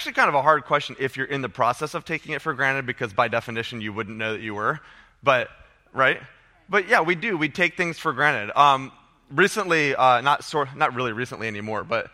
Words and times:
actually 0.00 0.14
kind 0.14 0.30
of 0.30 0.34
a 0.34 0.40
hard 0.40 0.64
question 0.64 0.96
if 0.98 1.14
you're 1.14 1.26
in 1.26 1.42
the 1.42 1.48
process 1.50 1.92
of 1.92 2.06
taking 2.06 2.32
it 2.32 2.40
for 2.40 2.54
granted 2.54 2.86
because 2.86 3.12
by 3.12 3.28
definition 3.28 3.82
you 3.82 3.92
wouldn't 3.92 4.16
know 4.16 4.32
that 4.32 4.40
you 4.40 4.54
were. 4.54 4.80
But, 5.22 5.50
right? 5.92 6.22
But 6.70 6.88
yeah, 6.88 7.02
we 7.02 7.14
do. 7.14 7.36
We 7.36 7.50
take 7.50 7.76
things 7.76 7.98
for 7.98 8.14
granted. 8.14 8.50
Um, 8.58 8.92
recently, 9.30 9.94
uh, 9.94 10.22
not, 10.22 10.42
sort, 10.42 10.74
not 10.74 10.94
really 10.94 11.12
recently 11.12 11.48
anymore, 11.48 11.84
but 11.84 12.10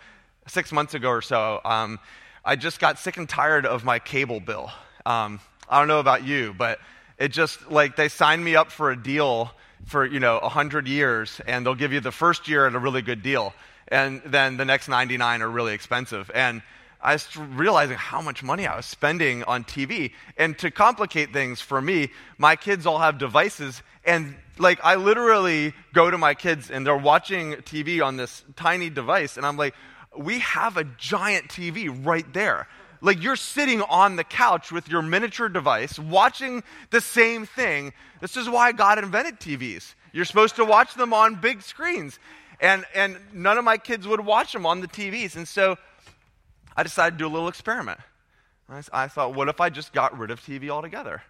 six 0.49 0.73
months 0.73 0.95
ago 0.95 1.11
or 1.11 1.23
so, 1.23 1.61
um, 1.65 2.01
I 2.45 2.57
just 2.57 2.81
got 2.81 2.99
sick 2.99 3.19
and 3.19 3.29
tired 3.29 3.65
of 3.65 3.85
my 3.85 4.01
cable 4.01 4.41
bill. 4.41 4.69
Um, 5.05 5.39
I 5.69 5.79
don't 5.79 5.87
know 5.87 6.01
about 6.01 6.25
you, 6.25 6.57
but 6.59 6.81
it 7.19 7.29
just 7.29 7.71
like 7.71 7.95
they 7.95 8.09
signed 8.09 8.45
me 8.45 8.57
up 8.57 8.73
for 8.73 8.91
a 8.91 9.01
deal 9.01 9.53
for 9.85 10.05
you 10.05 10.19
know 10.19 10.41
100 10.41 10.89
years 10.89 11.41
and 11.47 11.65
they'll 11.65 11.77
give 11.77 11.93
you 11.93 12.01
the 12.01 12.11
first 12.11 12.49
year 12.49 12.67
at 12.67 12.75
a 12.75 12.81
really 12.81 13.03
good 13.03 13.23
deal 13.23 13.55
and 13.87 14.23
then 14.25 14.57
the 14.57 14.65
next 14.65 14.89
99 14.89 15.41
are 15.41 15.49
really 15.49 15.73
expensive 15.73 16.29
and 16.35 16.63
i 17.01 17.13
was 17.13 17.37
realizing 17.37 17.97
how 17.97 18.21
much 18.21 18.43
money 18.43 18.67
i 18.67 18.77
was 18.77 18.87
spending 18.87 19.43
on 19.45 19.65
tv 19.65 20.13
and 20.37 20.59
to 20.59 20.71
complicate 20.71 21.33
things 21.33 21.61
for 21.61 21.81
me 21.81 22.11
my 22.39 22.57
kids 22.57 22.87
all 22.87 22.99
have 22.99 23.19
devices 23.19 23.83
and 24.05 24.35
like 24.59 24.79
i 24.85 24.95
literally 24.95 25.73
go 25.93 26.11
to 26.11 26.19
my 26.19 26.35
kids 26.35 26.71
and 26.71 26.87
they're 26.87 26.97
watching 26.97 27.55
tv 27.57 28.05
on 28.05 28.17
this 28.17 28.45
tiny 28.57 28.91
device 28.91 29.37
and 29.37 29.47
i'm 29.47 29.57
like 29.57 29.75
we 30.17 30.39
have 30.39 30.77
a 30.77 30.85
giant 30.85 31.49
tv 31.49 31.89
right 32.05 32.33
there 32.33 32.67
like 33.01 33.23
you're 33.23 33.37
sitting 33.37 33.83
on 33.83 34.17
the 34.17 34.25
couch 34.25 34.73
with 34.73 34.89
your 34.89 35.03
miniature 35.03 35.49
device 35.49 35.99
watching 35.99 36.63
the 36.91 37.01
same 37.01 37.47
thing. 37.47 37.93
This 38.21 38.37
is 38.37 38.49
why 38.49 38.73
God 38.73 38.99
invented 38.99 39.39
TVs. 39.39 39.95
You're 40.13 40.25
supposed 40.25 40.57
to 40.57 40.65
watch 40.65 40.95
them 40.95 41.13
on 41.13 41.37
big 41.37 41.63
screens. 41.63 42.19
And, 42.61 42.85
and 42.95 43.19
none 43.33 43.59
of 43.59 43.65
my 43.65 43.77
kids 43.77 44.09
would 44.09 44.21
watch 44.21 44.53
them 44.53 44.65
on 44.65 44.81
the 44.81 44.89
TVs. 44.89 45.37
And 45.37 45.47
so 45.47 45.77
I 46.77 46.83
decided 46.83 47.19
to 47.19 47.25
do 47.25 47.27
a 47.27 47.33
little 47.33 47.49
experiment. 47.49 47.99
I, 48.93 49.09
thought, 49.09 49.35
what 49.35 49.49
if 49.49 49.61
I 49.61 49.71
just 49.71 49.93
got 49.93 50.19
rid 50.19 50.31
of 50.31 50.41
TV 50.41 50.69
altogether? 50.71 51.23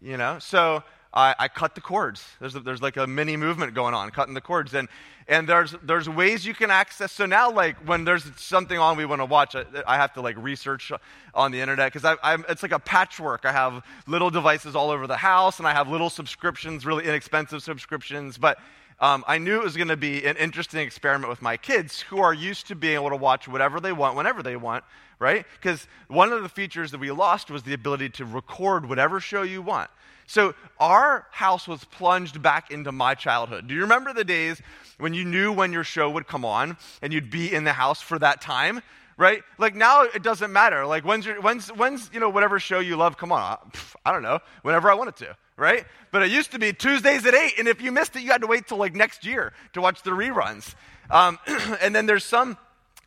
You 0.00 0.16
know? 0.16 0.38
So 0.40 0.82
I, 1.14 1.34
I 1.38 1.48
cut 1.48 1.74
the 1.74 1.80
cords. 1.80 2.26
There's, 2.40 2.56
a, 2.56 2.60
there's 2.60 2.82
like 2.82 2.96
a 2.96 3.06
mini 3.06 3.36
movement 3.36 3.74
going 3.74 3.94
on, 3.94 4.10
cutting 4.10 4.34
the 4.34 4.40
cords. 4.40 4.74
And, 4.74 4.88
and 5.28 5.48
there's, 5.48 5.76
there's 5.82 6.08
ways 6.08 6.44
you 6.44 6.54
can 6.54 6.70
access. 6.70 7.12
So 7.12 7.24
now, 7.24 7.52
like, 7.52 7.76
when 7.86 8.04
there's 8.04 8.24
something 8.36 8.78
on 8.78 8.96
we 8.96 9.04
want 9.04 9.20
to 9.20 9.26
watch, 9.26 9.54
I, 9.54 9.64
I 9.86 9.96
have 9.96 10.12
to, 10.14 10.20
like, 10.20 10.36
research 10.36 10.90
on 11.34 11.52
the 11.52 11.60
internet 11.60 11.92
because 11.92 12.18
it's 12.48 12.62
like 12.62 12.72
a 12.72 12.80
patchwork. 12.80 13.44
I 13.44 13.52
have 13.52 13.84
little 14.08 14.30
devices 14.30 14.74
all 14.74 14.90
over 14.90 15.06
the 15.06 15.16
house, 15.16 15.58
and 15.58 15.68
I 15.68 15.72
have 15.72 15.88
little 15.88 16.10
subscriptions, 16.10 16.84
really 16.84 17.04
inexpensive 17.04 17.62
subscriptions. 17.62 18.38
But 18.38 18.58
um, 19.02 19.24
I 19.26 19.38
knew 19.38 19.58
it 19.58 19.64
was 19.64 19.76
going 19.76 19.88
to 19.88 19.96
be 19.96 20.24
an 20.24 20.36
interesting 20.36 20.80
experiment 20.80 21.28
with 21.28 21.42
my 21.42 21.56
kids 21.56 22.00
who 22.00 22.20
are 22.20 22.32
used 22.32 22.68
to 22.68 22.76
being 22.76 22.94
able 22.94 23.10
to 23.10 23.16
watch 23.16 23.48
whatever 23.48 23.80
they 23.80 23.92
want, 23.92 24.16
whenever 24.16 24.44
they 24.44 24.54
want, 24.54 24.84
right? 25.18 25.44
Because 25.60 25.88
one 26.06 26.32
of 26.32 26.44
the 26.44 26.48
features 26.48 26.92
that 26.92 27.00
we 27.00 27.10
lost 27.10 27.50
was 27.50 27.64
the 27.64 27.74
ability 27.74 28.10
to 28.10 28.24
record 28.24 28.88
whatever 28.88 29.18
show 29.18 29.42
you 29.42 29.60
want. 29.60 29.90
So 30.28 30.54
our 30.78 31.26
house 31.32 31.66
was 31.66 31.84
plunged 31.84 32.40
back 32.40 32.70
into 32.70 32.92
my 32.92 33.16
childhood. 33.16 33.66
Do 33.66 33.74
you 33.74 33.82
remember 33.82 34.14
the 34.14 34.22
days 34.22 34.62
when 34.98 35.14
you 35.14 35.24
knew 35.24 35.52
when 35.52 35.72
your 35.72 35.84
show 35.84 36.08
would 36.08 36.28
come 36.28 36.44
on 36.44 36.76
and 37.02 37.12
you'd 37.12 37.28
be 37.28 37.52
in 37.52 37.64
the 37.64 37.72
house 37.72 38.00
for 38.00 38.20
that 38.20 38.40
time? 38.40 38.82
Right? 39.16 39.42
Like 39.58 39.74
now 39.74 40.02
it 40.02 40.22
doesn't 40.22 40.52
matter. 40.52 40.86
Like 40.86 41.04
when's 41.04 41.26
your, 41.26 41.40
when's 41.40 41.68
when's 41.68 42.10
you 42.12 42.20
know 42.20 42.28
whatever 42.28 42.58
show 42.58 42.80
you 42.80 42.96
love 42.96 43.16
come 43.16 43.32
on. 43.32 43.58
I 44.04 44.12
don't 44.12 44.22
know. 44.22 44.40
Whenever 44.62 44.90
I 44.90 44.94
wanted 44.94 45.16
to, 45.16 45.36
right? 45.56 45.84
But 46.10 46.22
it 46.22 46.30
used 46.30 46.52
to 46.52 46.58
be 46.58 46.72
Tuesdays 46.72 47.26
at 47.26 47.34
8 47.34 47.58
and 47.58 47.68
if 47.68 47.80
you 47.80 47.92
missed 47.92 48.16
it 48.16 48.22
you 48.22 48.30
had 48.30 48.40
to 48.40 48.46
wait 48.46 48.66
till 48.66 48.78
like 48.78 48.94
next 48.94 49.24
year 49.24 49.52
to 49.74 49.80
watch 49.80 50.02
the 50.02 50.10
reruns. 50.10 50.74
Um, 51.10 51.38
and 51.80 51.94
then 51.94 52.06
there's 52.06 52.24
some 52.24 52.56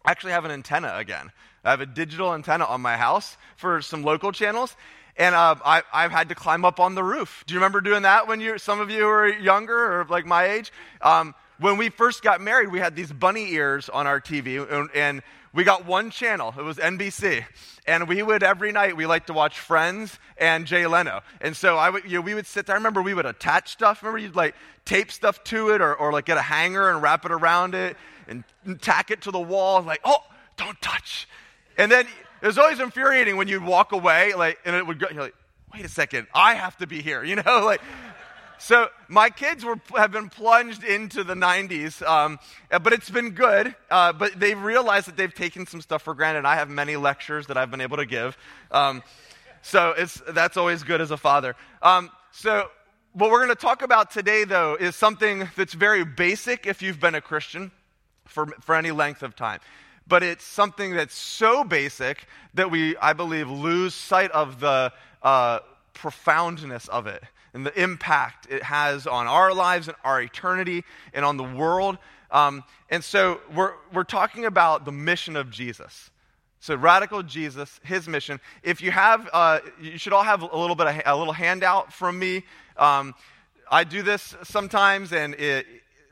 I 0.06 0.12
actually 0.12 0.34
have 0.34 0.46
an 0.46 0.52
antenna 0.52 0.96
again. 0.96 1.32
I 1.64 1.72
have 1.72 1.82
a 1.82 1.88
digital 1.88 2.34
antenna 2.34 2.66
on 2.66 2.82
my 2.82 2.96
house 2.96 3.38
for 3.58 3.82
some 3.82 4.04
local 4.04 4.32
channels 4.32 4.76
and 5.18 5.34
uh, 5.34 5.56
I, 5.64 5.82
have 5.94 6.12
had 6.12 6.30
to 6.30 6.36
climb 6.36 6.66
up 6.66 6.80
on 6.80 6.96
the 6.96 7.04
roof. 7.04 7.44
Do 7.48 7.54
you 7.54 7.60
remember 7.60 7.82
doing 7.82 8.04
that 8.04 8.28
when 8.28 8.42
you 8.42 8.58
some 8.58 8.80
of 8.82 8.90
you 8.90 9.06
were 9.06 9.28
younger 9.28 10.02
or 10.02 10.06
like 10.06 10.26
my 10.26 10.46
age? 10.46 10.72
Um, 11.02 11.34
when 11.58 11.78
we 11.78 11.90
first 11.90 12.22
got 12.22 12.42
married, 12.42 12.70
we 12.70 12.80
had 12.80 12.96
these 12.96 13.12
bunny 13.12 13.54
ears 13.54 13.88
on 13.88 14.08
our 14.08 14.20
TV, 14.20 14.70
and, 14.70 14.90
and, 14.94 15.22
we 15.56 15.64
got 15.64 15.86
one 15.86 16.12
channel. 16.12 16.54
It 16.58 16.62
was 16.62 16.78
NBC, 16.78 17.46
and 17.88 18.08
we 18.08 18.22
would 18.22 18.44
every 18.44 18.72
night 18.74 18.98
we 18.98 19.06
liked 19.06 19.28
to 19.28 19.34
watch 19.34 19.58
Friends 19.58 20.20
and 20.38 20.68
Jay 20.68 20.86
Leno. 20.86 21.22
And 21.40 21.56
so 21.56 21.78
I 21.78 21.90
would, 21.90 22.04
you 22.04 22.16
know, 22.16 22.22
we 22.22 22.34
would 22.34 22.46
sit 22.46 22.66
there. 22.66 22.76
I 22.76 22.78
remember 22.78 23.02
we 23.02 23.14
would 23.14 23.26
attach 23.26 23.72
stuff. 23.72 24.04
Remember 24.04 24.20
you'd 24.20 24.36
like 24.36 24.54
tape 24.84 25.12
stuff 25.12 25.44
to 25.46 25.70
it, 25.70 25.82
or, 25.82 25.96
or 25.96 26.12
like 26.12 26.26
get 26.26 26.38
a 26.38 26.42
hanger 26.42 26.90
and 26.90 27.02
wrap 27.02 27.26
it 27.26 27.32
around 27.32 27.74
it, 27.74 27.96
and 28.28 28.44
tack 28.82 29.12
it 29.12 29.22
to 29.22 29.32
the 29.32 29.40
wall. 29.40 29.82
Like, 29.82 30.02
oh, 30.04 30.24
don't 30.58 30.80
touch. 30.82 31.28
And 31.78 31.92
then 31.92 32.06
it 32.42 32.48
was 32.48 32.58
always 32.58 32.80
infuriating 32.80 33.38
when 33.38 33.48
you'd 33.48 33.64
walk 33.64 33.94
away, 33.94 34.34
like, 34.34 34.60
and 34.66 34.76
it 34.76 34.86
would 34.86 35.00
go, 35.00 35.08
you're 35.12 35.24
like, 35.24 35.36
wait 35.74 35.86
a 35.86 35.90
second, 35.90 36.28
I 36.34 36.56
have 36.56 36.78
to 36.78 36.88
be 36.88 37.02
here, 37.02 37.24
you 37.24 37.38
know? 37.38 37.66
Like, 37.66 37.82
so 38.58 38.88
my 39.08 39.30
kids 39.30 39.64
were, 39.64 39.80
have 39.96 40.12
been 40.12 40.30
plunged 40.30 40.84
into 40.84 41.24
the 41.24 41.34
90s, 41.34 42.02
um, 42.08 42.40
but 42.70 42.94
it's 42.94 43.10
been 43.10 43.32
good. 43.32 43.76
Uh, 43.90 44.14
but 44.14 44.40
they've 44.40 44.62
realized 44.62 45.08
that 45.08 45.18
they've 45.18 45.34
taken 45.34 45.66
some 45.68 45.82
stuff 45.82 46.04
for 46.04 46.14
granted. 46.14 46.46
I 46.46 46.56
have 46.56 46.70
many 46.70 46.96
lectures 46.96 47.48
that 47.48 47.58
I've 47.58 47.72
been 47.72 47.82
able 47.82 47.98
to 47.98 48.06
give. 48.06 48.38
Um, 48.72 49.04
so 49.62 49.94
it's, 49.98 50.22
that's 50.30 50.58
always 50.58 50.84
good 50.84 51.02
as 51.02 51.12
a 51.12 51.18
father. 51.18 51.56
Um, 51.82 52.10
so 52.32 52.70
what 53.14 53.32
we're 53.32 53.40
going 53.40 53.50
to 53.50 53.56
talk 53.56 53.82
about 53.82 54.12
today, 54.12 54.44
though, 54.44 54.76
is 54.76 54.96
something 54.96 55.50
that's 55.56 55.74
very 55.74 56.06
basic 56.06 56.68
if 56.68 56.82
you've 56.82 57.00
been 57.00 57.16
a 57.16 57.22
Christian 57.22 57.72
for, 58.26 58.48
for 58.62 58.76
any 58.76 58.92
length 58.92 59.24
of 59.24 59.36
time 59.36 59.60
but 60.08 60.24
it's 60.24 60.44
something 60.44 60.94
that's 60.94 61.16
so 61.16 61.64
basic 61.64 62.28
that 62.54 62.70
we, 62.70 62.96
I 62.98 63.14
believe, 63.14 63.50
lose 63.50 63.96
sight 63.96 64.32
of 64.32 64.60
the 64.60 64.94
uh, 65.24 65.60
profoundness 65.94 66.88
of 66.90 67.08
it 67.08 67.24
and 67.56 67.66
the 67.66 67.82
impact 67.82 68.48
it 68.52 68.62
has 68.62 69.08
on 69.08 69.28
our 69.28 69.54
lives 69.54 69.88
and 69.88 69.96
our 70.04 70.22
eternity 70.22 70.84
and 71.14 71.24
on 71.24 71.38
the 71.38 71.44
world. 71.44 71.98
Um, 72.30 72.66
and 72.90 73.02
so 73.02 73.40
we're, 73.56 73.74
we're 73.94 74.04
talking 74.04 74.46
about 74.46 74.84
the 74.84 74.92
mission 74.92 75.38
of 75.38 75.50
Jesus. 75.50 76.12
So 76.60 76.76
radical 76.76 77.24
Jesus, 77.24 77.80
his 77.84 78.10
mission. 78.10 78.42
If 78.62 78.82
you 78.82 78.92
have, 78.92 79.30
uh, 79.32 79.60
you 79.82 79.98
should 79.98 80.12
all 80.12 80.24
have 80.24 80.42
a 80.42 80.58
little 80.58 80.76
bit 80.76 80.88
of 80.88 81.02
a 81.06 81.16
little 81.16 81.34
handout 81.34 81.94
from 81.94 82.20
me. 82.20 82.44
Um, 82.76 83.16
I 83.72 83.86
do 83.86 84.04
this 84.04 84.36
sometimes, 84.44 85.14
and 85.14 85.34
it, 85.36 85.66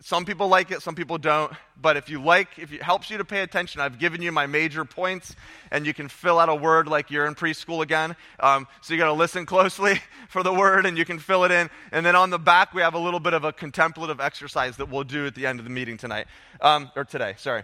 some 0.04 0.26
people 0.26 0.50
like 0.50 0.70
it, 0.70 0.82
some 0.82 0.96
people 0.96 1.18
don't. 1.18 1.54
But 1.82 1.96
if 1.96 2.10
you 2.10 2.22
like, 2.22 2.60
if 2.60 2.74
it 2.74 2.84
helps 2.84 3.10
you 3.10 3.18
to 3.18 3.26
pay 3.26 3.40
attention, 3.40 3.80
I've 3.80 4.00
given 4.00 4.22
you 4.22 4.34
my 4.34 4.46
major 4.46 4.84
points, 4.84 5.34
and 5.72 5.86
you 5.86 5.94
can 5.94 6.10
fill 6.10 6.40
out 6.40 6.50
a 6.50 6.56
word 6.56 6.90
like 6.90 7.10
you're 7.10 7.26
in 7.26 7.36
preschool 7.36 7.82
again. 7.82 8.18
Um, 8.42 8.68
so 8.82 8.94
you 8.94 9.00
got 9.00 9.06
to 9.06 9.14
listen 9.14 9.46
closely 9.56 10.02
for 10.28 10.44
the 10.44 10.54
word, 10.54 10.86
and 10.86 10.98
you 10.98 11.06
can 11.06 11.20
fill 11.20 11.46
it 11.46 11.52
in. 11.52 11.70
And 11.94 12.06
then 12.06 12.18
on 12.18 12.32
the 12.32 12.40
back, 12.40 12.74
we 12.74 12.82
have 12.82 12.96
a 12.96 13.00
little 13.00 13.22
bit 13.22 13.34
of 13.34 13.46
a 13.46 13.54
contemplative 13.54 14.20
exercise 14.20 14.76
that 14.76 14.90
we'll 14.90 15.06
do 15.06 15.26
at 15.26 15.36
the 15.36 15.48
end 15.48 15.60
of 15.60 15.64
the 15.64 15.72
meeting 15.72 15.98
tonight, 15.98 16.28
um, 16.60 16.92
or 16.98 17.06
today. 17.06 17.36
Sorry. 17.38 17.64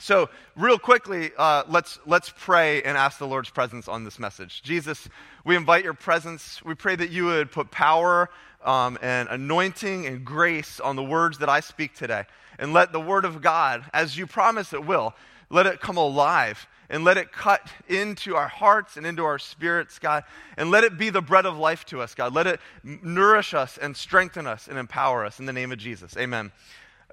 So, 0.00 0.28
real 0.56 0.78
quickly, 0.78 1.30
uh, 1.38 1.62
let's, 1.68 2.00
let's 2.04 2.32
pray 2.36 2.82
and 2.82 2.98
ask 2.98 3.18
the 3.18 3.28
Lord's 3.28 3.50
presence 3.50 3.86
on 3.86 4.02
this 4.02 4.18
message. 4.18 4.60
Jesus, 4.62 5.08
we 5.44 5.54
invite 5.54 5.84
your 5.84 5.94
presence. 5.94 6.60
We 6.64 6.74
pray 6.74 6.96
that 6.96 7.10
you 7.10 7.26
would 7.26 7.52
put 7.52 7.70
power 7.70 8.28
um, 8.64 8.98
and 9.02 9.28
anointing 9.28 10.06
and 10.06 10.24
grace 10.24 10.80
on 10.80 10.96
the 10.96 11.04
words 11.04 11.38
that 11.38 11.48
I 11.48 11.60
speak 11.60 11.94
today. 11.94 12.24
And 12.58 12.72
let 12.72 12.92
the 12.92 13.00
word 13.00 13.24
of 13.24 13.40
God, 13.40 13.84
as 13.92 14.16
you 14.18 14.26
promise 14.26 14.72
it 14.72 14.84
will, 14.84 15.14
let 15.48 15.66
it 15.66 15.80
come 15.80 15.96
alive 15.96 16.66
and 16.90 17.04
let 17.04 17.16
it 17.16 17.32
cut 17.32 17.68
into 17.88 18.36
our 18.36 18.48
hearts 18.48 18.96
and 18.96 19.06
into 19.06 19.24
our 19.24 19.38
spirits, 19.38 19.98
God. 19.98 20.24
And 20.56 20.70
let 20.70 20.84
it 20.84 20.98
be 20.98 21.10
the 21.10 21.22
bread 21.22 21.46
of 21.46 21.56
life 21.56 21.84
to 21.86 22.00
us, 22.00 22.14
God. 22.14 22.34
Let 22.34 22.46
it 22.46 22.60
nourish 22.82 23.54
us 23.54 23.78
and 23.78 23.96
strengthen 23.96 24.46
us 24.46 24.68
and 24.68 24.78
empower 24.78 25.24
us 25.24 25.38
in 25.38 25.46
the 25.46 25.52
name 25.52 25.72
of 25.72 25.78
Jesus. 25.78 26.16
Amen. 26.16 26.52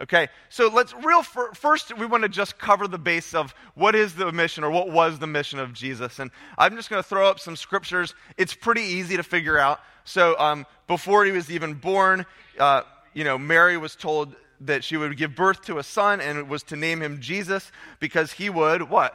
Okay, 0.01 0.29
so 0.49 0.67
let's 0.67 0.95
real 0.95 1.21
first 1.21 1.95
we 1.95 2.07
want 2.07 2.23
to 2.23 2.29
just 2.29 2.57
cover 2.57 2.87
the 2.87 2.97
base 2.97 3.35
of 3.35 3.53
what 3.75 3.93
is 3.93 4.15
the 4.15 4.31
mission 4.31 4.63
or 4.63 4.71
what 4.71 4.89
was 4.89 5.19
the 5.19 5.27
mission 5.27 5.59
of 5.59 5.73
Jesus. 5.73 6.17
And 6.17 6.31
I'm 6.57 6.75
just 6.75 6.89
going 6.89 7.03
to 7.03 7.07
throw 7.07 7.27
up 7.27 7.39
some 7.39 7.55
scriptures. 7.55 8.15
It's 8.35 8.55
pretty 8.55 8.81
easy 8.81 9.15
to 9.17 9.23
figure 9.23 9.59
out. 9.59 9.79
So 10.03 10.35
um, 10.39 10.65
before 10.87 11.23
he 11.25 11.31
was 11.31 11.51
even 11.51 11.75
born, 11.75 12.25
uh, 12.57 12.81
you 13.13 13.23
know, 13.23 13.37
Mary 13.37 13.77
was 13.77 13.95
told 13.95 14.35
that 14.61 14.83
she 14.83 14.97
would 14.97 15.15
give 15.17 15.35
birth 15.35 15.65
to 15.65 15.77
a 15.77 15.83
son 15.83 16.19
and 16.19 16.49
was 16.49 16.63
to 16.63 16.75
name 16.75 16.99
him 16.99 17.21
Jesus 17.21 17.71
because 17.99 18.31
he 18.31 18.49
would 18.49 18.89
what? 18.89 19.13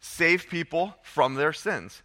Save 0.00 0.50
people 0.50 0.94
from 1.02 1.36
their 1.36 1.54
sins. 1.54 2.02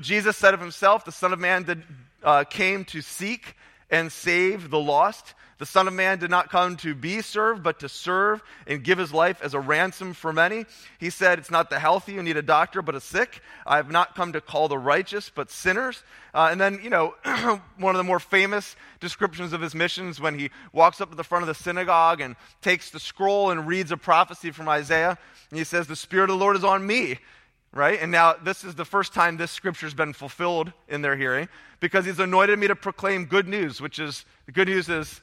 Jesus 0.00 0.36
said 0.36 0.52
of 0.52 0.60
himself, 0.60 1.06
the 1.06 1.12
Son 1.12 1.32
of 1.32 1.40
Man 1.40 1.62
did, 1.62 1.82
uh, 2.22 2.44
came 2.44 2.84
to 2.86 3.00
seek 3.00 3.56
and 3.92 4.10
save 4.10 4.70
the 4.70 4.80
lost. 4.80 5.34
The 5.58 5.66
Son 5.66 5.86
of 5.86 5.94
Man 5.94 6.18
did 6.18 6.30
not 6.30 6.50
come 6.50 6.76
to 6.78 6.92
be 6.92 7.20
served, 7.20 7.62
but 7.62 7.78
to 7.80 7.88
serve 7.88 8.42
and 8.66 8.82
give 8.82 8.98
his 8.98 9.12
life 9.12 9.40
as 9.42 9.54
a 9.54 9.60
ransom 9.60 10.12
for 10.12 10.32
many. 10.32 10.64
He 10.98 11.08
said, 11.08 11.38
It's 11.38 11.52
not 11.52 11.70
the 11.70 11.78
healthy 11.78 12.14
who 12.14 12.22
need 12.24 12.36
a 12.36 12.42
doctor, 12.42 12.82
but 12.82 12.96
a 12.96 13.00
sick. 13.00 13.40
I 13.64 13.76
have 13.76 13.88
not 13.88 14.16
come 14.16 14.32
to 14.32 14.40
call 14.40 14.66
the 14.66 14.78
righteous, 14.78 15.30
but 15.32 15.52
sinners. 15.52 16.02
Uh, 16.34 16.48
and 16.50 16.60
then, 16.60 16.80
you 16.82 16.90
know, 16.90 17.14
one 17.76 17.94
of 17.94 17.98
the 17.98 18.02
more 18.02 18.18
famous 18.18 18.74
descriptions 18.98 19.52
of 19.52 19.60
his 19.60 19.72
missions 19.72 20.20
when 20.20 20.36
he 20.36 20.50
walks 20.72 21.00
up 21.00 21.10
to 21.10 21.16
the 21.16 21.22
front 21.22 21.44
of 21.44 21.46
the 21.46 21.54
synagogue 21.54 22.20
and 22.20 22.34
takes 22.60 22.90
the 22.90 22.98
scroll 22.98 23.50
and 23.50 23.68
reads 23.68 23.92
a 23.92 23.96
prophecy 23.96 24.50
from 24.50 24.68
Isaiah. 24.68 25.16
And 25.50 25.58
he 25.58 25.64
says, 25.64 25.86
The 25.86 25.94
Spirit 25.94 26.30
of 26.30 26.38
the 26.38 26.44
Lord 26.44 26.56
is 26.56 26.64
on 26.64 26.84
me 26.84 27.18
right? 27.72 27.98
And 28.00 28.12
now 28.12 28.34
this 28.34 28.64
is 28.64 28.74
the 28.74 28.84
first 28.84 29.14
time 29.14 29.36
this 29.36 29.50
scripture's 29.50 29.94
been 29.94 30.12
fulfilled 30.12 30.72
in 30.88 31.02
their 31.02 31.16
hearing 31.16 31.48
because 31.80 32.04
he's 32.04 32.18
anointed 32.18 32.58
me 32.58 32.68
to 32.68 32.76
proclaim 32.76 33.24
good 33.24 33.48
news, 33.48 33.80
which 33.80 33.98
is 33.98 34.24
the 34.46 34.52
good 34.52 34.68
news 34.68 34.88
is 34.88 35.20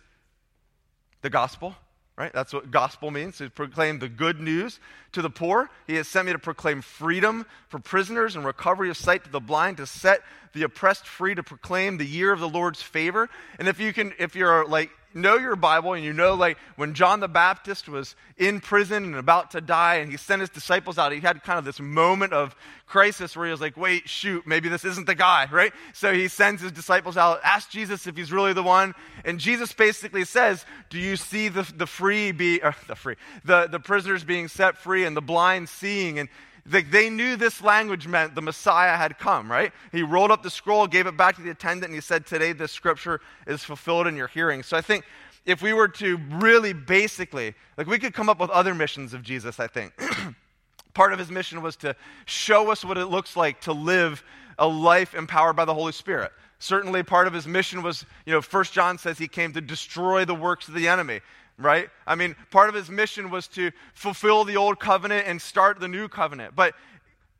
the 1.21 1.29
gospel, 1.29 1.75
right? 2.17 2.33
That's 2.33 2.53
what 2.53 2.71
gospel 2.71 3.11
means. 3.11 3.37
To 3.37 3.49
proclaim 3.49 3.99
the 3.99 4.09
good 4.09 4.39
news 4.39 4.79
to 5.11 5.21
the 5.21 5.29
poor. 5.29 5.69
He 5.87 5.95
has 5.95 6.07
sent 6.07 6.25
me 6.25 6.33
to 6.33 6.39
proclaim 6.39 6.81
freedom 6.81 7.45
for 7.67 7.79
prisoners 7.79 8.35
and 8.35 8.43
recovery 8.43 8.89
of 8.89 8.97
sight 8.97 9.23
to 9.25 9.29
the 9.29 9.39
blind, 9.39 9.77
to 9.77 9.85
set 9.85 10.21
the 10.53 10.63
oppressed 10.63 11.05
free, 11.05 11.35
to 11.35 11.43
proclaim 11.43 11.97
the 11.97 12.05
year 12.05 12.31
of 12.31 12.39
the 12.39 12.49
Lord's 12.49 12.81
favor. 12.81 13.29
And 13.59 13.67
if 13.67 13.79
you 13.79 13.93
can, 13.93 14.13
if 14.17 14.35
you're 14.35 14.65
like 14.67 14.89
know 15.13 15.37
your 15.37 15.55
Bible 15.55 15.93
and 15.93 16.03
you 16.03 16.13
know, 16.13 16.33
like, 16.33 16.57
when 16.75 16.93
John 16.93 17.19
the 17.19 17.27
Baptist 17.27 17.89
was 17.89 18.15
in 18.37 18.59
prison 18.59 19.03
and 19.03 19.15
about 19.15 19.51
to 19.51 19.61
die 19.61 19.95
and 19.95 20.11
he 20.11 20.17
sent 20.17 20.41
his 20.41 20.49
disciples 20.49 20.97
out, 20.97 21.11
he 21.11 21.19
had 21.19 21.43
kind 21.43 21.59
of 21.59 21.65
this 21.65 21.79
moment 21.79 22.33
of 22.33 22.55
crisis 22.85 23.35
where 23.35 23.45
he 23.45 23.51
was 23.51 23.61
like, 23.61 23.77
wait, 23.77 24.07
shoot, 24.07 24.45
maybe 24.45 24.69
this 24.69 24.85
isn't 24.85 25.07
the 25.07 25.15
guy, 25.15 25.47
right? 25.51 25.73
So 25.93 26.13
he 26.13 26.27
sends 26.27 26.61
his 26.61 26.71
disciples 26.71 27.17
out, 27.17 27.39
ask 27.43 27.69
Jesus 27.69 28.07
if 28.07 28.15
he's 28.15 28.31
really 28.31 28.53
the 28.53 28.63
one. 28.63 28.93
And 29.25 29.39
Jesus 29.39 29.73
basically 29.73 30.25
says, 30.25 30.65
do 30.89 30.99
you 30.99 31.15
see 31.15 31.49
the, 31.49 31.71
the 31.75 31.87
free 31.87 32.31
be, 32.31 32.61
or 32.61 32.75
the 32.87 32.95
free, 32.95 33.15
the, 33.45 33.67
the 33.67 33.79
prisoners 33.79 34.23
being 34.23 34.47
set 34.47 34.77
free 34.77 35.05
and 35.05 35.15
the 35.15 35.21
blind 35.21 35.69
seeing? 35.69 36.19
And 36.19 36.29
they, 36.69 36.83
they 36.83 37.09
knew 37.09 37.35
this 37.35 37.61
language 37.61 38.07
meant 38.07 38.35
the 38.35 38.41
Messiah 38.41 38.95
had 38.95 39.17
come, 39.17 39.51
right? 39.51 39.71
He 39.91 40.03
rolled 40.03 40.31
up 40.31 40.43
the 40.43 40.49
scroll, 40.49 40.87
gave 40.87 41.07
it 41.07 41.17
back 41.17 41.35
to 41.37 41.41
the 41.41 41.49
attendant, 41.49 41.85
and 41.85 41.95
he 41.95 42.01
said, 42.01 42.25
Today 42.25 42.53
this 42.53 42.71
scripture 42.71 43.21
is 43.47 43.63
fulfilled 43.63 44.07
in 44.07 44.15
your 44.15 44.27
hearing. 44.27 44.61
So 44.63 44.77
I 44.77 44.81
think 44.81 45.03
if 45.45 45.61
we 45.61 45.73
were 45.73 45.87
to 45.87 46.17
really 46.29 46.73
basically, 46.73 47.55
like 47.77 47.87
we 47.87 47.97
could 47.97 48.13
come 48.13 48.29
up 48.29 48.39
with 48.39 48.51
other 48.51 48.75
missions 48.75 49.13
of 49.13 49.23
Jesus, 49.23 49.59
I 49.59 49.67
think. 49.67 49.93
Part 50.93 51.13
of 51.13 51.19
his 51.19 51.31
mission 51.31 51.61
was 51.61 51.75
to 51.77 51.95
show 52.25 52.71
us 52.71 52.85
what 52.85 52.97
it 52.97 53.05
looks 53.05 53.35
like 53.35 53.61
to 53.61 53.73
live 53.73 54.23
a 54.57 54.67
life 54.67 55.15
empowered 55.15 55.55
by 55.55 55.65
the 55.65 55.73
Holy 55.73 55.93
Spirit. 55.93 56.31
Certainly, 56.61 57.03
part 57.03 57.25
of 57.25 57.31
his 57.31 57.47
mission 57.47 57.81
was, 57.81 58.05
you 58.25 58.33
know, 58.33 58.41
First 58.41 58.73
John 58.73 58.97
says 58.97 59.17
he 59.17 59.29
came 59.29 59.53
to 59.53 59.61
destroy 59.61 60.25
the 60.25 60.35
works 60.35 60.67
of 60.67 60.73
the 60.73 60.89
enemy 60.89 61.21
right? 61.59 61.89
I 62.07 62.15
mean, 62.15 62.35
part 62.49 62.69
of 62.69 62.75
his 62.75 62.89
mission 62.89 63.29
was 63.29 63.47
to 63.49 63.71
fulfill 63.93 64.45
the 64.45 64.57
old 64.57 64.79
covenant 64.79 65.27
and 65.27 65.41
start 65.41 65.79
the 65.79 65.87
new 65.87 66.07
covenant. 66.07 66.55
But 66.55 66.73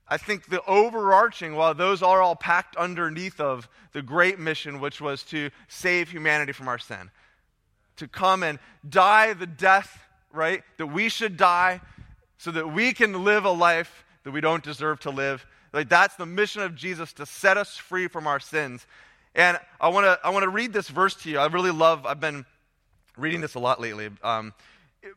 I 0.07 0.17
think 0.17 0.49
the 0.49 0.63
overarching, 0.65 1.55
while 1.55 1.73
those 1.73 2.03
are 2.03 2.21
all 2.21 2.35
packed 2.35 2.75
underneath 2.75 3.39
of 3.39 3.69
the 3.93 4.01
great 4.01 4.37
mission, 4.37 4.79
which 4.79 4.99
was 4.99 5.23
to 5.23 5.49
save 5.67 6.09
humanity 6.09 6.51
from 6.51 6.67
our 6.67 6.79
sin, 6.79 7.09
to 7.97 8.07
come 8.07 8.43
and 8.43 8.59
die 8.87 9.33
the 9.33 9.47
death, 9.47 9.99
right, 10.33 10.63
that 10.77 10.87
we 10.87 11.09
should 11.09 11.37
die 11.37 11.81
so 12.37 12.51
that 12.51 12.71
we 12.71 12.93
can 12.93 13.23
live 13.23 13.45
a 13.45 13.51
life 13.51 14.03
that 14.23 14.31
we 14.31 14.41
don't 14.41 14.63
deserve 14.63 14.99
to 15.01 15.09
live. 15.09 15.45
Like 15.73 15.89
that's 15.89 16.15
the 16.15 16.25
mission 16.25 16.61
of 16.61 16.75
Jesus 16.75 17.13
to 17.13 17.25
set 17.25 17.57
us 17.57 17.77
free 17.77 18.07
from 18.07 18.27
our 18.27 18.39
sins. 18.39 18.85
And 19.35 19.59
I 19.79 19.89
want 19.89 20.05
to 20.05 20.19
I 20.23 20.31
want 20.31 20.43
to 20.43 20.49
read 20.49 20.73
this 20.73 20.87
verse 20.87 21.13
to 21.15 21.29
you. 21.29 21.37
I 21.37 21.45
really 21.47 21.71
love 21.71 22.05
I've 22.05 22.19
been 22.19 22.45
reading 23.17 23.41
this 23.41 23.55
a 23.55 23.59
lot 23.59 23.79
lately. 23.79 24.09
Um, 24.23 24.53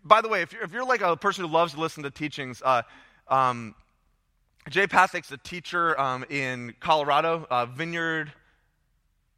by 0.04 0.20
the 0.20 0.28
way, 0.28 0.42
if 0.42 0.52
you're, 0.52 0.62
if 0.62 0.72
you're, 0.72 0.84
like 0.84 1.00
a 1.00 1.16
person 1.16 1.44
who 1.44 1.50
loves 1.50 1.74
to 1.74 1.80
listen 1.80 2.02
to 2.04 2.10
teachings, 2.10 2.62
uh, 2.64 2.82
um, 3.28 3.74
Jay 4.70 4.84
a 4.84 5.36
teacher 5.42 5.98
um, 6.00 6.24
in 6.30 6.74
Colorado, 6.78 7.46
uh, 7.50 7.66
Vineyard. 7.66 8.32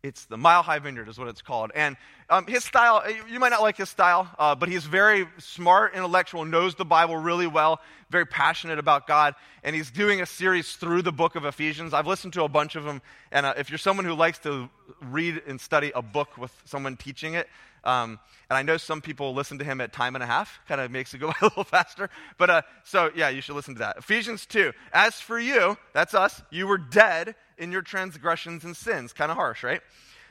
It's 0.03 0.27
the 0.27 0.37
Mile 0.37 0.63
High 0.63 0.81
Vineyard, 0.81 1.09
is 1.09 1.19
what 1.19 1.29
it's 1.29 1.41
called. 1.41 1.73
And 1.75 1.97
um, 2.29 2.47
his 2.47 2.63
style, 2.63 3.03
you 3.27 3.41
might 3.41 3.49
not 3.49 3.63
like 3.63 3.79
his 3.79 3.89
style, 3.89 4.29
uh, 4.39 4.55
but 4.55 4.69
he's 4.69 4.85
very 4.85 5.27
smart, 5.39 5.95
intellectual, 5.95 6.45
knows 6.45 6.75
the 6.75 6.85
Bible 6.85 7.17
really 7.17 7.47
well, 7.47 7.81
very 8.11 8.27
passionate 8.27 8.79
about 8.79 9.07
God. 9.07 9.35
And 9.63 9.75
he's 9.75 9.91
doing 9.91 10.21
a 10.21 10.27
series 10.27 10.77
through 10.77 11.03
the 11.03 11.13
book 11.13 11.37
of 11.37 11.47
Ephesians. 11.47 11.95
I've 11.95 12.07
listened 12.07 12.35
to 12.35 12.45
a 12.45 12.49
bunch 12.51 12.77
of 12.77 12.85
them. 12.85 13.01
And 13.33 13.47
uh, 13.47 13.55
if 13.57 13.71
you're 13.71 13.79
someone 13.79 14.05
who 14.05 14.13
likes 14.13 14.39
to 14.41 14.69
read 15.01 15.41
and 15.47 15.59
study 15.59 15.91
a 15.95 16.03
book 16.03 16.37
with 16.37 16.53
someone 16.67 16.99
teaching 16.99 17.33
it, 17.33 17.49
um, 17.85 18.19
and 18.51 18.57
I 18.57 18.63
know 18.63 18.77
some 18.77 19.01
people 19.01 19.35
listen 19.35 19.59
to 19.59 19.65
him 19.65 19.81
at 19.81 19.93
time 19.93 20.15
and 20.17 20.23
a 20.23 20.27
half, 20.27 20.61
kind 20.69 20.81
of 20.81 20.91
makes 20.91 21.15
it 21.15 21.19
go 21.19 21.29
by 21.33 21.35
a 21.41 21.45
little 21.45 21.65
faster. 21.65 22.11
But 22.39 22.51
uh, 22.51 22.63
so, 22.85 23.11
yeah, 23.15 23.29
you 23.29 23.41
should 23.41 23.55
listen 23.55 23.75
to 23.75 23.81
that. 23.81 23.99
Ephesians 23.99 24.47
2. 24.47 24.73
As 24.93 25.15
for 25.21 25.39
you, 25.39 25.77
that's 25.93 26.15
us, 26.15 26.43
you 26.51 26.67
were 26.67 26.79
dead 26.79 27.35
in 27.59 27.73
your 27.73 27.83
transgressions 27.83 28.65
and 28.65 28.77
sins. 28.77 29.13
Kind 29.13 29.31
of 29.31 29.37
harsh, 29.37 29.63
right? 29.63 29.81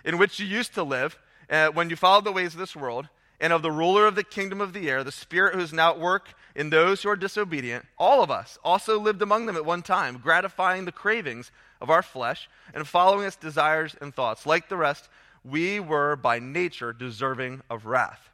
In 0.04 0.18
which 0.18 0.40
you 0.40 0.46
used 0.46 0.74
to 0.76 0.84
live 0.84 1.18
uh, 1.50 1.70
when 1.70 1.90
you 1.90 1.96
followed 1.96 2.26
the 2.26 2.32
ways 2.32 2.54
of 2.54 2.60
this 2.60 2.76
world 2.76 3.08
and 3.40 3.52
of 3.52 3.62
the 3.62 3.72
ruler 3.72 4.06
of 4.06 4.16
the 4.16 4.24
kingdom 4.24 4.62
of 4.62 4.74
the 4.74 4.90
air, 4.90 5.04
the 5.04 5.12
spirit 5.12 5.56
who 5.56 5.62
is 5.62 5.74
now 5.74 5.92
at 5.92 6.00
work 6.00 6.34
in 6.56 6.70
those 6.70 7.04
who 7.04 7.10
are 7.10 7.16
disobedient. 7.16 7.86
All 7.98 8.24
of 8.24 8.32
us 8.32 8.58
also 8.64 9.00
lived 9.00 9.22
among 9.22 9.46
them 9.46 9.56
at 9.58 9.66
one 9.66 9.82
time, 9.82 10.18
gratifying 10.18 10.86
the 10.86 10.92
cravings 10.92 11.52
of 11.82 11.90
our 11.90 12.02
flesh 12.02 12.50
and 12.74 12.88
following 12.88 13.26
its 13.26 13.36
desires 13.36 13.96
and 14.00 14.16
thoughts. 14.16 14.46
Like 14.46 14.70
the 14.70 14.78
rest, 14.78 15.10
we 15.44 15.80
were 15.80 16.16
by 16.16 16.40
nature 16.40 16.94
deserving 16.94 17.62
of 17.70 17.86
wrath. 17.86 18.30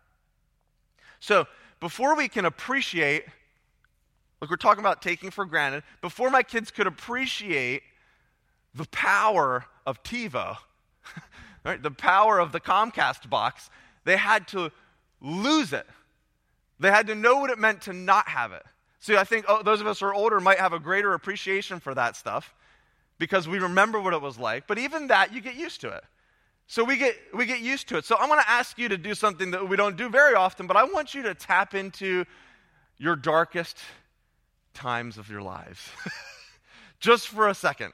So, 1.20 1.48
before 1.80 2.16
we 2.16 2.28
can 2.28 2.46
appreciate, 2.46 3.26
like 4.42 4.50
we're 4.50 4.58
talking 4.58 4.82
about 4.82 5.02
taking 5.02 5.32
for 5.32 5.46
granted, 5.46 5.84
before 6.02 6.30
my 6.30 6.44
kids 6.44 6.72
could 6.72 6.88
appreciate 6.88 7.84
the 8.74 8.86
power 8.86 9.66
of 9.86 10.02
TiVo, 10.04 10.58
right, 11.66 11.82
the 11.82 11.92
power 11.92 12.40
of 12.40 12.52
the 12.52 12.60
Comcast 12.60 13.30
box, 13.30 13.70
they 14.06 14.18
had 14.18 14.48
to 14.50 14.72
lose 15.22 15.74
it. 15.74 15.88
They 16.80 16.92
had 16.92 17.08
to 17.08 17.16
know 17.16 17.40
what 17.40 17.50
it 17.50 17.60
meant 17.60 17.82
to 17.84 17.94
not 17.94 18.28
have 18.30 18.52
it. 18.54 18.64
See, 19.00 19.16
I 19.16 19.24
think 19.24 19.46
oh, 19.48 19.64
those 19.64 19.82
of 19.82 19.88
us 19.88 20.00
who 20.00 20.08
are 20.08 20.14
older 20.14 20.40
might 20.40 20.60
have 20.60 20.74
a 20.74 20.80
greater 20.80 21.14
appreciation 21.14 21.80
for 21.80 21.94
that 21.96 22.16
stuff 22.16 22.54
because 23.18 23.48
we 23.48 23.60
remember 23.60 24.00
what 24.00 24.14
it 24.14 24.22
was 24.22 24.38
like. 24.38 24.68
But 24.68 24.78
even 24.78 25.08
that, 25.08 25.34
you 25.34 25.42
get 25.42 25.56
used 25.56 25.82
to 25.82 25.90
it. 25.90 26.04
So 26.70 26.84
we 26.84 26.98
get, 26.98 27.16
we 27.34 27.48
get 27.48 27.62
used 27.62 27.90
to 27.90 27.98
it. 27.98 28.06
So 28.06 28.16
I 28.16 28.28
want 28.28 28.42
to 28.42 28.48
ask 28.48 28.78
you 28.78 28.90
to 28.90 28.98
do 28.98 29.16
something 29.16 29.50
that 29.52 29.68
we 29.68 29.76
don't 29.76 29.98
do 29.98 30.08
very 30.08 30.36
often, 30.36 30.68
but 30.68 30.78
I 30.78 30.84
want 30.84 31.16
you 31.16 31.24
to 31.24 31.34
tap 31.34 31.74
into 31.74 32.26
your 33.00 33.16
darkest 33.16 33.80
times 34.76 35.18
of 35.18 35.32
your 35.32 35.42
lives. 35.42 35.90
Just 37.00 37.30
for 37.30 37.48
a 37.48 37.56
second. 37.56 37.94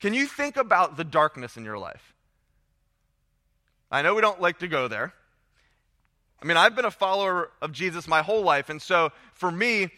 Can 0.00 0.14
you 0.14 0.24
think 0.24 0.56
about 0.56 0.96
the 0.96 1.04
darkness 1.04 1.58
in 1.58 1.64
your 1.66 1.76
life? 1.76 2.14
I 3.90 4.00
know 4.00 4.14
we 4.14 4.22
don't 4.22 4.40
like 4.40 4.60
to 4.60 4.68
go 4.68 4.88
there. 4.88 5.12
I 6.42 6.46
mean, 6.46 6.56
I've 6.56 6.74
been 6.74 6.86
a 6.86 6.90
follower 6.90 7.50
of 7.60 7.70
Jesus 7.72 8.08
my 8.08 8.22
whole 8.22 8.42
life, 8.42 8.70
and 8.70 8.80
so 8.80 9.12
for 9.34 9.52
me, 9.52 9.90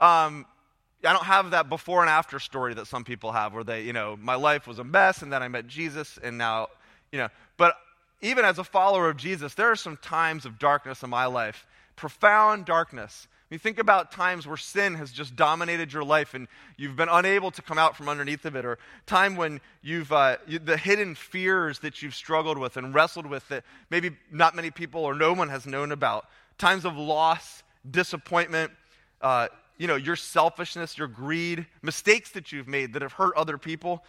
um, 0.00 0.46
I 1.04 1.12
don't 1.12 1.24
have 1.24 1.50
that 1.50 1.68
before 1.68 2.02
and 2.02 2.08
after 2.08 2.38
story 2.38 2.74
that 2.74 2.86
some 2.86 3.02
people 3.02 3.32
have 3.32 3.52
where 3.52 3.64
they, 3.64 3.82
you 3.82 3.92
know, 3.92 4.16
my 4.16 4.36
life 4.36 4.68
was 4.68 4.78
a 4.78 4.84
mess 4.84 5.22
and 5.22 5.32
then 5.32 5.42
I 5.42 5.48
met 5.48 5.66
Jesus 5.66 6.20
and 6.22 6.38
now 6.38 6.68
you 7.14 7.20
know, 7.20 7.28
but 7.56 7.76
even 8.22 8.44
as 8.44 8.58
a 8.58 8.64
follower 8.64 9.08
of 9.08 9.16
Jesus, 9.16 9.54
there 9.54 9.70
are 9.70 9.76
some 9.76 9.96
times 9.98 10.44
of 10.44 10.58
darkness 10.58 11.04
in 11.04 11.10
my 11.10 11.26
life, 11.26 11.64
profound 11.94 12.64
darkness. 12.64 13.28
You 13.50 13.58
think 13.58 13.78
about 13.78 14.10
times 14.10 14.48
where 14.48 14.56
sin 14.56 14.96
has 14.96 15.12
just 15.12 15.36
dominated 15.36 15.92
your 15.92 16.02
life 16.02 16.34
and 16.34 16.48
you've 16.76 16.96
been 16.96 17.08
unable 17.08 17.52
to 17.52 17.62
come 17.62 17.78
out 17.78 17.96
from 17.96 18.08
underneath 18.08 18.44
of 18.46 18.56
it, 18.56 18.64
or 18.64 18.78
time 19.06 19.36
when 19.36 19.60
you've 19.80 20.10
uh, 20.10 20.38
you, 20.48 20.58
the 20.58 20.76
hidden 20.76 21.14
fears 21.14 21.78
that 21.80 22.02
you've 22.02 22.16
struggled 22.16 22.58
with 22.58 22.76
and 22.76 22.92
wrestled 22.92 23.26
with 23.26 23.46
that 23.48 23.62
maybe 23.90 24.10
not 24.32 24.56
many 24.56 24.72
people 24.72 25.04
or 25.04 25.14
no 25.14 25.32
one 25.32 25.48
has 25.50 25.66
known 25.66 25.92
about. 25.92 26.26
Times 26.58 26.84
of 26.84 26.96
loss, 26.96 27.62
disappointment, 27.88 28.72
uh, 29.20 29.46
you 29.78 29.86
know, 29.86 29.94
your 29.94 30.16
selfishness, 30.16 30.98
your 30.98 31.06
greed, 31.06 31.64
mistakes 31.80 32.32
that 32.32 32.50
you've 32.50 32.66
made 32.66 32.92
that 32.94 33.02
have 33.02 33.12
hurt 33.12 33.36
other 33.36 33.56
people. 33.56 34.02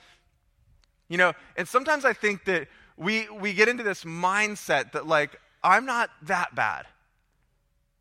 You 1.07 1.19
know, 1.19 1.33
and 1.55 1.67
sometimes 1.67 2.03
I 2.03 2.13
think 2.13 2.45
that 2.45 2.67
we, 2.97 3.27
we 3.29 3.53
get 3.53 3.67
into 3.67 3.83
this 3.83 4.03
mindset 4.03 4.93
that, 4.93 5.07
like, 5.07 5.39
I'm 5.63 5.85
not 5.85 6.09
that 6.23 6.55
bad. 6.55 6.85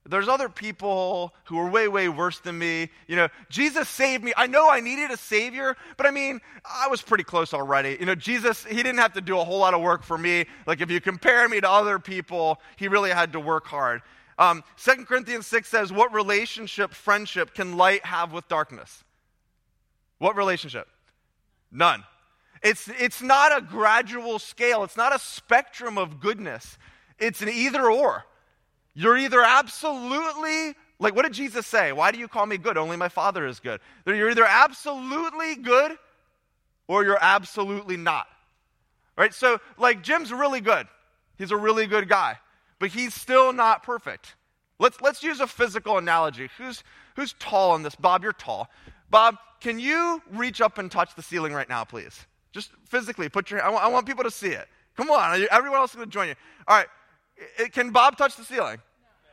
There's 0.07 0.29
other 0.29 0.51
people 0.51 1.33
who 1.45 1.59
are 1.59 1.71
way, 1.71 1.89
way 1.89 2.11
worse 2.11 2.39
than 2.39 2.59
me. 2.59 2.91
You 3.07 3.17
know, 3.17 3.29
Jesus 3.49 3.89
saved 3.89 4.23
me. 4.23 4.35
I 4.37 4.47
know 4.47 4.69
I 4.69 4.81
needed 4.81 5.11
a 5.11 5.17
Savior, 5.17 5.77
but 5.97 6.07
I 6.07 6.11
mean, 6.11 6.43
I 6.63 6.89
was 6.89 7.01
pretty 7.01 7.25
close 7.25 7.55
already. 7.55 7.97
You 7.99 8.05
know, 8.05 8.15
Jesus, 8.15 8.65
He 8.65 8.77
didn't 8.77 8.99
have 8.99 9.15
to 9.15 9.23
do 9.23 9.39
a 9.39 9.45
whole 9.45 9.59
lot 9.59 9.73
of 9.73 9.81
work 9.81 10.03
for 10.03 10.19
me. 10.19 10.45
Like, 10.67 10.83
if 10.83 10.91
you 10.91 11.01
compare 11.01 11.49
me 11.49 11.59
to 11.63 11.71
other 11.71 11.99
people, 11.99 12.61
He 12.77 12.87
really 12.87 13.11
had 13.11 13.33
to 13.33 13.41
work 13.41 13.67
hard. 13.67 14.03
Um, 14.39 14.63
2 14.77 15.07
Corinthians 15.07 15.47
6 15.47 15.69
says, 15.69 15.91
What 15.91 16.13
relationship, 16.13 16.93
friendship 16.93 17.55
can 17.55 17.79
light 17.79 18.05
have 18.05 18.33
with 18.33 18.47
darkness? 18.49 19.05
What 20.19 20.37
relationship? 20.37 20.87
None. 21.73 22.05
It's, 22.65 22.89
it's 22.99 23.21
not 23.21 23.57
a 23.57 23.61
gradual 23.61 24.39
scale, 24.39 24.85
it's 24.85 24.97
not 24.97 25.15
a 25.15 25.19
spectrum 25.19 25.99
of 25.99 26.19
goodness. 26.19 26.79
It's 27.19 27.43
an 27.43 27.51
either 27.51 27.91
or. 27.91 28.25
You're 28.95 29.19
either 29.19 29.43
absolutely, 29.43 30.75
like, 30.99 31.15
what 31.15 31.25
did 31.25 31.35
Jesus 31.35 31.67
say? 31.67 31.93
Why 31.93 32.11
do 32.11 32.19
you 32.19 32.27
call 32.27 32.47
me 32.47 32.57
good? 32.57 32.79
Only 32.79 32.97
my 32.97 33.11
Father 33.11 33.47
is 33.47 33.61
good. 33.61 33.81
You're 34.07 34.31
either 34.31 34.47
absolutely 34.47 35.57
good 35.57 35.99
or 36.89 37.05
you're 37.05 37.19
absolutely 37.21 37.99
not. 37.99 38.27
Right? 39.17 39.35
So, 39.35 39.61
like, 39.77 40.03
Jim's 40.03 40.33
really 40.33 40.61
good. 40.61 40.87
He's 41.37 41.51
a 41.51 41.57
really 41.57 41.87
good 41.87 42.09
guy, 42.09 42.39
but 42.79 42.89
he's 42.89 43.13
still 43.13 43.53
not 43.53 43.83
perfect. 43.83 44.37
Let's, 44.79 45.01
let's 45.03 45.23
use 45.23 45.41
a 45.41 45.47
physical 45.47 45.99
analogy. 45.99 46.49
Who's, 46.57 46.83
who's 47.15 47.35
tall 47.35 47.75
in 47.77 47.83
this? 47.83 47.95
Bob, 47.95 48.23
you're 48.23 48.33
tall. 48.33 48.71
Bob, 49.11 49.37
can 49.61 49.79
you 49.79 50.23
reach 50.33 50.63
up 50.63 50.79
and 50.79 50.91
touch 50.91 51.15
the 51.15 51.23
ceiling 51.23 51.53
right 51.53 51.69
now, 51.69 51.85
please? 51.85 52.27
Just 52.55 52.71
physically, 52.87 53.29
put 53.29 53.51
your. 53.51 53.61
I 53.61 53.69
want, 53.69 53.85
I 53.85 53.89
want 53.89 54.07
people 54.07 54.23
to 54.23 54.31
see 54.31 54.51
it. 54.51 54.69
Come 54.97 55.11
on, 55.11 55.45
everyone 55.51 55.81
else 55.81 55.91
is 55.91 55.97
going 55.97 56.09
to 56.09 56.13
join 56.13 56.29
you. 56.29 56.35
All 56.69 56.77
right, 56.77 56.87
it, 57.59 57.73
can 57.73 57.91
Bob 57.91 58.17
touch 58.17 58.37
the 58.37 58.45
ceiling? 58.45 58.77
No. 58.77 59.33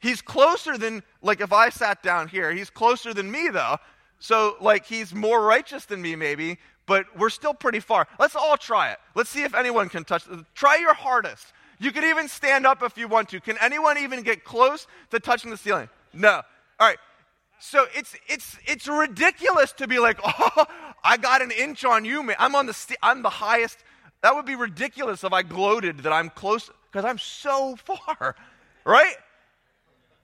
He's 0.00 0.22
closer 0.22 0.78
than, 0.78 1.02
like, 1.20 1.42
if 1.42 1.52
I 1.52 1.68
sat 1.68 2.02
down 2.02 2.28
here, 2.28 2.50
he's 2.50 2.70
closer 2.70 3.12
than 3.12 3.30
me, 3.30 3.50
though. 3.50 3.76
So, 4.20 4.56
like, 4.62 4.86
he's 4.86 5.14
more 5.14 5.44
righteous 5.44 5.84
than 5.84 6.00
me, 6.00 6.16
maybe, 6.16 6.56
but 6.86 7.04
we're 7.18 7.28
still 7.28 7.52
pretty 7.52 7.80
far. 7.80 8.08
Let's 8.18 8.36
all 8.36 8.56
try 8.56 8.90
it. 8.92 8.98
Let's 9.14 9.28
see 9.28 9.42
if 9.42 9.54
anyone 9.54 9.90
can 9.90 10.04
touch. 10.04 10.24
Try 10.54 10.76
your 10.76 10.94
hardest. 10.94 11.52
You 11.78 11.92
can 11.92 12.04
even 12.04 12.26
stand 12.26 12.64
up 12.64 12.82
if 12.82 12.96
you 12.96 13.06
want 13.06 13.28
to. 13.30 13.40
Can 13.40 13.58
anyone 13.60 13.98
even 13.98 14.22
get 14.22 14.44
close 14.44 14.86
to 15.10 15.20
touching 15.20 15.50
the 15.50 15.58
ceiling? 15.58 15.90
No. 16.14 16.40
All 16.80 16.88
right. 16.88 16.98
So 17.64 17.86
it's 17.94 18.16
it's 18.26 18.58
it's 18.66 18.88
ridiculous 18.88 19.70
to 19.74 19.86
be 19.86 20.00
like, 20.00 20.18
oh, 20.24 20.66
I 21.04 21.16
got 21.16 21.42
an 21.42 21.52
inch 21.52 21.84
on 21.84 22.04
you, 22.04 22.24
man. 22.24 22.34
I'm 22.40 22.56
on 22.56 22.66
the 22.66 22.74
st- 22.74 22.98
I'm 23.02 23.22
the 23.22 23.30
highest. 23.30 23.78
That 24.22 24.34
would 24.34 24.46
be 24.46 24.56
ridiculous 24.56 25.22
if 25.22 25.32
I 25.32 25.42
gloated 25.42 25.98
that 25.98 26.12
I'm 26.12 26.28
close 26.28 26.70
because 26.90 27.04
I'm 27.04 27.18
so 27.18 27.76
far, 27.84 28.34
right? 28.84 29.14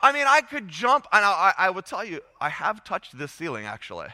I 0.01 0.11
mean, 0.13 0.27
I 0.29 0.41
could 0.41 0.69
jump, 0.69 1.07
and 1.13 1.25
I, 1.25 1.31
I, 1.57 1.67
I 1.67 1.71
will 1.71 1.83
tell 1.83 2.05
you, 2.05 2.21
I 2.41 2.49
have 2.49 2.83
touched 2.83 3.17
this 3.17 3.31
ceiling 3.31 3.67
actually, 3.67 4.09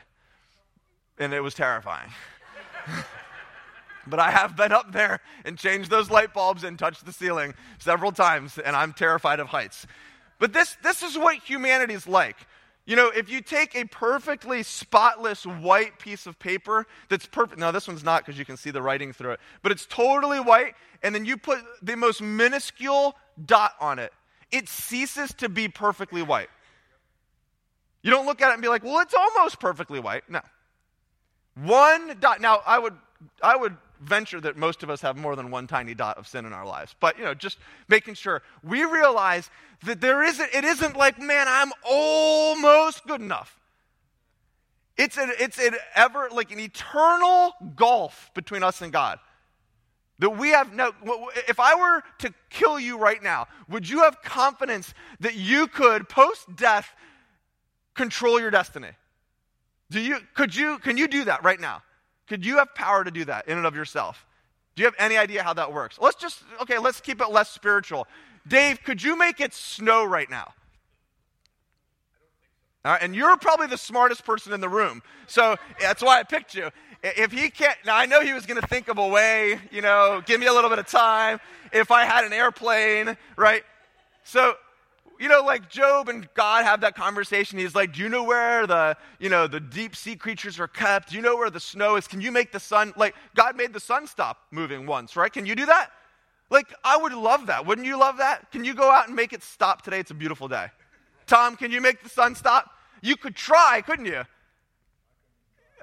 and 1.18 1.32
it 1.32 1.40
was 1.40 1.54
terrifying. 1.54 2.10
but 4.06 4.20
I 4.20 4.32
have 4.32 4.54
been 4.54 4.70
up 4.70 4.92
there 4.92 5.20
and 5.46 5.56
changed 5.56 5.90
those 5.90 6.10
light 6.10 6.34
bulbs 6.34 6.62
and 6.62 6.78
touched 6.78 7.06
the 7.06 7.12
ceiling 7.12 7.54
several 7.78 8.12
times, 8.12 8.58
and 8.58 8.76
I'm 8.76 8.92
terrified 8.92 9.40
of 9.40 9.48
heights. 9.48 9.86
But 10.38 10.52
this, 10.52 10.76
this 10.82 11.02
is 11.02 11.16
what 11.16 11.36
humanity 11.36 11.94
is 11.94 12.06
like. 12.06 12.36
You 12.86 12.96
know, 12.96 13.08
if 13.08 13.30
you 13.30 13.40
take 13.40 13.74
a 13.74 13.84
perfectly 13.84 14.62
spotless 14.62 15.46
white 15.46 15.98
piece 15.98 16.26
of 16.26 16.38
paper 16.38 16.86
that's 17.08 17.24
perfect, 17.24 17.58
no, 17.58 17.72
this 17.72 17.88
one's 17.88 18.04
not 18.04 18.24
because 18.24 18.38
you 18.38 18.44
can 18.44 18.58
see 18.58 18.70
the 18.70 18.82
writing 18.82 19.12
through 19.12 19.32
it, 19.32 19.40
but 19.62 19.72
it's 19.72 19.86
totally 19.86 20.38
white, 20.38 20.74
and 21.02 21.14
then 21.14 21.24
you 21.24 21.38
put 21.38 21.60
the 21.80 21.96
most 21.96 22.20
minuscule 22.20 23.16
dot 23.46 23.72
on 23.80 23.98
it, 23.98 24.12
it 24.52 24.68
ceases 24.68 25.32
to 25.34 25.48
be 25.48 25.66
perfectly 25.68 26.22
white. 26.22 26.50
You 28.02 28.10
don't 28.10 28.26
look 28.26 28.42
at 28.42 28.50
it 28.50 28.52
and 28.52 28.62
be 28.62 28.68
like, 28.68 28.84
well, 28.84 29.00
it's 29.00 29.14
almost 29.14 29.58
perfectly 29.58 29.98
white. 29.98 30.28
No. 30.28 30.40
One 31.54 32.18
dot. 32.20 32.42
Now, 32.42 32.60
I 32.66 32.78
would, 32.78 32.94
I 33.42 33.56
would 33.56 33.76
venture 34.00 34.40
that 34.40 34.56
most 34.56 34.82
of 34.82 34.90
us 34.90 35.00
have 35.00 35.16
more 35.16 35.36
than 35.36 35.50
one 35.50 35.66
tiny 35.66 35.94
dot 35.94 36.18
of 36.18 36.26
sin 36.26 36.44
in 36.44 36.52
our 36.52 36.66
lives. 36.66 36.94
But, 37.00 37.18
you 37.18 37.24
know, 37.24 37.34
just 37.34 37.58
making 37.88 38.14
sure 38.14 38.42
we 38.62 38.84
realize 38.84 39.50
that 39.84 40.00
there 40.00 40.22
isn't, 40.22 40.54
it 40.54 40.64
isn't 40.64 40.96
like, 40.96 41.20
man, 41.20 41.46
I'm 41.48 41.72
almost 41.84 43.06
good 43.06 43.20
enough. 43.20 43.58
It's 44.96 45.18
an, 45.18 45.32
it's 45.40 45.58
an 45.58 45.74
ever, 45.94 46.28
like 46.30 46.52
an 46.52 46.60
eternal 46.60 47.54
gulf 47.74 48.30
between 48.34 48.62
us 48.62 48.80
and 48.80 48.92
God. 48.92 49.18
That 50.20 50.30
we 50.30 50.50
have 50.50 50.72
no, 50.72 50.92
if 51.48 51.58
I 51.58 51.74
were 51.74 52.02
to 52.18 52.32
kill 52.48 52.78
you 52.78 52.96
right 52.98 53.20
now, 53.20 53.48
would 53.68 53.88
you 53.88 54.02
have 54.02 54.22
confidence 54.22 54.94
that 55.18 55.34
you 55.34 55.66
could, 55.66 56.08
post 56.08 56.54
death, 56.54 56.94
control 57.94 58.40
your 58.40 58.52
destiny? 58.52 58.90
Do 59.90 60.00
you, 60.00 60.18
could 60.34 60.54
you, 60.54 60.78
can 60.78 60.96
you 60.96 61.08
do 61.08 61.24
that 61.24 61.42
right 61.42 61.60
now? 61.60 61.82
Could 62.26 62.44
you 62.44 62.58
have 62.58 62.74
power 62.74 63.04
to 63.04 63.10
do 63.10 63.24
that 63.26 63.48
in 63.48 63.58
and 63.58 63.66
of 63.66 63.74
yourself? 63.74 64.26
Do 64.74 64.82
you 64.82 64.86
have 64.86 64.94
any 64.98 65.16
idea 65.16 65.42
how 65.42 65.54
that 65.54 65.72
works? 65.72 65.98
Let's 66.00 66.16
just, 66.16 66.42
okay, 66.62 66.78
let's 66.78 67.00
keep 67.00 67.20
it 67.20 67.30
less 67.30 67.50
spiritual. 67.50 68.06
Dave, 68.46 68.82
could 68.82 69.02
you 69.02 69.16
make 69.16 69.40
it 69.40 69.54
snow 69.54 70.04
right 70.04 70.28
now? 70.28 70.52
All 72.84 72.92
right, 72.92 73.02
and 73.02 73.14
you're 73.14 73.36
probably 73.38 73.66
the 73.66 73.78
smartest 73.78 74.24
person 74.24 74.52
in 74.52 74.60
the 74.60 74.68
room. 74.68 75.02
So 75.26 75.56
that's 75.80 76.02
why 76.02 76.18
I 76.18 76.22
picked 76.22 76.54
you. 76.54 76.70
If 77.02 77.32
he 77.32 77.48
can't, 77.50 77.78
now 77.86 77.96
I 77.96 78.06
know 78.06 78.20
he 78.20 78.32
was 78.32 78.46
going 78.46 78.60
to 78.60 78.66
think 78.66 78.88
of 78.88 78.98
a 78.98 79.06
way, 79.06 79.58
you 79.70 79.80
know, 79.80 80.22
give 80.26 80.40
me 80.40 80.46
a 80.46 80.52
little 80.52 80.70
bit 80.70 80.78
of 80.78 80.86
time. 80.86 81.40
If 81.72 81.90
I 81.90 82.04
had 82.04 82.24
an 82.24 82.32
airplane, 82.32 83.16
right? 83.36 83.62
So 84.22 84.54
you 85.20 85.28
know, 85.28 85.42
like 85.42 85.70
Job 85.70 86.08
and 86.08 86.28
God 86.34 86.64
have 86.64 86.80
that 86.82 86.94
conversation. 86.94 87.58
He's 87.58 87.74
like, 87.74 87.92
Do 87.92 88.02
you 88.02 88.08
know 88.08 88.24
where 88.24 88.66
the, 88.66 88.96
you 89.18 89.28
know, 89.28 89.46
the 89.46 89.60
deep 89.60 89.94
sea 89.96 90.16
creatures 90.16 90.58
are 90.60 90.68
kept? 90.68 91.10
Do 91.10 91.16
you 91.16 91.22
know 91.22 91.36
where 91.36 91.50
the 91.50 91.60
snow 91.60 91.96
is? 91.96 92.06
Can 92.06 92.20
you 92.20 92.32
make 92.32 92.52
the 92.52 92.60
sun 92.60 92.92
like 92.96 93.14
God 93.34 93.56
made 93.56 93.72
the 93.72 93.80
sun 93.80 94.06
stop 94.06 94.38
moving 94.50 94.86
once, 94.86 95.16
right? 95.16 95.32
Can 95.32 95.46
you 95.46 95.54
do 95.54 95.66
that? 95.66 95.90
Like, 96.50 96.72
I 96.84 96.96
would 96.96 97.12
love 97.12 97.46
that. 97.46 97.66
Wouldn't 97.66 97.86
you 97.86 97.98
love 97.98 98.18
that? 98.18 98.50
Can 98.52 98.64
you 98.64 98.74
go 98.74 98.90
out 98.90 99.08
and 99.08 99.16
make 99.16 99.32
it 99.32 99.42
stop 99.42 99.82
today? 99.82 99.98
It's 99.98 100.10
a 100.10 100.14
beautiful 100.14 100.46
day. 100.46 100.66
Tom, 101.26 101.56
can 101.56 101.70
you 101.70 101.80
make 101.80 102.02
the 102.02 102.08
sun 102.08 102.34
stop? 102.34 102.70
You 103.02 103.16
could 103.16 103.34
try, 103.34 103.82
couldn't 103.84 104.06
you? 104.06 104.22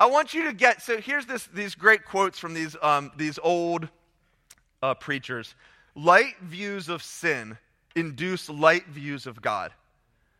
I 0.00 0.06
want 0.06 0.34
you 0.34 0.44
to 0.44 0.52
get 0.52 0.82
so 0.82 0.98
here's 0.98 1.26
this, 1.26 1.48
these 1.52 1.74
great 1.74 2.04
quotes 2.04 2.38
from 2.38 2.54
these, 2.54 2.76
um, 2.82 3.12
these 3.16 3.38
old 3.42 3.88
uh, 4.82 4.94
preachers. 4.94 5.54
Light 6.02 6.38
views 6.40 6.88
of 6.88 7.02
sin 7.02 7.58
induce 7.94 8.48
light 8.48 8.86
views 8.86 9.26
of 9.26 9.42
God. 9.42 9.72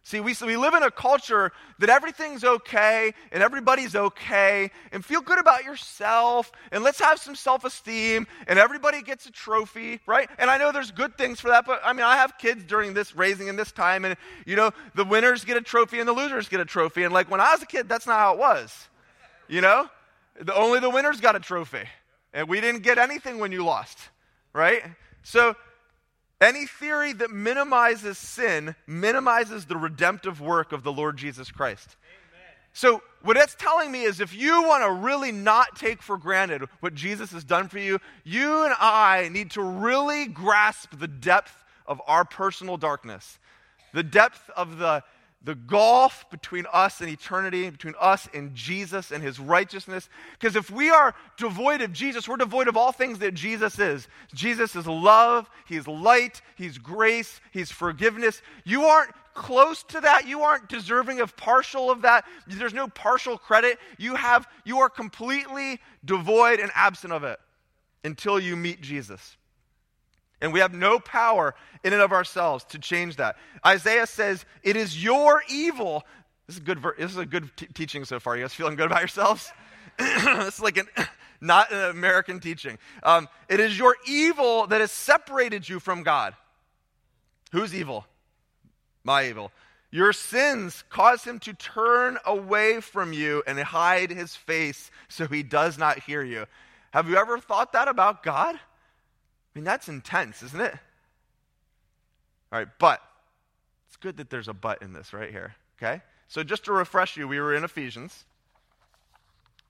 See, 0.02 0.18
we, 0.18 0.34
we 0.40 0.56
live 0.56 0.72
in 0.72 0.82
a 0.82 0.90
culture 0.90 1.52
that 1.80 1.90
everything's 1.90 2.42
okay 2.42 3.12
and 3.30 3.42
everybody's 3.42 3.94
okay 3.94 4.70
and 4.90 5.04
feel 5.04 5.20
good 5.20 5.38
about 5.38 5.64
yourself 5.64 6.50
and 6.72 6.82
let's 6.82 6.98
have 7.00 7.18
some 7.18 7.34
self 7.34 7.66
esteem 7.66 8.26
and 8.48 8.58
everybody 8.58 9.02
gets 9.02 9.26
a 9.26 9.30
trophy, 9.30 10.00
right? 10.06 10.30
And 10.38 10.48
I 10.48 10.56
know 10.56 10.72
there's 10.72 10.92
good 10.92 11.18
things 11.18 11.40
for 11.40 11.48
that, 11.48 11.66
but 11.66 11.82
I 11.84 11.92
mean, 11.92 12.06
I 12.06 12.16
have 12.16 12.38
kids 12.38 12.64
during 12.64 12.94
this 12.94 13.14
raising 13.14 13.48
in 13.48 13.56
this 13.56 13.70
time 13.70 14.06
and, 14.06 14.16
you 14.46 14.56
know, 14.56 14.70
the 14.94 15.04
winners 15.04 15.44
get 15.44 15.58
a 15.58 15.62
trophy 15.62 15.98
and 15.98 16.08
the 16.08 16.14
losers 16.14 16.48
get 16.48 16.60
a 16.60 16.64
trophy. 16.64 17.04
And 17.04 17.12
like 17.12 17.30
when 17.30 17.40
I 17.40 17.52
was 17.52 17.62
a 17.62 17.66
kid, 17.66 17.86
that's 17.86 18.06
not 18.06 18.18
how 18.18 18.32
it 18.32 18.38
was, 18.38 18.88
you 19.46 19.60
know? 19.60 19.90
The, 20.40 20.54
only 20.54 20.80
the 20.80 20.90
winners 20.90 21.20
got 21.20 21.36
a 21.36 21.40
trophy 21.40 21.84
and 22.32 22.48
we 22.48 22.62
didn't 22.62 22.82
get 22.82 22.96
anything 22.96 23.38
when 23.38 23.52
you 23.52 23.62
lost, 23.62 23.98
right? 24.54 24.82
So, 25.22 25.56
any 26.40 26.66
theory 26.66 27.12
that 27.12 27.30
minimizes 27.30 28.16
sin 28.16 28.74
minimizes 28.86 29.66
the 29.66 29.76
redemptive 29.76 30.40
work 30.40 30.72
of 30.72 30.82
the 30.82 30.92
Lord 30.92 31.18
Jesus 31.18 31.50
Christ. 31.50 31.96
Amen. 32.02 32.54
So, 32.72 33.02
what 33.22 33.36
it's 33.36 33.54
telling 33.54 33.92
me 33.92 34.04
is 34.04 34.20
if 34.20 34.34
you 34.34 34.62
want 34.62 34.82
to 34.84 34.90
really 34.90 35.32
not 35.32 35.76
take 35.76 36.02
for 36.02 36.16
granted 36.16 36.62
what 36.80 36.94
Jesus 36.94 37.32
has 37.32 37.44
done 37.44 37.68
for 37.68 37.78
you, 37.78 37.98
you 38.24 38.64
and 38.64 38.74
I 38.78 39.28
need 39.30 39.50
to 39.52 39.62
really 39.62 40.26
grasp 40.26 40.98
the 40.98 41.08
depth 41.08 41.64
of 41.86 42.00
our 42.06 42.24
personal 42.24 42.78
darkness, 42.78 43.38
the 43.92 44.02
depth 44.02 44.48
of 44.56 44.78
the 44.78 45.02
the 45.42 45.54
gulf 45.54 46.26
between 46.30 46.66
us 46.70 47.00
and 47.00 47.08
eternity, 47.08 47.70
between 47.70 47.94
us 47.98 48.28
and 48.34 48.54
Jesus 48.54 49.10
and 49.10 49.22
his 49.22 49.40
righteousness. 49.40 50.08
Because 50.38 50.54
if 50.54 50.70
we 50.70 50.90
are 50.90 51.14
devoid 51.38 51.80
of 51.80 51.92
Jesus, 51.92 52.28
we're 52.28 52.36
devoid 52.36 52.68
of 52.68 52.76
all 52.76 52.92
things 52.92 53.20
that 53.20 53.32
Jesus 53.32 53.78
is. 53.78 54.06
Jesus 54.34 54.76
is 54.76 54.86
love, 54.86 55.48
he's 55.66 55.88
light, 55.88 56.42
he's 56.56 56.76
grace, 56.76 57.40
he's 57.52 57.70
forgiveness. 57.70 58.42
You 58.64 58.84
aren't 58.84 59.12
close 59.32 59.82
to 59.84 60.00
that. 60.02 60.26
You 60.26 60.42
aren't 60.42 60.68
deserving 60.68 61.20
of 61.20 61.34
partial 61.36 61.90
of 61.90 62.02
that. 62.02 62.26
There's 62.46 62.74
no 62.74 62.88
partial 62.88 63.38
credit. 63.38 63.78
You 63.96 64.16
have 64.16 64.46
you 64.64 64.80
are 64.80 64.90
completely 64.90 65.80
devoid 66.04 66.60
and 66.60 66.70
absent 66.74 67.14
of 67.14 67.24
it 67.24 67.40
until 68.04 68.38
you 68.38 68.56
meet 68.56 68.82
Jesus. 68.82 69.36
And 70.40 70.52
we 70.52 70.60
have 70.60 70.72
no 70.72 70.98
power 70.98 71.54
in 71.84 71.92
and 71.92 72.02
of 72.02 72.12
ourselves 72.12 72.64
to 72.70 72.78
change 72.78 73.16
that. 73.16 73.36
Isaiah 73.66 74.06
says, 74.06 74.44
It 74.62 74.76
is 74.76 75.02
your 75.02 75.42
evil. 75.48 76.04
This 76.46 76.56
is, 76.56 76.60
good, 76.60 76.82
this 76.98 77.10
is 77.10 77.16
a 77.18 77.26
good 77.26 77.50
t- 77.56 77.66
teaching 77.66 78.04
so 78.04 78.18
far. 78.18 78.36
You 78.36 78.42
guys 78.42 78.54
feeling 78.54 78.74
good 78.74 78.86
about 78.86 79.00
yourselves? 79.00 79.52
this 79.98 80.54
is 80.54 80.60
like 80.60 80.78
an, 80.78 80.88
not 81.40 81.72
an 81.72 81.90
American 81.90 82.40
teaching. 82.40 82.78
Um, 83.02 83.28
it 83.48 83.60
is 83.60 83.78
your 83.78 83.96
evil 84.06 84.66
that 84.68 84.80
has 84.80 84.90
separated 84.90 85.68
you 85.68 85.78
from 85.78 86.02
God. 86.02 86.34
Who's 87.52 87.74
evil? 87.74 88.06
My 89.04 89.28
evil. 89.28 89.52
Your 89.90 90.12
sins 90.12 90.84
cause 90.88 91.24
him 91.24 91.40
to 91.40 91.52
turn 91.52 92.18
away 92.24 92.80
from 92.80 93.12
you 93.12 93.42
and 93.46 93.58
hide 93.58 94.10
his 94.10 94.36
face 94.36 94.90
so 95.08 95.26
he 95.26 95.42
does 95.42 95.78
not 95.78 95.98
hear 96.00 96.22
you. 96.22 96.46
Have 96.92 97.08
you 97.08 97.16
ever 97.16 97.38
thought 97.38 97.72
that 97.72 97.88
about 97.88 98.22
God? 98.22 98.58
Mean, 99.60 99.66
that's 99.66 99.90
intense, 99.90 100.42
isn't 100.42 100.60
it? 100.62 100.72
All 102.50 102.58
right, 102.58 102.68
but 102.78 103.02
it's 103.86 103.98
good 103.98 104.16
that 104.16 104.30
there's 104.30 104.48
a 104.48 104.54
but 104.54 104.80
in 104.80 104.94
this 104.94 105.12
right 105.12 105.30
here, 105.30 105.54
okay? 105.76 106.00
So 106.28 106.42
just 106.42 106.64
to 106.64 106.72
refresh 106.72 107.18
you, 107.18 107.28
we 107.28 107.38
were 107.38 107.54
in 107.54 107.62
Ephesians, 107.62 108.24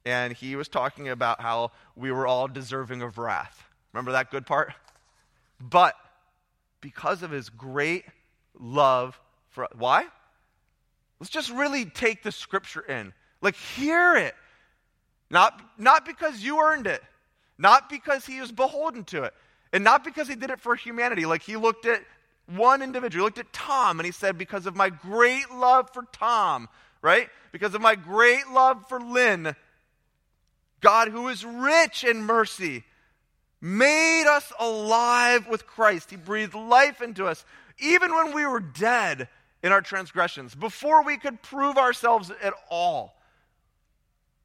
and 0.05 0.33
he 0.33 0.55
was 0.55 0.69
talking 0.69 1.09
about 1.09 1.41
how 1.41 1.73
we 1.97 2.13
were 2.13 2.25
all 2.25 2.47
deserving 2.47 3.03
of 3.03 3.19
wrath. 3.19 3.65
Remember 3.93 4.13
that 4.13 4.31
good 4.31 4.47
part? 4.47 4.75
But 5.59 5.97
because 6.81 7.25
of 7.25 7.33
his 7.33 7.49
great 7.49 8.05
love 8.61 9.21
for 9.49 9.67
why? 9.77 10.07
Let's 11.19 11.31
just 11.31 11.51
really 11.51 11.85
take 11.85 12.23
the 12.23 12.31
scripture 12.31 12.83
in. 12.83 13.13
Like 13.43 13.57
hear 13.57 14.15
it. 14.15 14.37
Not, 15.31 15.61
not 15.79 16.07
because 16.07 16.45
you 16.45 16.61
earned 16.61 16.87
it, 16.87 17.03
not 17.59 17.91
because 17.91 18.25
he 18.25 18.41
was 18.41 18.53
beholden 18.53 19.03
to 19.07 19.25
it, 19.25 19.35
and 19.73 19.85
not 19.85 20.05
because 20.05 20.29
he 20.29 20.35
did 20.35 20.51
it 20.51 20.61
for 20.61 20.75
humanity. 20.75 21.27
Like 21.27 21.43
he 21.43 21.57
looked 21.57 21.87
at 21.87 22.03
one 22.47 22.83
individual. 22.83 23.23
He 23.23 23.25
looked 23.27 23.39
at 23.39 23.53
Tom 23.53 23.99
and 23.99 24.07
he 24.07 24.13
said, 24.13 24.37
Because 24.37 24.67
of 24.67 24.77
my 24.77 24.91
great 24.91 25.51
love 25.51 25.91
for 25.93 26.05
Tom, 26.13 26.69
right? 27.03 27.29
Because 27.53 27.75
of 27.75 27.81
my 27.81 27.95
great 27.95 28.49
love 28.49 28.89
for 28.89 29.01
Lynn, 29.01 29.55
God, 30.81 31.09
who 31.09 31.29
is 31.29 31.45
rich 31.45 32.05
in 32.05 32.23
mercy, 32.23 32.85
made 33.61 34.27
us 34.27 34.53
alive 34.59 35.47
with 35.49 35.67
Christ. 35.67 36.11
He 36.11 36.17
breathed 36.17 36.55
life 36.55 37.03
into 37.03 37.27
us, 37.27 37.45
even 37.79 38.15
when 38.15 38.35
we 38.35 38.47
were 38.47 38.61
dead 38.61 39.29
in 39.63 39.73
our 39.73 39.83
transgressions, 39.83 40.55
before 40.55 41.05
we 41.05 41.19
could 41.19 41.43
prove 41.43 41.77
ourselves 41.77 42.33
at 42.43 42.55
all. 42.71 43.15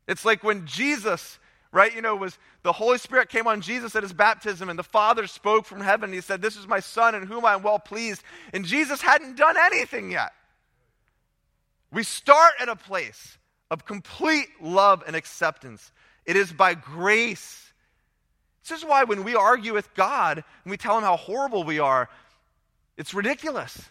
It's 0.07 0.25
like 0.25 0.43
when 0.43 0.67
Jesus, 0.67 1.39
right, 1.75 1.93
you 1.93 2.01
know, 2.01 2.15
was 2.15 2.37
the 2.63 2.71
Holy 2.71 2.97
Spirit 2.97 3.27
came 3.27 3.47
on 3.47 3.59
Jesus 3.59 3.95
at 3.95 4.03
his 4.03 4.13
baptism, 4.13 4.69
and 4.69 4.79
the 4.79 4.83
Father 4.83 5.27
spoke 5.27 5.65
from 5.65 5.81
heaven. 5.81 6.13
He 6.13 6.21
said, 6.21 6.41
This 6.41 6.55
is 6.55 6.67
my 6.67 6.79
Son 6.79 7.13
in 7.13 7.23
whom 7.23 7.45
I 7.45 7.53
am 7.53 7.63
well 7.63 7.79
pleased. 7.79 8.23
And 8.53 8.65
Jesus 8.65 9.01
hadn't 9.01 9.35
done 9.35 9.57
anything 9.57 10.09
yet. 10.09 10.31
We 11.91 12.03
start 12.03 12.53
at 12.61 12.69
a 12.69 12.77
place 12.77 13.37
of 13.69 13.85
complete 13.85 14.47
love 14.61 15.03
and 15.05 15.17
acceptance. 15.17 15.91
It 16.25 16.37
is 16.37 16.51
by 16.51 16.75
grace. 16.75 17.73
This 18.67 18.79
is 18.79 18.85
why 18.85 19.03
when 19.03 19.25
we 19.25 19.35
argue 19.35 19.73
with 19.73 19.93
God 19.95 20.37
and 20.37 20.71
we 20.71 20.77
tell 20.77 20.97
him 20.97 21.03
how 21.03 21.17
horrible 21.17 21.65
we 21.65 21.79
are, 21.79 22.09
it's 22.97 23.13
ridiculous. 23.13 23.83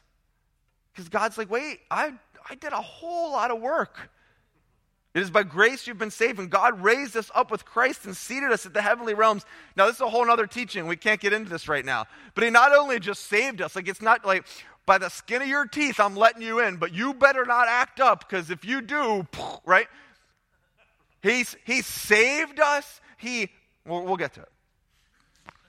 Because 0.92 1.10
God's 1.10 1.36
like, 1.36 1.50
wait, 1.50 1.80
I, 1.90 2.12
I 2.48 2.54
did 2.54 2.72
a 2.72 2.80
whole 2.80 3.32
lot 3.32 3.50
of 3.50 3.60
work. 3.60 4.10
It 5.14 5.22
is 5.22 5.30
by 5.30 5.44
grace 5.44 5.86
you've 5.86 5.98
been 5.98 6.10
saved, 6.10 6.40
and 6.40 6.50
God 6.50 6.82
raised 6.82 7.16
us 7.16 7.30
up 7.36 7.50
with 7.52 7.64
Christ 7.64 8.04
and 8.04 8.16
seated 8.16 8.50
us 8.50 8.66
at 8.66 8.74
the 8.74 8.82
heavenly 8.82 9.14
realms. 9.14 9.46
Now, 9.76 9.86
this 9.86 9.96
is 9.96 10.00
a 10.00 10.08
whole 10.08 10.28
other 10.28 10.48
teaching. 10.48 10.88
We 10.88 10.96
can't 10.96 11.20
get 11.20 11.32
into 11.32 11.48
this 11.48 11.68
right 11.68 11.84
now. 11.84 12.06
But 12.34 12.42
He 12.42 12.50
not 12.50 12.74
only 12.74 12.98
just 12.98 13.26
saved 13.26 13.62
us, 13.62 13.76
like 13.76 13.86
it's 13.86 14.02
not 14.02 14.26
like 14.26 14.44
by 14.86 14.98
the 14.98 15.08
skin 15.08 15.40
of 15.40 15.48
your 15.48 15.66
teeth, 15.66 16.00
I'm 16.00 16.16
letting 16.16 16.42
you 16.42 16.58
in, 16.58 16.76
but 16.76 16.92
you 16.92 17.14
better 17.14 17.44
not 17.44 17.68
act 17.68 18.00
up, 18.00 18.28
because 18.28 18.50
if 18.50 18.64
you 18.64 18.80
do, 18.80 19.26
right? 19.64 19.86
He's, 21.22 21.56
he 21.64 21.80
saved 21.80 22.58
us. 22.58 23.00
He, 23.16 23.50
we'll, 23.86 24.02
we'll 24.02 24.16
get 24.16 24.34
to 24.34 24.40
it. 24.40 24.48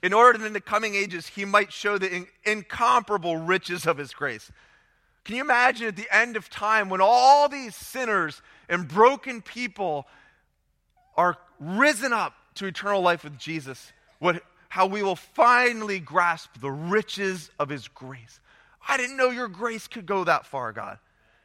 In 0.02 0.12
order 0.12 0.40
that 0.40 0.46
in 0.46 0.54
the 0.54 0.62
coming 0.62 0.96
ages, 0.96 1.28
He 1.28 1.46
might 1.46 1.72
show 1.72 2.00
the 2.00 2.14
in, 2.14 2.28
incomparable 2.46 3.38
riches 3.38 3.86
of 3.86 3.98
His 3.98 4.12
grace. 4.12 4.52
Can 5.24 5.36
you 5.36 5.42
imagine 5.42 5.88
at 5.88 5.96
the 5.96 6.08
end 6.12 6.36
of 6.36 6.50
time 6.50 6.90
when 6.90 7.00
all 7.02 7.48
these 7.48 7.76
sinners 7.76 8.42
and 8.70 8.88
broken 8.88 9.42
people 9.42 10.06
are 11.16 11.38
risen 11.60 12.14
up 12.14 12.34
to 12.56 12.66
eternal 12.66 13.02
life 13.02 13.24
with 13.24 13.38
Jesus, 13.38 13.92
what, 14.20 14.42
how 14.70 14.86
we 14.88 15.04
will 15.04 15.16
finally 15.16 16.00
grasp 16.00 16.60
the 16.60 16.72
riches 16.72 17.50
of 17.60 17.70
his 17.70 17.88
grace. 17.88 18.40
I 18.88 18.98
didn't 18.98 19.18
know 19.18 19.30
your 19.30 19.48
grace 19.48 19.88
could 19.88 20.06
go 20.06 20.24
that 20.24 20.46
far, 20.46 20.72
God. 20.72 21.00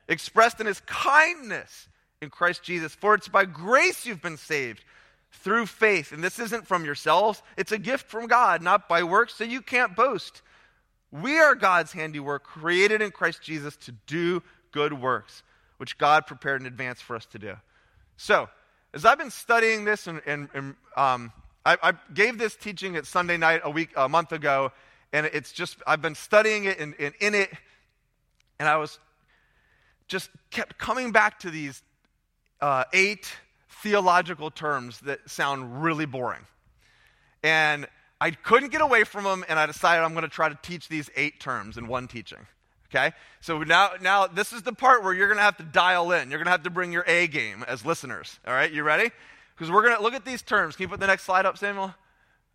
Expressed 0.09 0.61
in 0.61 0.67
his 0.67 0.81
kindness 0.81 1.89
in 2.21 2.31
Christ 2.31 2.63
Jesus. 2.63 2.95
For 2.95 3.15
it's 3.15 3.29
by 3.29 3.45
grace 3.45 4.05
you've 4.05 4.23
been 4.23 4.37
saved 4.37 4.85
through 5.33 5.67
faith. 5.67 6.13
And 6.13 6.23
this 6.23 6.39
isn't 6.39 6.67
from 6.67 6.85
yourselves, 6.85 7.43
it's 7.57 7.73
a 7.73 7.79
gift 7.79 8.09
from 8.09 8.27
God, 8.27 8.63
not 8.63 8.89
by 8.89 9.03
works, 9.03 9.35
so 9.35 9.45
you 9.45 9.63
can't 9.63 9.97
boast. 9.97 10.43
We 11.13 11.39
are 11.39 11.55
God's 11.55 11.93
handiwork, 11.93 12.45
created 12.45 13.03
in 13.03 13.11
Christ 13.11 13.43
Jesus 13.43 13.77
to 13.79 13.93
do 14.07 14.43
good 14.73 14.93
works, 14.93 15.43
which 15.81 15.97
God 15.97 16.27
prepared 16.27 16.61
in 16.61 16.67
advance 16.67 17.01
for 17.01 17.17
us 17.17 17.25
to 17.25 17.39
do. 17.39 17.55
So, 18.19 18.51
as 18.93 19.07
I've 19.07 19.17
been 19.17 19.31
studying 19.31 19.87
this, 19.87 20.07
and, 20.07 20.21
and, 20.27 20.51
and 20.53 20.75
um, 20.95 21.33
I, 21.65 21.79
I, 21.83 21.93
gave 22.13 22.37
this 22.37 22.55
teaching 22.55 22.97
at 22.97 23.07
Sunday 23.07 23.39
night 23.39 23.63
a 23.65 23.71
week, 23.71 23.89
a 23.97 24.07
month 24.07 24.33
ago, 24.33 24.73
and 25.11 25.25
it's 25.25 25.53
just 25.53 25.79
I've 25.87 26.03
been 26.03 26.15
studying 26.15 26.67
it 26.67 26.79
and, 26.79 26.95
and 26.99 27.15
in 27.19 27.35
it, 27.35 27.51
and 28.59 28.69
I 28.69 28.77
was 28.77 28.99
just 30.07 30.29
kept 30.51 30.77
coming 30.77 31.13
back 31.13 31.39
to 31.41 31.51
these 31.51 31.83
uh, 32.61 32.85
eight 32.93 33.33
theological 33.83 34.51
terms 34.51 35.01
that 35.01 35.31
sound 35.31 35.83
really 35.83 36.05
boring, 36.05 36.45
and 37.43 37.89
I 38.21 38.33
couldn't 38.33 38.69
get 38.69 38.83
away 38.83 39.05
from 39.05 39.25
them, 39.25 39.47
and 39.49 39.59
I 39.59 39.65
decided 39.65 40.05
I'm 40.05 40.13
going 40.13 40.25
to 40.25 40.29
try 40.29 40.51
to 40.51 40.59
teach 40.61 40.89
these 40.89 41.09
eight 41.17 41.41
terms 41.41 41.79
in 41.79 41.89
one 41.89 42.07
teaching. 42.07 42.47
Okay? 42.91 43.13
So 43.41 43.63
now, 43.63 43.93
now 44.01 44.27
this 44.27 44.53
is 44.53 44.63
the 44.63 44.73
part 44.73 45.03
where 45.03 45.15
you're 45.15 45.29
going 45.29 45.39
to 45.39 45.45
have 45.45 45.57
to 45.59 45.63
dial 45.63 46.13
in. 46.13 46.31
You're 46.31 46.39
going 46.39 46.47
to 46.47 46.53
have 46.53 46.65
to 46.65 46.71
bring 46.71 46.93
your 46.93 47.05
A 47.07 47.27
game 47.27 47.65
as 47.67 47.85
listeners. 47.85 48.39
All 48.47 48.53
right? 48.53 48.71
You 48.71 48.83
ready? 48.83 49.11
Because 49.55 49.71
we're 49.71 49.83
going 49.83 49.97
to 49.97 50.03
look 50.03 50.15
at 50.15 50.25
these 50.25 50.43
terms. 50.43 50.77
Can 50.77 50.85
you 50.85 50.89
put 50.89 51.01
the 51.01 51.07
next 51.07 51.25
slide 51.25 51.47
up, 51.47 51.59
Samuel? 51.59 51.95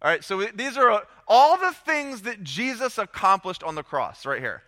All 0.02 0.12
right, 0.12 0.24
so 0.24 0.43
these 0.54 0.78
are 0.78 1.04
all 1.28 1.58
the 1.58 1.71
things 1.71 2.24
that 2.24 2.43
Jesus 2.43 2.98
accomplished 2.98 3.63
on 3.63 3.76
the 3.76 3.82
cross 3.82 4.26
right 4.26 4.41
here. 4.41 4.62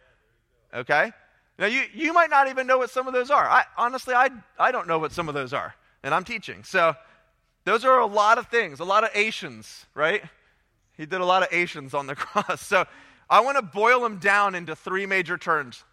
Okay? 0.73 1.12
Now, 1.60 1.65
you, 1.65 1.84
you 1.93 2.13
might 2.13 2.30
not 2.30 2.47
even 2.47 2.65
know 2.65 2.77
what 2.77 2.89
some 2.89 3.08
of 3.08 3.13
those 3.13 3.30
are. 3.30 3.47
I, 3.47 3.63
honestly, 3.77 4.15
I, 4.15 4.30
I 4.58 4.71
don't 4.71 4.88
know 4.88 4.99
what 4.99 5.12
some 5.12 5.27
of 5.27 5.36
those 5.36 5.53
are, 5.53 5.75
and 6.01 6.15
I'm 6.15 6.23
teaching. 6.23 6.63
So, 6.63 6.95
those 7.65 7.84
are 7.84 7.99
a 7.99 8.06
lot 8.06 8.38
of 8.38 8.47
things, 8.47 8.80
a 8.80 8.86
lot 8.86 9.03
of 9.03 9.10
Asians, 9.13 9.86
right? 9.93 10.23
He 10.97 11.06
did 11.06 11.19
a 11.19 11.25
lot 11.25 11.43
of 11.43 11.49
Asians 11.51 11.93
on 11.93 12.08
the 12.08 12.15
cross. 12.15 12.65
So 12.65 12.86
I 13.29 13.41
want 13.41 13.57
to 13.57 13.61
boil 13.61 14.01
them 14.01 14.17
down 14.17 14.55
into 14.55 14.75
three 14.75 15.05
major 15.05 15.37
terms. 15.37 15.83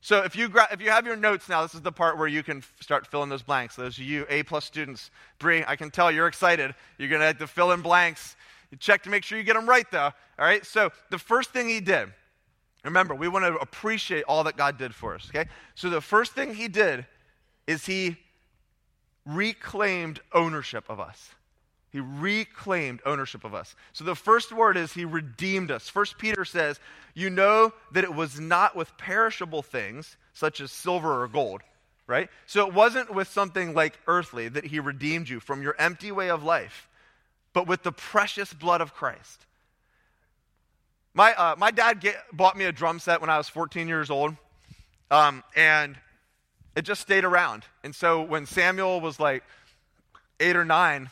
So 0.00 0.22
if 0.22 0.34
you, 0.34 0.48
gra- 0.48 0.68
if 0.72 0.80
you 0.80 0.90
have 0.90 1.06
your 1.06 1.16
notes 1.16 1.48
now, 1.48 1.62
this 1.62 1.74
is 1.74 1.82
the 1.82 1.92
part 1.92 2.16
where 2.16 2.26
you 2.26 2.42
can 2.42 2.58
f- 2.58 2.72
start 2.80 3.06
filling 3.06 3.28
those 3.28 3.42
blanks. 3.42 3.76
Those 3.76 3.98
of 3.98 4.04
you 4.04 4.24
A 4.30 4.42
plus 4.44 4.64
students, 4.64 5.10
Bree, 5.38 5.62
I 5.66 5.76
can 5.76 5.90
tell 5.90 6.10
you're 6.10 6.26
excited. 6.26 6.74
You're 6.96 7.10
going 7.10 7.20
to 7.20 7.26
have 7.26 7.38
to 7.38 7.46
fill 7.46 7.72
in 7.72 7.82
blanks. 7.82 8.34
You 8.70 8.78
check 8.78 9.02
to 9.02 9.10
make 9.10 9.24
sure 9.24 9.36
you 9.36 9.44
get 9.44 9.56
them 9.56 9.68
right, 9.68 9.90
though. 9.90 9.98
All 9.98 10.12
right. 10.38 10.64
So 10.64 10.90
the 11.10 11.18
first 11.18 11.50
thing 11.50 11.68
he 11.68 11.80
did, 11.80 12.08
remember, 12.82 13.14
we 13.14 13.28
want 13.28 13.44
to 13.44 13.56
appreciate 13.56 14.22
all 14.24 14.44
that 14.44 14.56
God 14.56 14.78
did 14.78 14.94
for 14.94 15.14
us. 15.14 15.28
Okay. 15.28 15.50
So 15.74 15.90
the 15.90 16.00
first 16.00 16.32
thing 16.32 16.54
he 16.54 16.68
did 16.68 17.06
is 17.66 17.84
he 17.84 18.16
reclaimed 19.26 20.20
ownership 20.32 20.84
of 20.88 20.98
us. 20.98 21.30
He 21.90 22.00
reclaimed 22.00 23.00
ownership 23.04 23.44
of 23.44 23.54
us. 23.54 23.74
So 23.92 24.04
the 24.04 24.14
first 24.14 24.52
word 24.52 24.76
is 24.76 24.92
he 24.92 25.04
redeemed 25.04 25.70
us. 25.70 25.88
First 25.88 26.18
Peter 26.18 26.44
says, 26.44 26.78
"You 27.14 27.30
know 27.30 27.72
that 27.90 28.04
it 28.04 28.14
was 28.14 28.38
not 28.38 28.76
with 28.76 28.96
perishable 28.96 29.62
things 29.62 30.16
such 30.32 30.60
as 30.60 30.70
silver 30.70 31.22
or 31.22 31.28
gold." 31.28 31.62
Right? 32.06 32.28
So 32.46 32.66
it 32.66 32.74
wasn't 32.74 33.14
with 33.14 33.28
something 33.28 33.74
like 33.74 33.98
earthly 34.06 34.48
that 34.48 34.64
he 34.64 34.80
redeemed 34.80 35.28
you 35.28 35.38
from 35.38 35.62
your 35.62 35.76
empty 35.78 36.10
way 36.10 36.28
of 36.28 36.42
life, 36.42 36.88
but 37.52 37.68
with 37.68 37.84
the 37.84 37.92
precious 37.92 38.52
blood 38.52 38.80
of 38.80 38.94
Christ. 38.94 39.46
My, 41.14 41.34
uh, 41.34 41.56
my 41.56 41.70
dad 41.70 42.00
get, 42.00 42.16
bought 42.32 42.56
me 42.56 42.64
a 42.64 42.72
drum 42.72 42.98
set 43.00 43.20
when 43.20 43.30
I 43.30 43.38
was 43.38 43.48
14 43.48 43.88
years 43.88 44.10
old, 44.10 44.36
um, 45.10 45.42
and 45.56 45.96
it 46.76 46.82
just 46.82 47.00
stayed 47.00 47.24
around. 47.24 47.64
And 47.82 47.94
so 47.94 48.22
when 48.22 48.46
Samuel 48.46 49.00
was 49.00 49.18
like 49.18 49.42
eight 50.38 50.56
or 50.56 50.64
nine, 50.64 51.10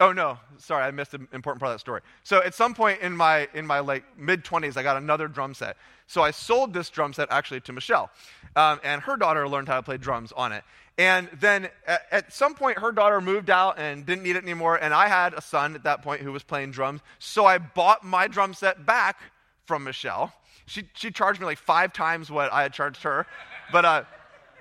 Oh 0.00 0.12
no, 0.12 0.38
sorry, 0.58 0.84
I 0.84 0.92
missed 0.92 1.14
an 1.14 1.26
important 1.32 1.60
part 1.60 1.70
of 1.70 1.74
that 1.74 1.80
story. 1.80 2.02
So 2.22 2.40
at 2.42 2.54
some 2.54 2.72
point 2.72 3.00
in 3.00 3.16
my 3.16 3.48
in 3.52 3.66
my 3.66 3.80
like 3.80 4.04
mid 4.16 4.44
twenties, 4.44 4.76
I 4.76 4.84
got 4.84 4.96
another 4.96 5.26
drum 5.26 5.54
set. 5.54 5.76
So 6.06 6.22
I 6.22 6.30
sold 6.30 6.72
this 6.72 6.88
drum 6.88 7.12
set 7.12 7.28
actually 7.32 7.60
to 7.62 7.72
Michelle, 7.72 8.10
um, 8.54 8.78
and 8.84 9.02
her 9.02 9.16
daughter 9.16 9.48
learned 9.48 9.66
how 9.66 9.76
to 9.76 9.82
play 9.82 9.96
drums 9.96 10.32
on 10.32 10.52
it. 10.52 10.62
And 10.98 11.28
then 11.40 11.68
at, 11.86 12.02
at, 12.10 12.32
some 12.32 12.54
point, 12.54 12.78
her 12.78 12.90
daughter 12.90 13.20
moved 13.20 13.50
out 13.50 13.78
and 13.78 14.04
didn't 14.04 14.24
need 14.24 14.34
it 14.34 14.42
anymore. 14.42 14.76
And 14.76 14.92
I 14.92 15.06
had 15.08 15.32
a 15.34 15.40
son 15.40 15.76
at 15.76 15.84
that 15.84 16.02
point 16.02 16.22
who 16.22 16.32
was 16.32 16.42
playing 16.42 16.72
drums. 16.72 17.00
So 17.20 17.44
I 17.44 17.58
bought 17.58 18.04
my 18.04 18.26
drum 18.26 18.54
set 18.54 18.84
back 18.84 19.20
from 19.66 19.82
Michelle. 19.82 20.32
She 20.66 20.84
she 20.94 21.10
charged 21.10 21.40
me 21.40 21.46
like 21.46 21.58
five 21.58 21.92
times 21.92 22.30
what 22.30 22.52
I 22.52 22.62
had 22.62 22.72
charged 22.72 23.02
her, 23.02 23.26
but 23.72 23.84
uh, 23.84 24.04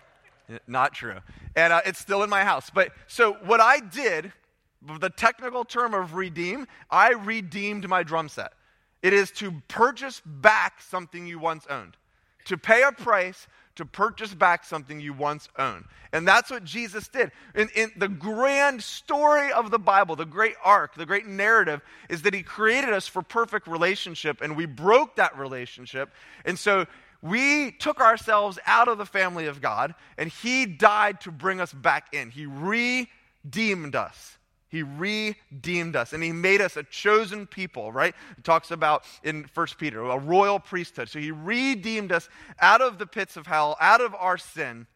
not 0.68 0.94
true. 0.94 1.18
And 1.56 1.74
uh, 1.74 1.82
it's 1.86 2.00
still 2.00 2.24
in 2.24 2.30
my 2.30 2.44
house. 2.44 2.72
But 2.74 2.92
so 3.06 3.34
what 3.34 3.62
I 3.62 3.80
did 3.80 4.34
the 4.82 5.10
technical 5.10 5.66
term 5.66 5.94
of 5.94 6.16
redeem, 6.16 6.68
I 6.90 7.12
redeemed 7.12 7.88
my 7.88 8.04
drum 8.04 8.30
set. 8.30 8.54
It 9.02 9.14
is 9.14 9.32
to 9.32 9.62
purchase 9.68 10.22
back 10.26 10.82
something 10.82 11.28
you 11.28 11.40
once 11.40 11.66
owned, 11.70 11.98
to 12.46 12.58
pay 12.58 12.84
a 12.84 12.92
price 12.92 13.48
to 13.78 13.86
purchase 13.86 14.34
back 14.34 14.66
something 14.66 15.00
you 15.00 15.14
once 15.14 15.48
owned. 15.58 15.86
And 16.12 16.28
that's 16.28 16.50
what 16.50 16.64
Jesus 16.64 17.08
did. 17.08 17.32
In, 17.56 17.70
in, 17.76 17.92
the 17.96 18.08
grand 18.08 18.82
story 18.82 19.52
of 19.52 19.70
the 19.70 19.80
Bible, 19.80 20.16
the 20.16 20.26
great 20.26 20.56
arc, 20.64 20.96
the 20.96 21.06
great 21.06 21.28
narrative, 21.28 21.82
is 22.10 22.24
that 22.24 22.34
He 22.34 22.42
created 22.42 22.92
us 22.92 23.08
for 23.08 23.22
perfect 23.22 23.68
relationship, 23.68 24.42
and 24.42 24.58
we 24.58 24.66
broke 24.66 25.16
that 25.18 25.38
relationship. 25.38 26.12
And 26.44 26.58
so 26.58 26.88
we 27.22 27.72
took 27.72 28.02
ourselves 28.02 28.58
out 28.66 28.88
of 28.88 28.98
the 28.98 29.06
family 29.06 29.46
of 29.46 29.62
God, 29.62 29.94
and 30.18 30.30
He 30.30 30.66
died 30.66 31.22
to 31.22 31.32
bring 31.32 31.62
us 31.62 31.72
back 31.72 32.08
in. 32.14 32.32
He 32.32 32.48
redeemed 32.48 33.96
us. 33.96 34.37
He 34.70 34.84
redeemed 34.84 35.96
us 35.96 36.12
and 36.14 36.22
he 36.22 36.32
made 36.32 36.60
us 36.60 36.76
a 36.76 36.84
chosen 36.84 37.48
people, 37.48 37.92
right? 37.92 38.14
It 38.38 38.44
talks 38.44 38.72
about 38.72 39.06
in 39.24 39.46
First 39.46 39.78
Peter, 39.78 40.02
a 40.04 40.18
royal 40.18 40.60
priesthood. 40.60 41.10
So 41.10 41.20
he 41.20 41.32
redeemed 41.32 42.12
us 42.12 42.28
out 42.60 42.82
of 42.82 42.98
the 42.98 43.08
pits 43.08 43.38
of 43.38 43.48
hell, 43.48 43.78
out 43.80 44.02
of 44.02 44.14
our 44.16 44.38
sin, 44.38 44.88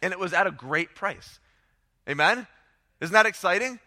and 0.00 0.12
it 0.12 0.18
was 0.18 0.32
at 0.32 0.46
a 0.46 0.50
great 0.50 0.94
price. 0.94 1.40
Amen? 2.08 2.46
Isn't 3.00 3.12
that 3.12 3.26
exciting? 3.26 3.78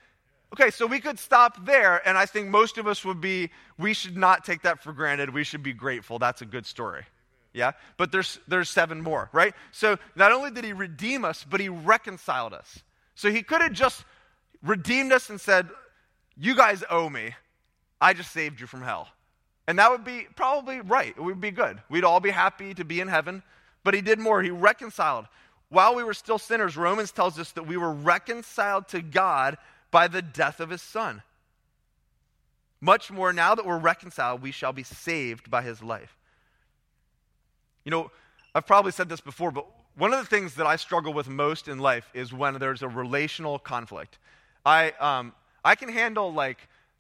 Okay, 0.54 0.70
so 0.70 0.86
we 0.86 1.02
could 1.02 1.20
stop 1.20 1.66
there, 1.66 2.08
and 2.08 2.18
I 2.18 2.26
think 2.26 2.48
most 2.48 2.78
of 2.78 2.88
us 2.88 3.04
would 3.04 3.20
be, 3.20 3.50
we 3.78 3.94
should 3.94 4.16
not 4.16 4.46
take 4.46 4.62
that 4.62 4.82
for 4.82 4.94
granted. 4.94 5.34
We 5.34 5.44
should 5.44 5.64
be 5.64 5.74
grateful. 5.74 6.20
That's 6.20 6.42
a 6.42 6.46
good 6.46 6.66
story. 6.66 7.04
Yeah? 7.52 7.72
But 7.98 8.12
there's, 8.12 8.40
there's 8.48 8.70
seven 8.70 9.02
more, 9.02 9.30
right? 9.34 9.54
So 9.72 9.98
not 10.16 10.32
only 10.32 10.52
did 10.52 10.64
he 10.64 10.72
redeem 10.72 11.26
us, 11.26 11.46
but 11.50 11.60
he 11.60 11.68
reconciled 11.68 12.54
us. 12.54 12.84
So 13.16 13.32
he 13.32 13.42
could 13.42 13.62
have 13.62 13.74
just 13.74 14.06
redeemed 14.66 15.14
us 15.14 15.30
and 15.30 15.40
said, 15.40 15.70
You 16.36 16.56
guys 16.56 16.84
owe 16.90 17.10
me. 17.10 17.36
I 18.02 18.14
just 18.14 18.32
saved 18.32 18.60
you 18.60 18.68
from 18.68 18.82
hell. 18.82 19.08
And 19.68 19.80
that 19.80 19.90
would 19.90 20.04
be 20.04 20.28
probably 20.36 20.82
right. 20.82 21.14
It 21.16 21.22
would 21.22 21.42
be 21.42 21.52
good. 21.52 21.82
We'd 21.90 22.04
all 22.04 22.20
be 22.20 22.30
happy 22.30 22.74
to 22.74 22.84
be 22.84 23.00
in 23.00 23.08
heaven. 23.08 23.42
But 23.84 23.94
he 23.94 24.02
did 24.02 24.20
more. 24.20 24.42
He 24.42 24.52
reconciled. 24.52 25.26
While 25.70 25.96
we 25.96 26.04
were 26.04 26.14
still 26.14 26.38
sinners, 26.38 26.78
Romans 26.78 27.12
tells 27.12 27.40
us 27.40 27.52
that 27.54 27.68
we 27.68 27.78
were 27.78 27.92
reconciled 27.92 28.88
to 28.90 29.02
God 29.02 29.58
by 29.92 30.08
the 30.08 30.22
death 30.22 30.60
of 30.60 30.70
his 30.70 30.82
son. 30.82 31.24
Much 32.82 33.10
more, 33.10 33.34
now 33.34 33.56
that 33.56 33.66
we're 33.66 33.78
reconciled, 33.78 34.42
we 34.42 34.52
shall 34.52 34.74
be 34.74 34.84
saved 34.84 35.50
by 35.50 35.62
his 35.62 35.82
life. 35.82 36.16
You 37.84 37.92
know, 37.92 38.12
I've 38.54 38.68
probably 38.68 38.92
said 38.92 39.10
this 39.10 39.22
before, 39.22 39.52
but 39.52 39.66
one 39.96 40.14
of 40.14 40.20
the 40.20 40.26
things 40.26 40.56
that 40.56 40.68
I 40.68 40.76
struggle 40.76 41.14
with 41.14 41.28
most 41.28 41.68
in 41.68 41.80
life 41.80 42.10
is 42.14 42.34
when 42.34 42.56
there's 42.56 42.82
a 42.82 42.88
relational 42.88 43.58
conflict. 43.58 44.18
I, 44.66 44.92
um, 45.00 45.34
I 45.64 45.76
can 45.76 45.90
handle 45.90 46.34
like 46.34 46.58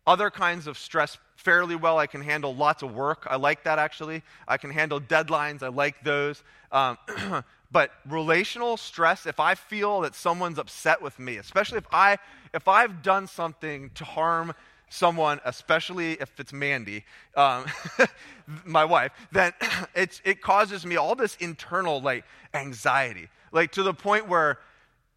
other 0.07 0.29
kinds 0.29 0.67
of 0.67 0.77
stress 0.77 1.17
fairly 1.35 1.75
well. 1.75 1.97
I 1.97 2.07
can 2.07 2.21
handle 2.21 2.55
lots 2.55 2.83
of 2.83 2.93
work. 2.93 3.27
I 3.29 3.35
like 3.35 3.63
that 3.63 3.79
actually. 3.79 4.23
I 4.47 4.57
can 4.57 4.71
handle 4.71 4.99
deadlines. 4.99 5.63
I 5.63 5.69
like 5.69 6.03
those. 6.03 6.43
Um, 6.71 6.97
but 7.71 7.91
relational 8.07 8.77
stress, 8.77 9.25
if 9.25 9.39
I 9.39 9.55
feel 9.55 10.01
that 10.01 10.15
someone's 10.15 10.59
upset 10.59 11.01
with 11.01 11.17
me, 11.19 11.37
especially 11.37 11.77
if, 11.79 11.87
I, 11.91 12.17
if 12.53 12.67
I've 12.67 13.01
done 13.01 13.27
something 13.27 13.91
to 13.95 14.03
harm 14.03 14.53
someone, 14.89 15.39
especially 15.45 16.13
if 16.13 16.39
it's 16.39 16.53
Mandy, 16.53 17.03
um, 17.35 17.65
my 18.65 18.85
wife, 18.85 19.11
then 19.31 19.53
it's, 19.95 20.21
it 20.23 20.41
causes 20.41 20.85
me 20.85 20.95
all 20.95 21.15
this 21.15 21.35
internal 21.37 22.01
like 22.01 22.25
anxiety, 22.53 23.27
like 23.51 23.71
to 23.73 23.83
the 23.83 23.93
point 23.93 24.27
where, 24.27 24.59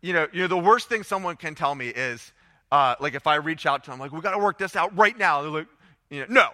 you 0.00 0.12
know, 0.12 0.26
you 0.32 0.42
know, 0.42 0.48
the 0.48 0.58
worst 0.58 0.88
thing 0.88 1.02
someone 1.02 1.36
can 1.36 1.54
tell 1.54 1.74
me 1.74 1.88
is, 1.88 2.32
uh, 2.70 2.94
like 3.00 3.14
if 3.14 3.26
I 3.26 3.36
reach 3.36 3.66
out 3.66 3.84
to 3.84 3.90
them, 3.90 3.98
like 3.98 4.12
we 4.12 4.20
got 4.20 4.32
to 4.32 4.38
work 4.38 4.58
this 4.58 4.76
out 4.76 4.96
right 4.96 5.16
now. 5.16 5.42
They're 5.42 5.50
like, 5.50 5.68
you 6.10 6.20
know, 6.20 6.26
no. 6.28 6.48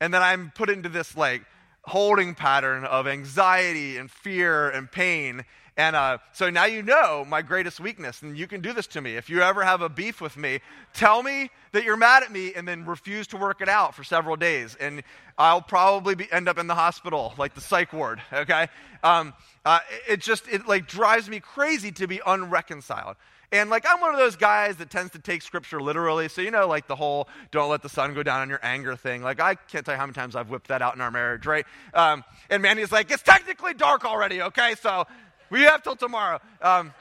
And 0.00 0.12
then 0.12 0.22
I'm 0.22 0.52
put 0.54 0.70
into 0.70 0.88
this 0.88 1.16
like 1.16 1.44
holding 1.82 2.34
pattern 2.34 2.84
of 2.84 3.06
anxiety 3.06 3.96
and 3.96 4.10
fear 4.10 4.68
and 4.68 4.90
pain. 4.90 5.44
And 5.76 5.94
uh, 5.94 6.18
so 6.32 6.50
now 6.50 6.64
you 6.64 6.82
know 6.82 7.24
my 7.26 7.40
greatest 7.40 7.78
weakness, 7.78 8.20
and 8.20 8.36
you 8.36 8.48
can 8.48 8.60
do 8.60 8.72
this 8.72 8.88
to 8.88 9.00
me. 9.00 9.14
If 9.14 9.30
you 9.30 9.42
ever 9.42 9.62
have 9.62 9.80
a 9.80 9.88
beef 9.88 10.20
with 10.20 10.36
me, 10.36 10.58
tell 10.92 11.22
me 11.22 11.50
that 11.70 11.84
you're 11.84 11.96
mad 11.96 12.24
at 12.24 12.32
me 12.32 12.52
and 12.54 12.66
then 12.66 12.84
refuse 12.84 13.28
to 13.28 13.36
work 13.36 13.60
it 13.60 13.68
out 13.68 13.94
for 13.94 14.02
several 14.02 14.34
days. 14.34 14.76
And 14.80 15.04
I'll 15.38 15.62
probably 15.62 16.16
be, 16.16 16.30
end 16.32 16.48
up 16.48 16.58
in 16.58 16.66
the 16.66 16.74
hospital, 16.74 17.32
like 17.38 17.54
the 17.54 17.60
psych 17.60 17.92
ward, 17.92 18.20
okay? 18.32 18.66
Um, 19.04 19.34
uh, 19.64 19.78
it 20.08 20.20
just, 20.20 20.48
it 20.48 20.66
like 20.66 20.88
drives 20.88 21.28
me 21.28 21.38
crazy 21.38 21.92
to 21.92 22.08
be 22.08 22.20
unreconciled. 22.26 23.14
And 23.50 23.70
like 23.70 23.86
I'm 23.88 24.00
one 24.00 24.12
of 24.12 24.18
those 24.18 24.36
guys 24.36 24.76
that 24.76 24.90
tends 24.90 25.12
to 25.12 25.18
take 25.18 25.40
scripture 25.40 25.80
literally. 25.80 26.28
So 26.28 26.42
you 26.42 26.50
know, 26.50 26.68
like 26.68 26.86
the 26.86 26.96
whole 26.96 27.28
"don't 27.50 27.70
let 27.70 27.82
the 27.82 27.88
sun 27.88 28.12
go 28.12 28.22
down 28.22 28.42
on 28.42 28.48
your 28.48 28.60
anger" 28.62 28.94
thing. 28.94 29.22
Like 29.22 29.40
I 29.40 29.54
can't 29.54 29.86
tell 29.86 29.94
you 29.94 29.98
how 29.98 30.04
many 30.04 30.14
times 30.14 30.36
I've 30.36 30.50
whipped 30.50 30.68
that 30.68 30.82
out 30.82 30.94
in 30.94 31.00
our 31.00 31.10
marriage, 31.10 31.46
right? 31.46 31.64
Um, 31.94 32.24
and 32.50 32.62
Mandy's 32.62 32.92
like, 32.92 33.10
"It's 33.10 33.22
technically 33.22 33.72
dark 33.72 34.04
already, 34.04 34.42
okay? 34.42 34.74
So 34.80 35.06
we 35.48 35.62
have 35.62 35.82
till 35.82 35.96
tomorrow." 35.96 36.40
Um, 36.60 36.92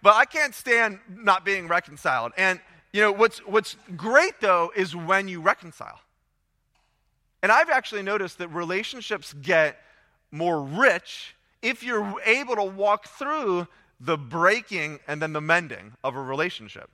but 0.00 0.14
I 0.14 0.24
can't 0.24 0.54
stand 0.54 0.98
not 1.08 1.44
being 1.44 1.68
reconciled. 1.68 2.32
And 2.38 2.58
you 2.94 3.02
know 3.02 3.12
what's 3.12 3.38
what's 3.46 3.76
great 3.96 4.40
though 4.40 4.72
is 4.74 4.96
when 4.96 5.28
you 5.28 5.42
reconcile. 5.42 6.00
And 7.42 7.52
I've 7.52 7.68
actually 7.68 8.02
noticed 8.02 8.38
that 8.38 8.48
relationships 8.48 9.34
get 9.34 9.76
more 10.30 10.62
rich 10.62 11.36
if 11.60 11.82
you're 11.82 12.14
able 12.24 12.56
to 12.56 12.64
walk 12.64 13.08
through 13.08 13.66
the 14.00 14.16
breaking 14.16 15.00
and 15.06 15.20
then 15.20 15.32
the 15.32 15.40
mending 15.40 15.92
of 16.02 16.16
a 16.16 16.22
relationship. 16.22 16.90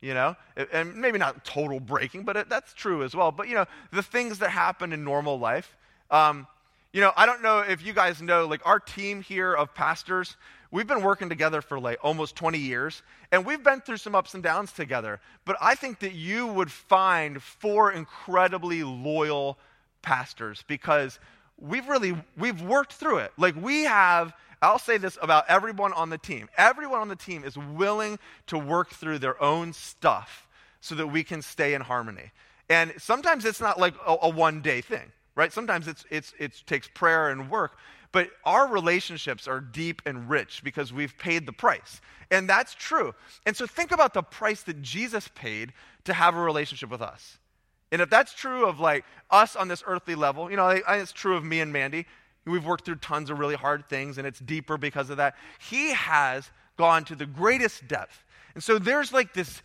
You 0.00 0.14
know, 0.14 0.34
and 0.72 0.96
maybe 0.96 1.16
not 1.18 1.44
total 1.44 1.78
breaking, 1.78 2.24
but 2.24 2.48
that's 2.48 2.74
true 2.74 3.04
as 3.04 3.14
well. 3.14 3.30
But, 3.30 3.48
you 3.48 3.54
know, 3.54 3.66
the 3.92 4.02
things 4.02 4.40
that 4.40 4.50
happen 4.50 4.92
in 4.92 5.04
normal 5.04 5.38
life. 5.38 5.76
Um, 6.10 6.48
you 6.92 7.00
know, 7.00 7.12
I 7.16 7.24
don't 7.24 7.40
know 7.40 7.60
if 7.60 7.86
you 7.86 7.92
guys 7.92 8.20
know, 8.20 8.46
like 8.46 8.66
our 8.66 8.80
team 8.80 9.22
here 9.22 9.54
of 9.54 9.72
pastors, 9.74 10.36
we've 10.72 10.88
been 10.88 11.02
working 11.02 11.28
together 11.28 11.62
for 11.62 11.78
like 11.78 11.98
almost 12.02 12.34
20 12.34 12.58
years, 12.58 13.02
and 13.30 13.46
we've 13.46 13.62
been 13.62 13.80
through 13.80 13.98
some 13.98 14.14
ups 14.14 14.34
and 14.34 14.42
downs 14.42 14.72
together. 14.72 15.20
But 15.44 15.56
I 15.60 15.76
think 15.76 16.00
that 16.00 16.12
you 16.12 16.48
would 16.48 16.70
find 16.70 17.40
four 17.40 17.92
incredibly 17.92 18.82
loyal 18.82 19.56
pastors 20.02 20.64
because 20.66 21.18
we've 21.58 21.88
really 21.88 22.16
we've 22.36 22.60
worked 22.60 22.92
through 22.94 23.18
it. 23.18 23.32
Like 23.38 23.54
we 23.54 23.84
have 23.84 24.34
I'll 24.62 24.78
say 24.78 24.96
this 24.96 25.18
about 25.20 25.44
everyone 25.48 25.92
on 25.92 26.08
the 26.08 26.18
team. 26.18 26.48
Everyone 26.56 27.00
on 27.00 27.08
the 27.08 27.16
team 27.16 27.42
is 27.44 27.58
willing 27.58 28.18
to 28.46 28.56
work 28.56 28.90
through 28.90 29.18
their 29.18 29.40
own 29.42 29.72
stuff 29.72 30.46
so 30.80 30.94
that 30.94 31.08
we 31.08 31.24
can 31.24 31.42
stay 31.42 31.74
in 31.74 31.82
harmony. 31.82 32.30
And 32.68 32.94
sometimes 32.96 33.44
it's 33.44 33.60
not 33.60 33.78
like 33.78 33.94
a, 34.06 34.16
a 34.22 34.28
one 34.28 34.62
day 34.62 34.80
thing, 34.80 35.12
right? 35.34 35.52
Sometimes 35.52 35.88
it's, 35.88 36.06
it's, 36.10 36.32
it 36.38 36.62
takes 36.66 36.88
prayer 36.88 37.30
and 37.30 37.50
work. 37.50 37.76
But 38.12 38.30
our 38.44 38.68
relationships 38.68 39.48
are 39.48 39.60
deep 39.60 40.02
and 40.06 40.28
rich 40.30 40.62
because 40.62 40.92
we've 40.92 41.16
paid 41.18 41.46
the 41.46 41.52
price. 41.52 42.00
And 42.30 42.48
that's 42.48 42.74
true. 42.74 43.14
And 43.46 43.56
so 43.56 43.66
think 43.66 43.90
about 43.90 44.14
the 44.14 44.22
price 44.22 44.62
that 44.64 44.80
Jesus 44.80 45.28
paid 45.34 45.72
to 46.04 46.12
have 46.12 46.36
a 46.36 46.40
relationship 46.40 46.90
with 46.90 47.02
us. 47.02 47.38
And 47.90 48.00
if 48.00 48.10
that's 48.10 48.32
true 48.32 48.66
of 48.66 48.80
like 48.80 49.04
us 49.30 49.56
on 49.56 49.68
this 49.68 49.82
earthly 49.86 50.14
level, 50.14 50.50
you 50.50 50.56
know, 50.56 50.68
it's 50.68 51.12
true 51.12 51.36
of 51.36 51.44
me 51.44 51.60
and 51.60 51.72
Mandy. 51.72 52.06
We've 52.44 52.64
worked 52.64 52.84
through 52.84 52.96
tons 52.96 53.30
of 53.30 53.38
really 53.38 53.54
hard 53.54 53.88
things, 53.88 54.18
and 54.18 54.26
it's 54.26 54.40
deeper 54.40 54.76
because 54.76 55.10
of 55.10 55.18
that. 55.18 55.36
He 55.70 55.90
has 55.92 56.50
gone 56.76 57.04
to 57.04 57.14
the 57.14 57.26
greatest 57.26 57.86
depth. 57.86 58.24
And 58.54 58.62
so 58.62 58.78
there's 58.78 59.12
like 59.12 59.32
this, 59.32 59.62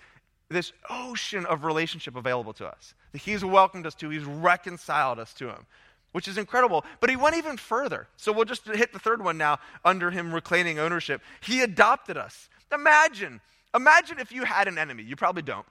this 0.50 0.72
ocean 0.90 1.46
of 1.46 1.63
relationship 1.63 2.16
available 2.16 2.54
to 2.54 2.68
us 2.68 2.94
that 3.12 3.22
He's 3.22 3.44
welcomed 3.44 3.88
us 3.88 3.96
to, 3.96 4.10
He's 4.10 4.26
reconciled 4.26 5.18
us 5.18 5.34
to 5.36 5.48
Him, 5.48 5.66
which 6.12 6.28
is 6.28 6.38
incredible. 6.38 6.86
But 7.00 7.10
He 7.10 7.16
went 7.16 7.36
even 7.36 7.58
further. 7.58 8.08
So 8.16 8.32
we'll 8.32 8.46
just 8.46 8.68
hit 8.68 8.94
the 8.94 9.00
third 9.00 9.24
one 9.24 9.38
now 9.38 9.60
under 9.84 10.12
Him 10.12 10.34
reclaiming 10.34 10.78
ownership. 10.78 11.22
He 11.42 11.62
adopted 11.62 12.16
us. 12.16 12.50
Imagine, 12.72 13.42
imagine 13.74 14.20
if 14.20 14.32
you 14.32 14.44
had 14.44 14.68
an 14.68 14.78
enemy. 14.78 15.04
You 15.04 15.16
probably 15.16 15.42
don't, 15.42 15.66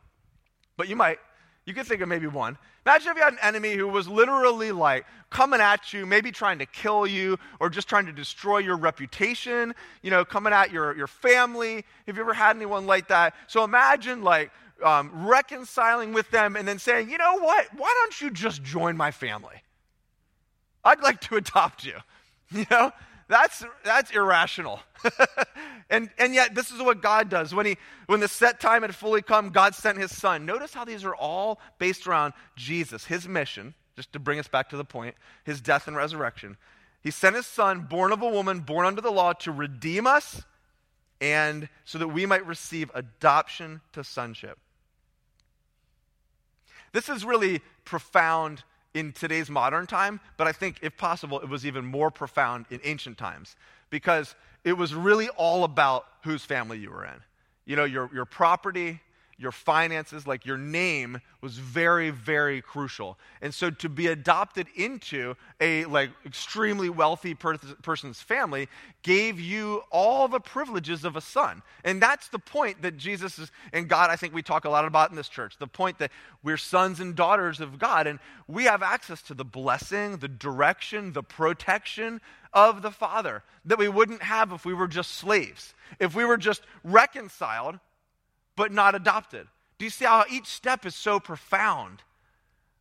but 0.76 0.88
you 0.88 0.96
might. 0.96 1.18
You 1.66 1.74
could 1.74 1.86
think 1.86 2.00
of 2.00 2.08
maybe 2.08 2.28
one. 2.28 2.56
Imagine 2.86 3.10
if 3.10 3.16
you 3.16 3.24
had 3.24 3.32
an 3.32 3.40
enemy 3.42 3.74
who 3.74 3.88
was 3.88 4.06
literally 4.06 4.70
like 4.70 5.04
coming 5.30 5.60
at 5.60 5.92
you, 5.92 6.06
maybe 6.06 6.30
trying 6.30 6.60
to 6.60 6.66
kill 6.66 7.06
you 7.06 7.38
or 7.58 7.68
just 7.68 7.88
trying 7.88 8.06
to 8.06 8.12
destroy 8.12 8.58
your 8.58 8.76
reputation, 8.76 9.74
you 10.02 10.10
know, 10.10 10.24
coming 10.24 10.52
at 10.52 10.70
your, 10.70 10.96
your 10.96 11.08
family. 11.08 11.84
Have 12.06 12.16
you 12.16 12.22
ever 12.22 12.32
had 12.32 12.54
anyone 12.54 12.86
like 12.86 13.08
that? 13.08 13.34
So 13.48 13.64
imagine 13.64 14.22
like 14.22 14.52
um, 14.84 15.10
reconciling 15.26 16.12
with 16.12 16.30
them 16.30 16.54
and 16.54 16.68
then 16.68 16.78
saying, 16.78 17.10
you 17.10 17.18
know 17.18 17.38
what? 17.38 17.66
Why 17.76 17.92
don't 18.00 18.20
you 18.20 18.30
just 18.30 18.62
join 18.62 18.96
my 18.96 19.10
family? 19.10 19.56
I'd 20.84 21.00
like 21.00 21.20
to 21.22 21.36
adopt 21.36 21.84
you. 21.84 21.94
You 22.52 22.64
know, 22.70 22.92
that's, 23.28 23.64
that's 23.84 24.10
irrational. 24.10 24.80
and, 25.90 26.10
and 26.18 26.34
yet, 26.34 26.54
this 26.54 26.70
is 26.70 26.80
what 26.80 27.02
God 27.02 27.28
does. 27.28 27.54
When, 27.54 27.66
he, 27.66 27.76
when 28.06 28.20
the 28.20 28.28
set 28.28 28.60
time 28.60 28.82
had 28.82 28.94
fully 28.94 29.22
come, 29.22 29.50
God 29.50 29.74
sent 29.74 29.98
his 29.98 30.16
son. 30.16 30.46
Notice 30.46 30.72
how 30.72 30.84
these 30.84 31.04
are 31.04 31.14
all 31.14 31.60
based 31.78 32.06
around 32.06 32.34
Jesus, 32.54 33.04
his 33.04 33.26
mission, 33.26 33.74
just 33.96 34.12
to 34.12 34.18
bring 34.18 34.38
us 34.38 34.48
back 34.48 34.68
to 34.70 34.76
the 34.76 34.84
point, 34.84 35.16
his 35.44 35.60
death 35.60 35.88
and 35.88 35.96
resurrection. 35.96 36.56
He 37.02 37.10
sent 37.10 37.36
his 37.36 37.46
son, 37.46 37.82
born 37.82 38.12
of 38.12 38.22
a 38.22 38.28
woman, 38.28 38.60
born 38.60 38.86
under 38.86 39.00
the 39.00 39.12
law, 39.12 39.32
to 39.34 39.52
redeem 39.52 40.06
us 40.06 40.42
and 41.20 41.68
so 41.84 41.98
that 41.98 42.08
we 42.08 42.26
might 42.26 42.46
receive 42.46 42.90
adoption 42.94 43.80
to 43.92 44.04
sonship. 44.04 44.58
This 46.92 47.08
is 47.08 47.24
really 47.24 47.60
profound 47.84 48.64
in 48.96 49.12
today's 49.12 49.50
modern 49.50 49.86
time, 49.86 50.20
but 50.38 50.46
I 50.46 50.52
think, 50.52 50.78
if 50.80 50.96
possible, 50.96 51.38
it 51.40 51.50
was 51.50 51.66
even 51.66 51.84
more 51.84 52.10
profound 52.10 52.64
in 52.70 52.80
ancient 52.82 53.18
times 53.18 53.54
because 53.90 54.34
it 54.64 54.72
was 54.72 54.94
really 54.94 55.28
all 55.28 55.64
about 55.64 56.06
whose 56.24 56.46
family 56.46 56.78
you 56.78 56.90
were 56.90 57.04
in. 57.04 57.20
You 57.66 57.76
know, 57.76 57.84
your, 57.84 58.08
your 58.14 58.24
property, 58.24 59.00
your 59.38 59.52
finances, 59.52 60.26
like 60.26 60.46
your 60.46 60.56
name 60.56 61.20
was 61.42 61.58
very, 61.58 62.10
very 62.10 62.62
crucial. 62.62 63.18
And 63.42 63.52
so 63.52 63.70
to 63.70 63.88
be 63.88 64.06
adopted 64.06 64.66
into 64.74 65.34
a 65.60 65.84
like 65.84 66.10
extremely 66.24 66.88
wealthy 66.88 67.34
per- 67.34 67.58
person's 67.82 68.20
family 68.20 68.68
gave 69.02 69.38
you 69.38 69.82
all 69.90 70.26
the 70.26 70.40
privileges 70.40 71.04
of 71.04 71.16
a 71.16 71.20
son. 71.20 71.62
And 71.84 72.00
that's 72.00 72.28
the 72.28 72.38
point 72.38 72.80
that 72.82 72.96
Jesus 72.96 73.38
is, 73.38 73.50
and 73.72 73.88
God, 73.88 74.10
I 74.10 74.16
think 74.16 74.32
we 74.32 74.42
talk 74.42 74.64
a 74.64 74.70
lot 74.70 74.86
about 74.86 75.10
in 75.10 75.16
this 75.16 75.28
church. 75.28 75.58
The 75.58 75.66
point 75.66 75.98
that 75.98 76.12
we're 76.42 76.56
sons 76.56 77.00
and 77.00 77.14
daughters 77.14 77.60
of 77.60 77.78
God, 77.78 78.06
and 78.06 78.18
we 78.48 78.64
have 78.64 78.82
access 78.82 79.20
to 79.22 79.34
the 79.34 79.44
blessing, 79.44 80.16
the 80.16 80.28
direction, 80.28 81.12
the 81.12 81.22
protection 81.22 82.20
of 82.52 82.80
the 82.80 82.90
Father 82.90 83.42
that 83.66 83.78
we 83.78 83.88
wouldn't 83.88 84.22
have 84.22 84.50
if 84.52 84.64
we 84.64 84.72
were 84.72 84.88
just 84.88 85.12
slaves. 85.12 85.74
If 86.00 86.14
we 86.14 86.24
were 86.24 86.38
just 86.38 86.62
reconciled, 86.82 87.78
but 88.56 88.72
not 88.72 88.94
adopted. 88.94 89.46
Do 89.78 89.84
you 89.84 89.90
see 89.90 90.06
how 90.06 90.24
each 90.30 90.46
step 90.46 90.86
is 90.86 90.94
so 90.94 91.20
profound? 91.20 92.02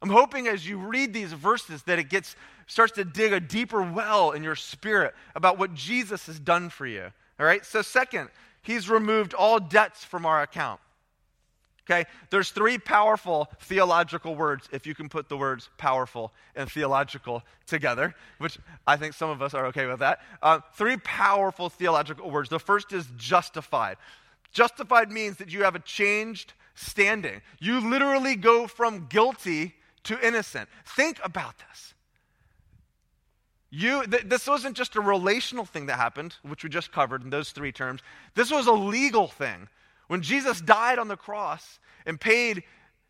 I'm 0.01 0.09
hoping 0.09 0.47
as 0.47 0.67
you 0.67 0.77
read 0.77 1.13
these 1.13 1.33
verses 1.33 1.83
that 1.83 1.99
it 1.99 2.09
gets 2.09 2.35
starts 2.67 2.93
to 2.93 3.05
dig 3.05 3.33
a 3.33 3.39
deeper 3.39 3.81
well 3.81 4.31
in 4.31 4.43
your 4.43 4.55
spirit 4.55 5.13
about 5.35 5.57
what 5.57 5.73
Jesus 5.73 6.25
has 6.27 6.39
done 6.39 6.69
for 6.69 6.87
you. 6.87 7.11
All 7.39 7.45
right? 7.45 7.65
So, 7.65 7.81
second, 7.81 8.29
he's 8.61 8.89
removed 8.89 9.33
all 9.33 9.59
debts 9.59 10.03
from 10.03 10.25
our 10.25 10.41
account. 10.41 10.79
Okay? 11.87 12.09
There's 12.31 12.49
three 12.49 12.79
powerful 12.79 13.49
theological 13.61 14.35
words, 14.35 14.67
if 14.71 14.87
you 14.87 14.95
can 14.95 15.09
put 15.09 15.29
the 15.29 15.37
words 15.37 15.69
powerful 15.77 16.33
and 16.55 16.71
theological 16.71 17.43
together, 17.67 18.15
which 18.39 18.57
I 18.87 18.97
think 18.97 19.13
some 19.13 19.29
of 19.29 19.41
us 19.41 19.53
are 19.53 19.67
okay 19.67 19.85
with 19.85 19.99
that. 19.99 20.21
Uh, 20.41 20.61
three 20.73 20.97
powerful 20.97 21.69
theological 21.69 22.31
words. 22.31 22.49
The 22.49 22.59
first 22.59 22.91
is 22.91 23.07
justified. 23.17 23.97
Justified 24.55 25.11
means 25.11 25.35
that 25.37 25.51
you 25.51 25.63
have 25.63 25.75
a 25.75 25.79
changed 25.79 26.53
standing. 26.75 27.41
You 27.59 27.81
literally 27.81 28.37
go 28.37 28.67
from 28.67 29.07
guilty 29.07 29.75
to 30.03 30.25
innocent. 30.25 30.69
Think 30.85 31.19
about 31.25 31.55
this. 31.57 31.93
You, 33.69 34.05
th- 34.05 34.23
this 34.27 34.47
wasn't 34.47 34.77
just 34.77 34.95
a 34.95 35.01
relational 35.01 35.65
thing 35.65 35.87
that 35.87 35.97
happened, 35.97 36.35
which 36.41 36.63
we 36.63 36.69
just 36.69 36.93
covered 36.93 37.21
in 37.21 37.31
those 37.31 37.51
three 37.51 37.73
terms. 37.73 37.99
This 38.33 38.49
was 38.49 38.67
a 38.67 38.71
legal 38.71 39.27
thing. 39.27 39.67
When 40.07 40.21
Jesus 40.21 40.61
died 40.61 40.99
on 40.99 41.09
the 41.09 41.17
cross 41.17 41.81
and 42.05 42.17
paid 42.17 42.63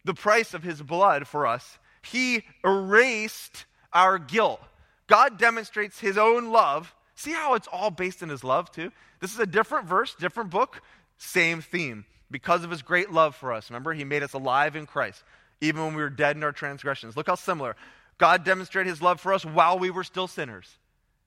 the 0.03 0.15
price 0.15 0.55
of 0.55 0.63
his 0.63 0.81
blood 0.81 1.27
for 1.27 1.45
us, 1.45 1.77
he 2.01 2.41
erased 2.63 3.65
our 3.93 4.17
guilt. 4.17 4.61
God 5.05 5.37
demonstrates 5.37 5.99
his 5.99 6.17
own 6.17 6.49
love. 6.49 6.95
See 7.13 7.33
how 7.33 7.53
it's 7.53 7.67
all 7.67 7.91
based 7.91 8.23
in 8.23 8.29
his 8.29 8.43
love, 8.43 8.71
too? 8.71 8.91
This 9.21 9.33
is 9.33 9.39
a 9.39 9.45
different 9.45 9.87
verse, 9.87 10.15
different 10.15 10.49
book, 10.49 10.81
same 11.17 11.61
theme. 11.61 12.05
Because 12.31 12.63
of 12.63 12.71
his 12.71 12.81
great 12.81 13.11
love 13.11 13.35
for 13.35 13.53
us. 13.53 13.69
Remember, 13.69 13.93
he 13.93 14.03
made 14.03 14.23
us 14.23 14.33
alive 14.33 14.75
in 14.75 14.87
Christ, 14.87 15.23
even 15.61 15.83
when 15.83 15.95
we 15.95 16.01
were 16.01 16.09
dead 16.09 16.35
in 16.35 16.43
our 16.43 16.51
transgressions. 16.51 17.15
Look 17.15 17.27
how 17.27 17.35
similar. 17.35 17.75
God 18.17 18.43
demonstrated 18.43 18.89
his 18.89 19.01
love 19.01 19.19
for 19.19 19.31
us 19.31 19.45
while 19.45 19.77
we 19.77 19.91
were 19.91 20.03
still 20.03 20.27
sinners. 20.27 20.77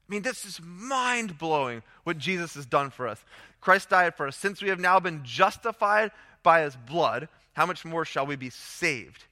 I 0.09 0.13
mean, 0.13 0.23
this 0.23 0.45
is 0.45 0.61
mind 0.63 1.39
blowing 1.39 1.83
what 2.05 2.19
Jesus 2.19 2.55
has 2.55 2.67
done 2.67 2.91
for 2.91 3.07
us. 3.07 3.23
Christ 3.61 3.91
died 3.91 4.17
for 4.17 4.27
us. 4.27 4.37
Since 4.37 4.61
we 4.61 4.71
have 4.71 4.81
now 4.81 4.99
been 4.99 5.23
justified 5.23 6.11
by 6.43 6.63
his 6.63 6.75
blood, 6.77 7.29
how 7.53 7.67
much 7.67 7.85
more 7.85 8.05
shall 8.05 8.27
we 8.27 8.37
be 8.37 8.51
saved? 8.51 9.25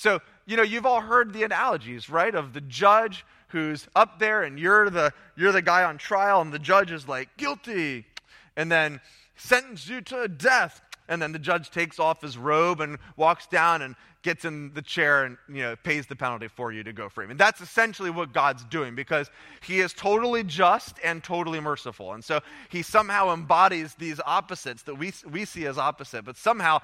So, 0.00 0.20
you 0.46 0.56
know, 0.56 0.62
you've 0.62 0.86
all 0.86 1.02
heard 1.02 1.34
the 1.34 1.42
analogies, 1.42 2.08
right? 2.08 2.34
Of 2.34 2.54
the 2.54 2.62
judge 2.62 3.26
who's 3.48 3.86
up 3.94 4.18
there 4.18 4.44
and 4.44 4.58
you're 4.58 4.88
the, 4.88 5.12
you're 5.36 5.52
the 5.52 5.60
guy 5.60 5.84
on 5.84 5.98
trial, 5.98 6.40
and 6.40 6.50
the 6.50 6.58
judge 6.58 6.90
is 6.90 7.06
like, 7.06 7.28
guilty, 7.36 8.06
and 8.56 8.72
then 8.72 9.02
sentence 9.36 9.86
you 9.86 10.00
to 10.00 10.26
death. 10.26 10.80
And 11.10 11.20
then 11.20 11.32
the 11.32 11.38
judge 11.38 11.70
takes 11.70 11.98
off 11.98 12.22
his 12.22 12.38
robe 12.38 12.80
and 12.80 12.96
walks 13.18 13.46
down 13.46 13.82
and 13.82 13.94
gets 14.22 14.46
in 14.46 14.72
the 14.74 14.82
chair 14.82 15.24
and 15.24 15.36
you 15.48 15.62
know 15.62 15.76
pays 15.76 16.06
the 16.06 16.16
penalty 16.16 16.48
for 16.48 16.72
you 16.72 16.82
to 16.84 16.92
go 16.92 17.08
free. 17.08 17.26
And 17.28 17.38
that's 17.38 17.60
essentially 17.60 18.10
what 18.10 18.32
God's 18.32 18.64
doing 18.64 18.94
because 18.94 19.30
he 19.62 19.80
is 19.80 19.92
totally 19.92 20.44
just 20.44 20.96
and 21.04 21.22
totally 21.22 21.60
merciful. 21.60 22.14
And 22.14 22.24
so 22.24 22.40
he 22.70 22.82
somehow 22.82 23.34
embodies 23.34 23.94
these 23.96 24.20
opposites 24.24 24.82
that 24.84 24.94
we, 24.94 25.12
we 25.30 25.44
see 25.44 25.66
as 25.66 25.78
opposite, 25.78 26.24
but 26.24 26.36
somehow 26.36 26.78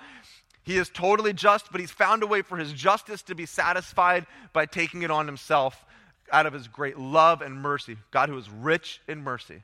he 0.67 0.77
is 0.77 0.91
totally 0.91 1.33
just, 1.33 1.73
but 1.73 1.81
he's 1.81 1.91
found 1.91 2.23
a 2.23 2.27
way 2.27 2.43
for 2.43 2.59
his 2.59 2.75
justice 2.75 3.23
to 3.23 3.35
be 3.35 3.47
satisfied 3.47 4.27
by 4.53 4.67
taking 4.67 5.01
it 5.03 5.11
on 5.11 5.27
himself 5.27 5.87
out 6.31 6.45
of 6.45 6.53
his 6.53 6.69
great 6.69 6.99
love 6.99 7.41
and 7.41 7.55
mercy. 7.55 7.97
God 8.11 8.29
who 8.29 8.37
is 8.37 8.51
rich 8.51 9.01
in 9.09 9.23
mercy. 9.23 9.63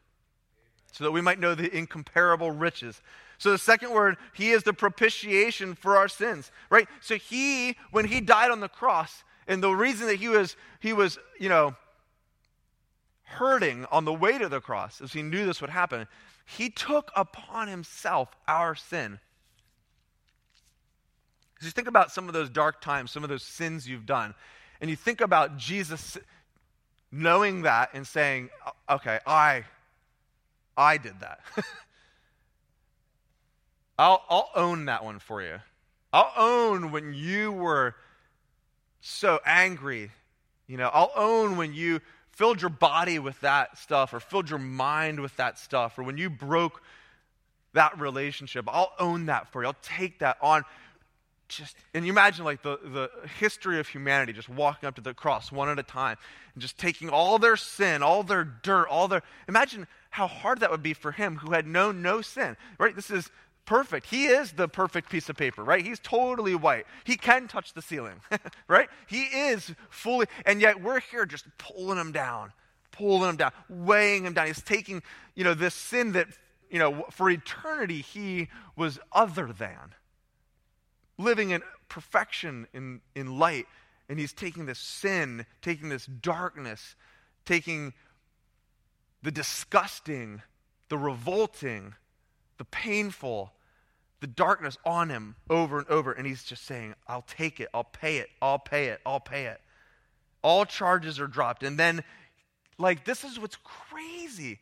So 0.93 1.05
that 1.05 1.11
we 1.11 1.21
might 1.21 1.41
know 1.41 1.55
the 1.55 1.75
incomparable 1.77 2.51
riches 2.51 3.03
so 3.43 3.51
the 3.51 3.59
second 3.59 3.91
word, 3.91 4.19
he 4.35 4.53
is 4.53 4.63
the 4.63 4.73
propitiation 4.73 5.75
for 5.75 5.97
our 5.97 6.07
sins, 6.07 6.53
right? 6.71 6.87
So 7.01 7.17
he, 7.17 7.77
when 7.91 8.05
he 8.05 8.21
died 8.21 8.53
on 8.53 8.61
the 8.61 8.69
cross, 8.69 9.25
and 9.49 9.61
the 9.61 9.73
reason 9.73 10.07
that 10.07 10.21
he 10.21 10.29
was, 10.29 10.55
he 10.79 10.93
was, 10.93 11.19
you 11.41 11.49
know, 11.49 11.75
hurting 13.25 13.85
on 13.91 14.05
the 14.05 14.13
way 14.13 14.39
to 14.39 14.49
the 14.49 14.61
cross, 14.61 15.01
as 15.01 15.13
he 15.13 15.23
knew 15.23 15.45
this 15.45 15.61
would 15.61 15.71
happen, 15.71 16.07
he 16.47 16.71
took 16.71 17.11
upon 17.17 17.67
himself 17.67 18.29
our 18.47 18.77
sin. 18.77 19.19
You 21.65 21.71
think 21.71 21.89
about 21.89 22.11
some 22.11 22.29
of 22.29 22.35
those 22.35 22.51
dark 22.51 22.81
times, 22.81 23.11
some 23.11 23.23
of 23.23 23.31
those 23.31 23.43
sins 23.43 23.89
you've 23.89 24.07
done, 24.07 24.35
and 24.81 24.91
you 24.91 24.97
think 24.97 25.21
about 25.21 25.57
Jesus 25.57 26.19
knowing 27.13 27.63
that 27.63 27.91
and 27.93 28.07
saying, 28.07 28.51
okay, 28.89 29.21
I, 29.27 29.65
I 30.77 30.97
did 30.97 31.21
that. 31.21 31.41
I'll, 33.99 34.23
I'll 34.29 34.51
own 34.57 34.87
that 34.87 35.05
one 35.05 35.19
for 35.19 35.43
you. 35.43 35.59
I'll 36.13 36.33
own 36.37 36.91
when 36.91 37.15
you 37.15 37.53
were 37.53 37.95
so 39.01 39.39
angry. 39.47 40.11
You 40.67 40.79
know, 40.79 40.91
I'll 40.93 41.13
own 41.15 41.57
when 41.57 41.75
you 41.75 42.01
filled 42.33 42.61
your 42.61 42.71
body 42.71 43.19
with 43.19 43.39
that 43.41 43.79
stuff 43.79 44.15
or 44.15 44.21
filled 44.21 44.49
your 44.49 44.59
mind 44.59 45.21
with 45.21 45.37
that 45.37 45.59
stuff 45.59 45.99
or 45.99 46.03
when 46.03 46.17
you 46.17 46.31
broke 46.31 46.83
that 47.75 48.01
relationship. 48.01 48.65
I'll 48.69 48.93
own 48.99 49.27
that 49.27 49.53
for 49.53 49.63
you. 49.63 49.69
I'll 49.69 49.77
take 49.83 50.19
that 50.21 50.39
on. 50.41 50.65
Just 51.57 51.77
and 51.93 52.07
you 52.07 52.13
imagine 52.13 52.45
like 52.45 52.63
the, 52.63 52.79
the 52.83 53.11
history 53.39 53.79
of 53.79 53.89
humanity 53.89 54.33
just 54.33 54.49
walking 54.49 54.87
up 54.87 54.95
to 54.95 55.03
the 55.03 55.13
cross 55.13 55.53
one 55.53 55.69
at 55.69 55.79
a 55.79 55.83
time 55.83 56.17
and 56.55 56.63
just 56.63 56.79
taking 56.79 57.11
all 57.11 57.39
their 57.39 57.57
sin, 57.57 58.03
all 58.03 58.23
their 58.23 58.45
dirt, 58.45 58.89
all 58.89 59.09
their 59.09 59.23
imagine 59.49 59.87
how 60.11 60.27
hard 60.27 60.61
that 60.61 60.71
would 60.71 60.83
be 60.83 60.95
for 60.95 61.13
him 61.13 61.37
who 61.37 61.53
had 61.53 61.67
known 61.67 62.03
no 62.03 62.23
sin. 62.23 62.57
Right? 62.79 62.97
This 62.97 63.11
is 63.11 63.31
perfect. 63.65 64.07
He 64.07 64.27
is 64.27 64.53
the 64.53 64.69
perfect 64.69 65.11
piece 65.11 65.29
of 65.29 65.37
paper, 65.37 65.63
right? 65.63 65.85
He's 65.85 65.99
totally 66.01 66.55
white. 66.55 66.87
He 67.05 67.17
can 67.17 67.49
touch 67.49 67.75
the 67.75 67.83
ceiling, 67.83 68.21
right? 68.69 68.89
He 69.07 69.23
is 69.23 69.73
fully, 69.91 70.27
and 70.47 70.61
yet 70.61 70.83
we're 70.83 71.01
here 71.01 71.27
just 71.27 71.47
pulling 71.59 71.99
him 71.99 72.13
down, 72.13 72.53
pulling 72.91 73.31
him 73.31 73.37
down, 73.37 73.53
weighing 73.69 74.25
him 74.25 74.35
down. 74.35 74.47
He's 74.47 74.63
taking, 74.63 75.03
you 75.35 75.45
know, 75.45 75.55
this 75.55 75.75
sin 75.75 76.13
that, 76.13 76.29
you 76.71 76.79
know, 76.79 77.07
for 77.11 77.31
eternity 77.31 78.01
he 78.03 78.49
was 78.77 78.99
other 79.13 79.53
than, 79.53 79.95
living 81.19 81.51
in 81.51 81.63
perfection 81.89 82.67
in, 82.73 83.01
in 83.15 83.39
light. 83.39 83.67
And 84.09 84.19
he's 84.19 84.33
taking 84.33 84.67
this 84.67 84.79
sin, 84.79 85.47
taking 85.63 85.89
this 85.89 86.07
darkness, 86.07 86.97
taking 87.45 87.95
the 89.23 89.31
disgusting, 89.31 90.43
the 90.89 90.99
revolting, 90.99 91.95
the 92.59 92.65
painful, 92.65 93.53
the 94.21 94.27
darkness 94.27 94.77
on 94.85 95.09
him 95.09 95.37
over 95.49 95.79
and 95.79 95.89
over. 95.89 96.13
And 96.13 96.27
he's 96.27 96.43
just 96.43 96.65
saying, 96.65 96.95
I'll 97.07 97.25
take 97.27 97.61
it, 97.61 97.69
I'll 97.73 97.85
pay 97.85 98.19
it, 98.19 98.29
I'll 98.41 98.59
pay 98.59 98.87
it, 98.87 99.01
I'll 99.07 99.21
pay 99.21 99.47
it. 99.47 99.61
All 100.43 100.65
charges 100.65 101.21
are 101.21 101.27
dropped. 101.27 101.63
And 101.63 101.79
then, 101.79 102.03
like, 102.79 103.05
this 103.05 103.25
is 103.25 103.39
what's 103.39 103.57
crazy. 103.63 104.59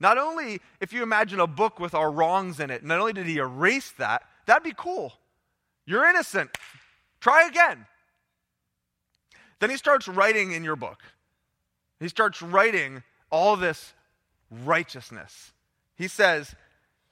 Not 0.00 0.18
only, 0.18 0.60
if 0.80 0.92
you 0.92 1.04
imagine 1.04 1.38
a 1.38 1.46
book 1.46 1.78
with 1.78 1.94
our 1.94 2.10
wrongs 2.10 2.58
in 2.58 2.70
it, 2.70 2.84
not 2.84 2.98
only 2.98 3.12
did 3.12 3.26
he 3.26 3.38
erase 3.38 3.92
that, 3.98 4.24
that'd 4.46 4.64
be 4.64 4.74
cool. 4.76 5.12
You're 5.86 6.08
innocent. 6.08 6.50
Try 7.20 7.46
again. 7.46 7.86
Then 9.60 9.70
he 9.70 9.76
starts 9.76 10.08
writing 10.08 10.52
in 10.52 10.64
your 10.64 10.76
book. 10.76 11.02
He 12.00 12.08
starts 12.08 12.42
writing 12.42 13.02
all 13.30 13.56
this 13.56 13.94
righteousness. 14.50 15.52
He 15.96 16.08
says, 16.08 16.54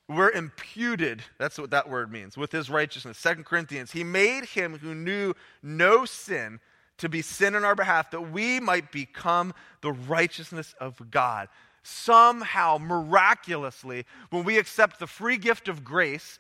we're 0.09 0.31
imputed, 0.31 1.23
that's 1.39 1.59
what 1.59 1.71
that 1.71 1.89
word 1.89 2.11
means, 2.11 2.37
with 2.37 2.51
his 2.51 2.69
righteousness. 2.69 3.17
Second 3.17 3.45
Corinthians, 3.45 3.93
he 3.93 4.03
made 4.03 4.45
him 4.45 4.79
who 4.79 4.95
knew 4.95 5.35
no 5.63 6.05
sin 6.05 6.59
to 6.99 7.09
be 7.09 7.23
sin 7.23 7.55
on 7.55 7.65
our 7.65 7.77
behalf 7.77 8.11
that 8.11 8.33
we 8.33 8.59
might 8.59 8.91
become 8.91 9.55
the 9.81 9.93
righteousness 9.93 10.75
of 10.81 11.11
God. 11.11 11.49
Somehow, 11.83 12.79
miraculously, 12.79 14.05
when 14.31 14.45
we 14.45 14.59
accept 14.59 14.99
the 14.99 15.07
free 15.07 15.37
gift 15.37 15.69
of 15.69 15.85
grace, 15.85 16.39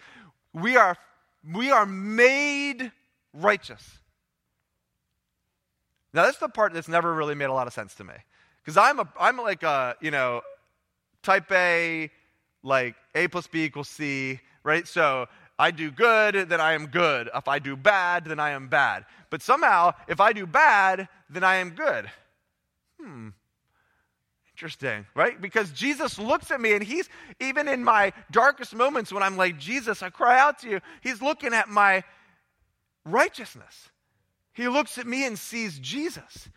we 0.52 0.76
are, 0.76 0.96
we 1.54 1.70
are 1.70 1.86
made 1.86 2.92
righteous. 3.32 3.98
Now, 6.12 6.24
that's 6.24 6.38
the 6.38 6.48
part 6.48 6.72
that's 6.72 6.88
never 6.88 7.14
really 7.14 7.34
made 7.34 7.46
a 7.46 7.52
lot 7.52 7.66
of 7.66 7.72
sense 7.72 7.94
to 7.96 8.04
me. 8.04 8.14
Because 8.62 8.76
I'm, 8.76 8.98
a, 8.98 9.08
I'm 9.18 9.36
like 9.36 9.62
a, 9.62 9.96
you 10.00 10.10
know, 10.10 10.42
type 11.22 11.50
A, 11.52 12.10
like 12.62 12.94
A 13.14 13.28
plus 13.28 13.46
B 13.46 13.64
equals 13.64 13.88
C, 13.88 14.40
right? 14.64 14.86
So 14.86 15.26
I 15.58 15.70
do 15.70 15.90
good, 15.90 16.48
then 16.48 16.60
I 16.60 16.72
am 16.72 16.86
good. 16.86 17.30
If 17.34 17.46
I 17.46 17.58
do 17.58 17.76
bad, 17.76 18.24
then 18.24 18.40
I 18.40 18.50
am 18.50 18.68
bad. 18.68 19.04
But 19.30 19.42
somehow, 19.42 19.92
if 20.08 20.20
I 20.20 20.32
do 20.32 20.46
bad, 20.46 21.08
then 21.28 21.44
I 21.44 21.56
am 21.56 21.70
good. 21.70 22.10
Hmm. 23.00 23.28
Interesting, 24.60 25.06
right? 25.14 25.40
Because 25.40 25.70
Jesus 25.70 26.18
looks 26.18 26.50
at 26.50 26.60
me 26.60 26.74
and 26.74 26.82
he's, 26.82 27.08
even 27.40 27.66
in 27.66 27.82
my 27.82 28.12
darkest 28.30 28.74
moments 28.74 29.10
when 29.10 29.22
I'm 29.22 29.38
like, 29.38 29.58
Jesus, 29.58 30.02
I 30.02 30.10
cry 30.10 30.38
out 30.38 30.58
to 30.58 30.68
you, 30.68 30.80
he's 31.00 31.22
looking 31.22 31.54
at 31.54 31.70
my 31.70 32.04
righteousness. 33.06 33.88
He 34.52 34.68
looks 34.68 34.98
at 34.98 35.06
me 35.06 35.24
and 35.24 35.38
sees 35.38 35.78
Jesus. 35.78 36.50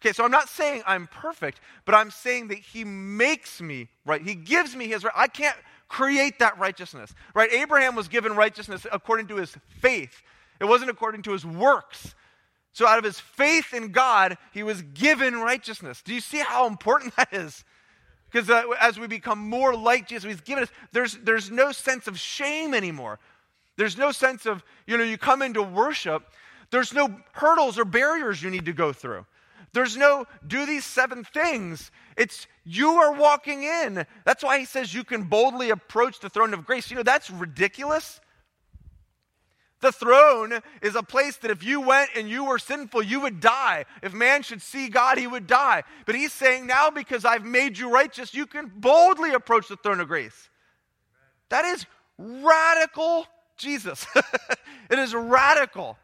Okay, 0.00 0.12
so 0.12 0.24
I'm 0.24 0.30
not 0.30 0.48
saying 0.48 0.84
I'm 0.86 1.08
perfect, 1.08 1.60
but 1.84 1.96
I'm 1.96 2.12
saying 2.12 2.46
that 2.48 2.58
he 2.58 2.84
makes 2.84 3.60
me 3.60 3.88
right. 4.06 4.22
He 4.22 4.36
gives 4.36 4.76
me 4.76 4.86
his 4.86 5.02
right. 5.02 5.12
I 5.16 5.26
can't 5.26 5.56
create 5.88 6.38
that 6.38 6.60
righteousness, 6.60 7.12
right? 7.34 7.52
Abraham 7.52 7.96
was 7.96 8.06
given 8.06 8.36
righteousness 8.36 8.86
according 8.92 9.26
to 9.28 9.34
his 9.34 9.56
faith. 9.80 10.22
It 10.60 10.66
wasn't 10.66 10.90
according 10.90 11.22
to 11.22 11.32
his 11.32 11.44
works. 11.44 12.14
So, 12.72 12.86
out 12.86 12.98
of 12.98 13.04
his 13.04 13.18
faith 13.18 13.74
in 13.74 13.92
God, 13.92 14.38
he 14.52 14.62
was 14.62 14.82
given 14.82 15.36
righteousness. 15.36 16.02
Do 16.02 16.14
you 16.14 16.20
see 16.20 16.38
how 16.38 16.66
important 16.66 17.14
that 17.16 17.32
is? 17.32 17.64
Because 18.30 18.50
uh, 18.50 18.62
as 18.80 18.98
we 18.98 19.06
become 19.06 19.38
more 19.38 19.74
like 19.74 20.06
Jesus, 20.06 20.24
he's 20.24 20.40
given 20.40 20.64
us, 20.64 20.70
there's, 20.92 21.14
there's 21.22 21.50
no 21.50 21.72
sense 21.72 22.06
of 22.06 22.18
shame 22.18 22.74
anymore. 22.74 23.18
There's 23.76 23.96
no 23.96 24.12
sense 24.12 24.44
of, 24.44 24.62
you 24.86 24.98
know, 24.98 25.04
you 25.04 25.16
come 25.16 25.40
into 25.40 25.62
worship, 25.62 26.24
there's 26.70 26.92
no 26.92 27.20
hurdles 27.32 27.78
or 27.78 27.84
barriers 27.84 28.42
you 28.42 28.50
need 28.50 28.66
to 28.66 28.72
go 28.72 28.92
through. 28.92 29.24
There's 29.72 29.96
no 29.96 30.26
do 30.46 30.66
these 30.66 30.84
seven 30.84 31.24
things. 31.24 31.90
It's 32.16 32.46
you 32.64 32.90
are 32.90 33.12
walking 33.12 33.62
in. 33.62 34.06
That's 34.24 34.42
why 34.42 34.58
he 34.58 34.64
says 34.64 34.92
you 34.92 35.04
can 35.04 35.24
boldly 35.24 35.70
approach 35.70 36.20
the 36.20 36.28
throne 36.28 36.54
of 36.54 36.66
grace. 36.66 36.90
You 36.90 36.96
know, 36.96 37.02
that's 37.02 37.30
ridiculous. 37.30 38.20
The 39.80 39.92
throne 39.92 40.60
is 40.82 40.96
a 40.96 41.02
place 41.02 41.36
that 41.38 41.50
if 41.50 41.62
you 41.62 41.80
went 41.80 42.10
and 42.16 42.28
you 42.28 42.44
were 42.44 42.58
sinful, 42.58 43.02
you 43.02 43.20
would 43.20 43.40
die. 43.40 43.84
If 44.02 44.12
man 44.12 44.42
should 44.42 44.60
see 44.60 44.88
God, 44.88 45.18
he 45.18 45.26
would 45.26 45.46
die. 45.46 45.84
But 46.04 46.16
he's 46.16 46.32
saying 46.32 46.66
now, 46.66 46.90
because 46.90 47.24
I've 47.24 47.44
made 47.44 47.78
you 47.78 47.90
righteous, 47.90 48.34
you 48.34 48.46
can 48.46 48.72
boldly 48.74 49.34
approach 49.34 49.68
the 49.68 49.76
throne 49.76 50.00
of 50.00 50.08
grace. 50.08 50.48
That 51.50 51.64
is 51.64 51.86
radical 52.18 53.26
Jesus. 53.58 54.06
it 54.90 54.98
is 54.98 55.14
radical. 55.14 55.98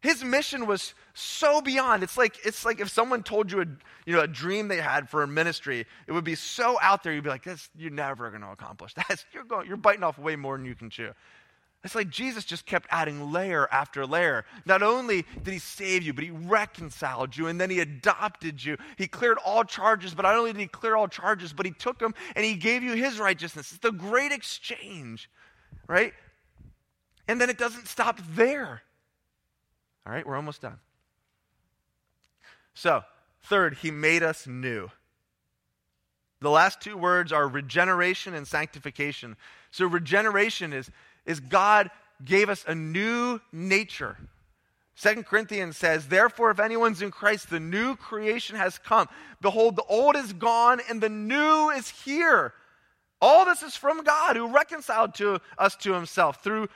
His 0.00 0.24
mission 0.24 0.66
was 0.66 0.94
so 1.14 1.62
beyond. 1.62 2.02
It's 2.02 2.18
like, 2.18 2.38
it's 2.44 2.64
like 2.64 2.80
if 2.80 2.90
someone 2.90 3.22
told 3.22 3.52
you 3.52 3.62
a, 3.62 3.66
you 4.04 4.14
know, 4.14 4.20
a 4.20 4.26
dream 4.26 4.68
they 4.68 4.80
had 4.80 5.08
for 5.08 5.22
a 5.22 5.26
ministry, 5.26 5.86
it 6.06 6.12
would 6.12 6.24
be 6.24 6.34
so 6.34 6.78
out 6.82 7.02
there, 7.02 7.14
you'd 7.14 7.24
be 7.24 7.30
like, 7.30 7.44
this, 7.44 7.70
you're 7.76 7.90
never 7.90 8.28
going 8.30 8.42
to 8.42 8.50
accomplish 8.50 8.92
that. 8.94 9.24
You're, 9.32 9.44
going, 9.44 9.66
you're 9.66 9.76
biting 9.76 10.02
off 10.02 10.18
way 10.18 10.36
more 10.36 10.56
than 10.56 10.66
you 10.66 10.74
can 10.74 10.90
chew. 10.90 11.12
It's 11.84 11.94
like 11.94 12.08
Jesus 12.08 12.46
just 12.46 12.64
kept 12.64 12.88
adding 12.90 13.30
layer 13.30 13.68
after 13.70 14.06
layer. 14.06 14.46
Not 14.64 14.82
only 14.82 15.26
did 15.42 15.52
he 15.52 15.58
save 15.58 16.02
you, 16.02 16.14
but 16.14 16.24
he 16.24 16.30
reconciled 16.30 17.36
you 17.36 17.46
and 17.46 17.60
then 17.60 17.68
he 17.68 17.80
adopted 17.80 18.64
you. 18.64 18.78
He 18.96 19.06
cleared 19.06 19.36
all 19.44 19.64
charges, 19.64 20.14
but 20.14 20.22
not 20.22 20.34
only 20.34 20.54
did 20.54 20.60
he 20.60 20.66
clear 20.66 20.96
all 20.96 21.08
charges, 21.08 21.52
but 21.52 21.66
he 21.66 21.72
took 21.72 21.98
them 21.98 22.14
and 22.34 22.44
he 22.44 22.54
gave 22.54 22.82
you 22.82 22.94
his 22.94 23.18
righteousness. 23.18 23.70
It's 23.70 23.80
the 23.80 23.92
great 23.92 24.32
exchange, 24.32 25.28
right? 25.86 26.14
And 27.28 27.38
then 27.38 27.50
it 27.50 27.58
doesn't 27.58 27.86
stop 27.86 28.18
there. 28.30 28.80
All 30.06 30.12
right, 30.12 30.26
we're 30.26 30.36
almost 30.36 30.62
done. 30.62 30.78
So, 32.72 33.02
third, 33.42 33.74
he 33.74 33.90
made 33.90 34.22
us 34.22 34.46
new. 34.46 34.90
The 36.40 36.50
last 36.50 36.80
two 36.80 36.96
words 36.96 37.30
are 37.30 37.46
regeneration 37.46 38.34
and 38.34 38.48
sanctification. 38.48 39.36
So, 39.70 39.86
regeneration 39.86 40.72
is 40.72 40.90
is 41.26 41.40
God 41.40 41.90
gave 42.24 42.48
us 42.48 42.64
a 42.66 42.74
new 42.74 43.40
nature. 43.52 44.16
Second 44.94 45.26
Corinthians 45.26 45.76
says, 45.76 46.06
Therefore, 46.06 46.50
if 46.50 46.60
anyone's 46.60 47.02
in 47.02 47.10
Christ, 47.10 47.50
the 47.50 47.60
new 47.60 47.96
creation 47.96 48.56
has 48.56 48.78
come. 48.78 49.08
Behold, 49.40 49.76
the 49.76 49.84
old 49.84 50.16
is 50.16 50.32
gone 50.32 50.80
and 50.88 51.00
the 51.00 51.08
new 51.08 51.70
is 51.70 51.88
here. 51.88 52.54
All 53.20 53.44
this 53.44 53.62
is 53.62 53.74
from 53.74 54.04
God 54.04 54.36
who 54.36 54.48
reconciled 54.48 55.14
to 55.14 55.40
us 55.58 55.74
to 55.76 55.94
himself 55.94 56.44
through 56.44 56.68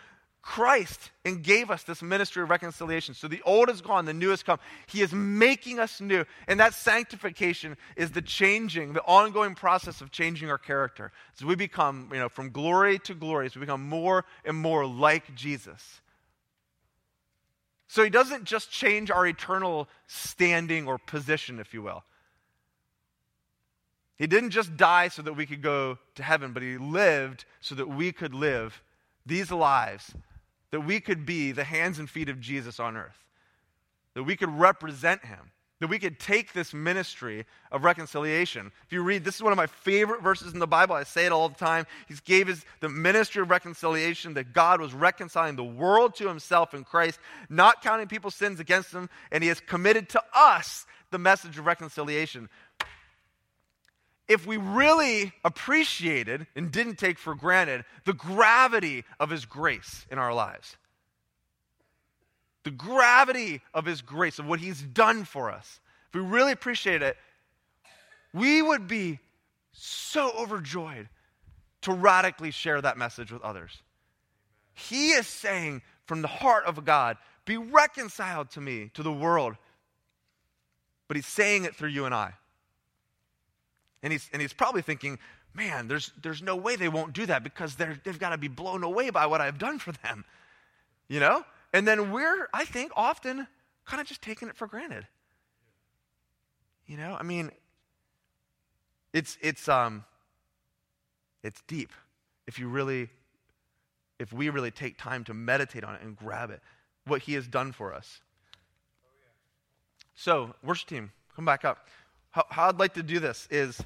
Christ 0.43 1.11
and 1.25 1.43
gave 1.43 1.71
us 1.71 1.83
this 1.83 2.01
ministry 2.01 2.43
of 2.43 2.51
reconciliation. 2.51 3.15
So 3.15 3.29
the 3.29 3.43
old 3.43 3.69
is 3.69 3.81
gone, 3.81 4.05
the 4.05 4.15
new 4.15 4.31
has 4.31 4.43
come. 4.43 4.59
He 4.87 5.03
is 5.03 5.13
making 5.13 5.79
us 5.79 6.01
new. 6.01 6.25
And 6.47 6.61
that 6.61 6.75
sanctification 6.75 7.77
is 7.97 8.13
the 8.13 8.23
changing, 8.23 8.93
the 8.93 9.03
ongoing 9.03 9.55
process 9.55 10.01
of 10.01 10.11
changing 10.11 10.51
our 10.51 10.59
character. 10.59 11.13
As 11.37 11.45
we 11.45 11.55
become, 11.55 12.09
you 12.13 12.19
know, 12.19 12.29
from 12.29 12.51
glory 12.51 12.99
to 13.01 13.15
glory, 13.15 13.47
as 13.47 13.57
we 13.57 13.61
become 13.61 13.89
more 13.89 14.25
and 14.45 14.57
more 14.57 14.87
like 14.87 15.35
Jesus. 15.35 16.01
So 17.89 18.05
he 18.05 18.11
doesn't 18.11 18.45
just 18.45 18.71
change 18.71 19.11
our 19.11 19.27
eternal 19.27 19.89
standing 20.07 20.87
or 20.87 20.99
position, 20.99 21.59
if 21.59 21.75
you 21.75 21.83
will. 21.83 22.05
He 24.17 24.27
didn't 24.27 24.51
just 24.51 24.77
die 24.77 25.09
so 25.09 25.23
that 25.23 25.35
we 25.35 25.47
could 25.47 25.63
go 25.63 25.99
to 26.17 26.23
heaven, 26.23 26.53
but 26.53 26.63
he 26.63 26.77
lived 26.77 27.45
so 27.61 27.75
that 27.77 27.89
we 27.89 28.13
could 28.13 28.35
live 28.35 28.83
these 29.29 29.51
lives 29.51 30.13
that 30.71 30.81
we 30.81 31.01
could 31.01 31.25
be 31.25 31.53
the 31.53 31.65
hands 31.65 31.99
and 31.99 32.11
feet 32.11 32.29
of 32.29 32.41
Jesus 32.41 32.81
on 32.81 32.97
earth, 32.97 33.25
that 34.15 34.25
we 34.25 34.37
could 34.37 34.51
represent 34.51 35.25
him, 35.25 35.53
that 35.81 35.89
we 35.89 35.99
could 35.99 36.19
take 36.19 36.53
this 36.53 36.75
ministry 36.75 37.47
of 37.71 37.85
reconciliation. 37.85 38.73
If 38.85 38.93
you 38.93 39.03
read, 39.03 39.25
this 39.25 39.37
is 39.37 39.43
one 39.43 39.53
of 39.53 39.57
my 39.57 39.67
favorite 39.67 40.23
verses 40.23 40.53
in 40.53 40.59
the 40.59 40.67
Bible. 40.67 40.97
I 40.97 41.05
say 41.05 41.25
it 41.25 41.33
all 41.33 41.49
the 41.49 41.55
time. 41.55 41.87
He 42.09 42.15
gave 42.25 42.49
us 42.49 42.65
the 42.81 42.89
ministry 42.89 43.43
of 43.43 43.51
reconciliation 43.51 44.35
that 44.35 44.53
God 44.53 44.81
was 44.81 44.93
reconciling 44.93 45.57
the 45.57 45.65
world 45.65 46.17
to 46.17 46.27
himself 46.27 46.75
in 46.75 46.85
Christ, 46.85 47.21
not 47.49 47.83
counting 47.83 48.09
people's 48.09 48.35
sins 48.35 48.59
against 48.59 48.93
them, 48.93 49.09
and 49.31 49.43
he 49.43 49.49
has 49.49 49.61
committed 49.61 50.09
to 50.11 50.23
us 50.35 50.85
the 51.11 51.19
message 51.19 51.59
of 51.59 51.67
reconciliation 51.67 52.49
if 54.29 54.47
we 54.47 54.59
really 54.59 55.33
appreciated 55.45 56.47
and 56.55 56.71
didn't 56.71 56.97
take 56.97 57.19
for 57.19 57.35
granted 57.35 57.85
the 58.05 58.13
gravity 58.13 59.05
of 59.19 59.31
His 59.31 59.47
grace 59.47 60.07
in 60.11 60.19
our 60.19 60.35
lives, 60.35 60.77
the 62.65 62.71
gravity 62.71 63.63
of 63.73 63.87
His 63.87 64.03
grace, 64.03 64.39
of 64.39 64.47
what 64.47 64.61
He's 64.61 64.83
done 64.83 65.25
for 65.25 65.51
us, 65.51 65.81
if 66.09 66.15
we 66.15 66.21
really 66.21 66.53
appreciate 66.53 67.03
it, 67.03 67.17
we 68.35 68.61
would 68.61 68.87
be 68.87 69.19
so 69.73 70.31
overjoyed 70.39 71.09
to 71.83 71.93
radically 71.93 72.51
share 72.51 72.81
that 72.81 72.99
message 72.99 73.33
with 73.33 73.43
others. 73.43 73.83
He 74.75 75.11
is 75.11 75.27
saying 75.27 75.83
from 76.05 76.23
the 76.23 76.29
heart 76.29 76.65
of 76.67 76.85
God, 76.85 77.17
be 77.45 77.57
reconciled 77.57 78.51
to 78.51 78.61
me, 78.61 78.91
to 78.95 79.03
the 79.03 79.13
world. 79.13 79.57
But 81.07 81.17
He's 81.17 81.27
saying 81.27 81.65
it 81.65 81.75
through 81.75 81.89
you 81.91 82.05
and 82.05 82.15
I. 82.15 82.35
And 84.03 84.13
he's, 84.13 84.29
and 84.33 84.41
he's 84.41 84.53
probably 84.53 84.83
thinking, 84.83 85.19
man, 85.55 85.89
there's, 85.89 86.13
there's 86.23 86.43
no 86.43 86.57
way 86.57 86.77
they 86.77 86.89
won't 86.89 87.13
do 87.13 87.27
that 87.27 87.43
because 87.43 87.75
they're, 87.75 87.99
they've 88.05 88.19
got 88.19 88.31
to 88.31 88.39
be 88.39 88.49
blown 88.49 88.85
away 88.85 89.11
by 89.11 89.27
what 89.27 89.41
I've 89.41 89.59
done 89.59 89.79
for 89.79 89.93
them. 89.93 90.25
You 91.09 91.21
know? 91.21 91.45
And 91.73 91.87
then 91.87 92.13
we're, 92.13 92.49
I 92.53 92.65
think, 92.65 92.93
often 92.97 93.47
kind 93.85 94.01
of 94.01 94.07
just 94.07 94.23
taking 94.23 94.49
it 94.49 94.57
for 94.57 94.67
granted. 94.67 95.07
You 96.87 96.97
know, 96.97 97.17
I 97.19 97.23
mean, 97.23 97.51
it's, 99.13 99.37
it's, 99.43 99.69
um, 99.69 100.05
it's 101.43 101.61
deep 101.67 101.93
if 102.47 102.59
you 102.59 102.69
really, 102.69 103.11
if 104.19 104.33
we 104.33 104.49
really 104.49 104.71
take 104.71 104.97
time 104.97 105.25
to 105.25 105.35
meditate 105.35 105.85
on 105.85 105.95
it 105.95 106.01
and 106.03 106.17
grab 106.17 106.51
it, 106.51 106.61
what 107.07 107.23
he 107.23 107.35
has 107.35 107.47
done 107.47 107.73
for 107.73 107.93
us. 107.95 108.21
So, 110.15 110.55
worship 110.65 110.89
team, 110.89 111.13
come 111.37 111.45
back 111.45 111.65
up 111.65 111.89
how, 112.31 112.45
how 112.51 112.69
I'd 112.69 112.79
like 112.79 112.95
to 112.95 113.03
do 113.03 113.19
this 113.19 113.49
is 113.51 113.81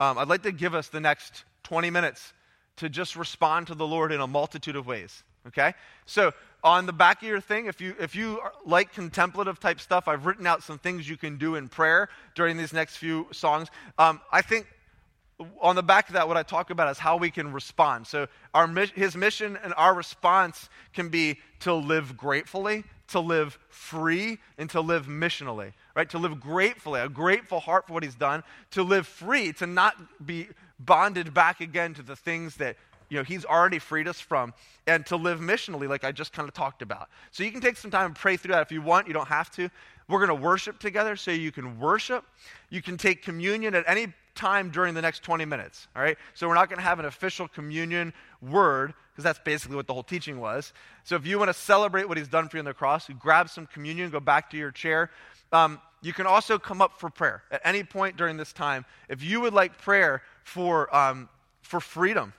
um, 0.00 0.18
I'd 0.18 0.28
like 0.28 0.42
to 0.42 0.52
give 0.52 0.74
us 0.74 0.88
the 0.88 1.00
next 1.00 1.44
20 1.64 1.90
minutes 1.90 2.32
to 2.76 2.88
just 2.88 3.16
respond 3.16 3.68
to 3.68 3.74
the 3.74 3.86
Lord 3.86 4.12
in 4.12 4.20
a 4.20 4.26
multitude 4.26 4.76
of 4.76 4.86
ways. 4.86 5.22
Okay? 5.46 5.74
So, 6.06 6.32
on 6.62 6.86
the 6.86 6.94
back 6.94 7.20
of 7.22 7.28
your 7.28 7.42
thing, 7.42 7.66
if 7.66 7.78
you, 7.80 7.94
if 8.00 8.16
you 8.16 8.40
like 8.64 8.94
contemplative 8.94 9.60
type 9.60 9.80
stuff, 9.80 10.08
I've 10.08 10.24
written 10.24 10.46
out 10.46 10.62
some 10.62 10.78
things 10.78 11.08
you 11.08 11.18
can 11.18 11.36
do 11.36 11.56
in 11.56 11.68
prayer 11.68 12.08
during 12.34 12.56
these 12.56 12.72
next 12.72 12.96
few 12.96 13.26
songs. 13.32 13.68
Um, 13.98 14.20
I 14.32 14.40
think 14.40 14.66
on 15.60 15.76
the 15.76 15.82
back 15.82 16.08
of 16.08 16.14
that, 16.14 16.26
what 16.26 16.38
I 16.38 16.42
talk 16.42 16.70
about 16.70 16.90
is 16.90 16.98
how 16.98 17.18
we 17.18 17.30
can 17.30 17.52
respond. 17.52 18.06
So, 18.06 18.28
our, 18.54 18.66
his 18.94 19.14
mission 19.14 19.58
and 19.62 19.74
our 19.76 19.94
response 19.94 20.70
can 20.94 21.10
be 21.10 21.38
to 21.60 21.74
live 21.74 22.16
gratefully, 22.16 22.84
to 23.08 23.20
live 23.20 23.58
free, 23.68 24.38
and 24.58 24.68
to 24.70 24.80
live 24.80 25.06
missionally 25.06 25.72
right? 25.94 26.10
To 26.10 26.18
live 26.18 26.40
gratefully, 26.40 27.00
a 27.00 27.08
grateful 27.08 27.60
heart 27.60 27.86
for 27.86 27.94
what 27.94 28.02
he's 28.02 28.14
done, 28.14 28.42
to 28.72 28.82
live 28.82 29.06
free, 29.06 29.52
to 29.54 29.66
not 29.66 29.94
be 30.26 30.48
bonded 30.80 31.32
back 31.32 31.60
again 31.60 31.94
to 31.94 32.02
the 32.02 32.16
things 32.16 32.56
that 32.56 32.76
you 33.08 33.16
know 33.16 33.22
he's 33.22 33.44
already 33.44 33.78
freed 33.78 34.08
us 34.08 34.18
from 34.18 34.52
and 34.86 35.06
to 35.06 35.14
live 35.16 35.38
missionally 35.38 35.88
like 35.88 36.04
i 36.04 36.10
just 36.10 36.32
kind 36.32 36.48
of 36.48 36.54
talked 36.54 36.82
about. 36.82 37.08
So 37.30 37.44
you 37.44 37.52
can 37.52 37.60
take 37.60 37.76
some 37.76 37.90
time 37.90 38.06
and 38.06 38.14
pray 38.14 38.36
through 38.36 38.52
that 38.54 38.62
if 38.62 38.72
you 38.72 38.82
want 38.82 39.06
you 39.06 39.14
don't 39.14 39.28
have 39.28 39.50
to. 39.52 39.68
We're 40.08 40.24
going 40.26 40.36
to 40.36 40.44
worship 40.44 40.78
together 40.78 41.16
so 41.16 41.30
you 41.30 41.50
can 41.50 41.78
worship. 41.78 42.24
You 42.68 42.82
can 42.82 42.98
take 42.98 43.22
communion 43.22 43.74
at 43.74 43.84
any 43.86 44.12
time 44.34 44.70
during 44.70 44.94
the 44.94 45.00
next 45.00 45.22
20 45.22 45.44
minutes 45.44 45.86
all 45.94 46.02
right? 46.02 46.18
So 46.34 46.48
we're 46.48 46.54
not 46.54 46.68
going 46.68 46.78
to 46.78 46.84
have 46.84 46.98
an 46.98 47.06
official 47.06 47.46
communion 47.46 48.12
word 48.42 48.94
because 49.14 49.24
that's 49.24 49.38
basically 49.38 49.76
what 49.76 49.86
the 49.86 49.94
whole 49.94 50.02
teaching 50.02 50.40
was 50.40 50.72
so 51.04 51.16
if 51.16 51.26
you 51.26 51.38
want 51.38 51.48
to 51.48 51.54
celebrate 51.54 52.08
what 52.08 52.18
he's 52.18 52.28
done 52.28 52.48
for 52.48 52.56
you 52.56 52.60
on 52.60 52.64
the 52.64 52.74
cross 52.74 53.08
you 53.08 53.14
grab 53.14 53.48
some 53.48 53.66
communion 53.66 54.10
go 54.10 54.20
back 54.20 54.50
to 54.50 54.56
your 54.56 54.70
chair 54.70 55.10
um, 55.54 55.80
you 56.02 56.12
can 56.12 56.26
also 56.26 56.58
come 56.58 56.82
up 56.82 56.98
for 56.98 57.08
prayer 57.08 57.42
at 57.50 57.62
any 57.64 57.82
point 57.82 58.16
during 58.16 58.36
this 58.36 58.52
time. 58.52 58.84
If 59.08 59.22
you 59.22 59.40
would 59.40 59.54
like 59.54 59.78
prayer 59.78 60.22
for, 60.42 60.94
um, 60.94 61.28
for 61.62 61.80
freedom, 61.80 62.34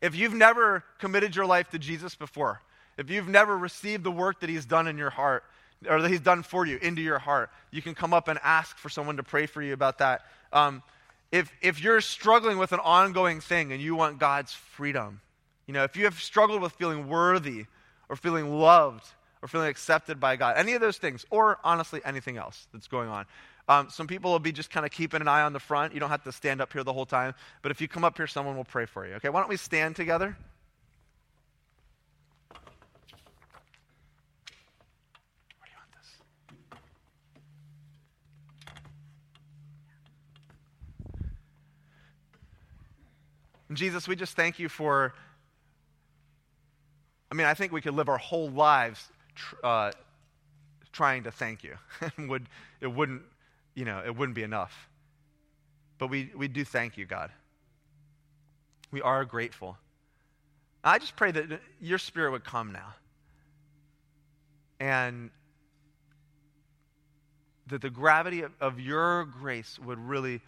if 0.00 0.14
you've 0.14 0.32
never 0.32 0.84
committed 0.98 1.36
your 1.36 1.46
life 1.46 1.68
to 1.70 1.78
Jesus 1.78 2.14
before, 2.14 2.62
if 2.96 3.10
you've 3.10 3.28
never 3.28 3.56
received 3.56 4.04
the 4.04 4.10
work 4.10 4.40
that 4.40 4.48
He's 4.48 4.64
done 4.64 4.86
in 4.86 4.96
your 4.96 5.10
heart, 5.10 5.44
or 5.86 6.00
that 6.00 6.10
He's 6.10 6.20
done 6.20 6.42
for 6.42 6.64
you 6.64 6.78
into 6.78 7.02
your 7.02 7.18
heart, 7.18 7.50
you 7.70 7.82
can 7.82 7.94
come 7.94 8.14
up 8.14 8.28
and 8.28 8.38
ask 8.42 8.78
for 8.78 8.88
someone 8.88 9.18
to 9.18 9.22
pray 9.22 9.46
for 9.46 9.60
you 9.60 9.74
about 9.74 9.98
that. 9.98 10.22
Um, 10.52 10.82
if, 11.30 11.52
if 11.60 11.82
you're 11.82 12.00
struggling 12.00 12.56
with 12.56 12.72
an 12.72 12.80
ongoing 12.80 13.40
thing 13.40 13.72
and 13.72 13.82
you 13.82 13.94
want 13.96 14.18
God's 14.18 14.52
freedom, 14.52 15.20
you 15.66 15.74
know, 15.74 15.84
if 15.84 15.96
you 15.96 16.04
have 16.04 16.20
struggled 16.20 16.62
with 16.62 16.72
feeling 16.72 17.08
worthy 17.08 17.66
or 18.08 18.16
feeling 18.16 18.58
loved 18.58 19.04
or 19.42 19.48
feeling 19.48 19.68
accepted 19.68 20.18
by 20.18 20.36
God. 20.36 20.56
Any 20.56 20.72
of 20.72 20.80
those 20.80 20.96
things, 20.96 21.24
or 21.30 21.58
honestly, 21.62 22.00
anything 22.04 22.36
else 22.36 22.66
that's 22.72 22.88
going 22.88 23.08
on. 23.08 23.26
Um, 23.68 23.90
some 23.90 24.06
people 24.06 24.30
will 24.30 24.38
be 24.38 24.52
just 24.52 24.70
kind 24.70 24.86
of 24.86 24.92
keeping 24.92 25.20
an 25.20 25.28
eye 25.28 25.42
on 25.42 25.52
the 25.52 25.60
front. 25.60 25.92
You 25.92 26.00
don't 26.00 26.10
have 26.10 26.22
to 26.24 26.32
stand 26.32 26.60
up 26.60 26.72
here 26.72 26.84
the 26.84 26.92
whole 26.92 27.06
time. 27.06 27.34
But 27.62 27.72
if 27.72 27.80
you 27.80 27.88
come 27.88 28.04
up 28.04 28.16
here, 28.16 28.26
someone 28.26 28.56
will 28.56 28.64
pray 28.64 28.86
for 28.86 29.06
you. 29.06 29.14
Okay, 29.14 29.28
why 29.28 29.40
don't 29.40 29.48
we 29.48 29.56
stand 29.56 29.96
together? 29.96 30.36
Jesus, 43.72 44.06
we 44.06 44.14
just 44.14 44.36
thank 44.36 44.58
you 44.58 44.68
for. 44.68 45.12
I 47.36 47.38
mean, 47.38 47.46
I 47.46 47.54
think 47.54 47.70
we 47.72 47.82
could 47.82 47.94
live 47.94 48.08
our 48.08 48.16
whole 48.16 48.48
lives 48.48 49.06
tr- 49.34 49.56
uh, 49.62 49.92
trying 50.92 51.24
to 51.24 51.30
thank 51.30 51.62
you. 51.62 51.76
would, 52.18 52.48
it 52.80 52.86
wouldn't 52.86 53.22
you 53.76 53.84
know, 53.84 54.02
it 54.04 54.16
wouldn't 54.16 54.34
be 54.34 54.42
enough. 54.42 54.88
But 55.98 56.08
we, 56.08 56.32
we 56.34 56.48
do 56.48 56.64
thank 56.64 56.96
you, 56.96 57.04
God. 57.04 57.30
We 58.90 59.02
are 59.02 59.24
grateful. 59.24 59.76
I 60.82 60.98
just 60.98 61.14
pray 61.14 61.30
that 61.30 61.60
your 61.80 61.98
spirit 61.98 62.32
would 62.32 62.44
come 62.44 62.72
now. 62.72 62.94
And 64.80 65.30
that 67.66 67.82
the 67.82 67.90
gravity 67.90 68.42
of, 68.42 68.52
of 68.60 68.80
your 68.80 69.26
grace 69.26 69.78
would 69.78 69.98
really 69.98 70.40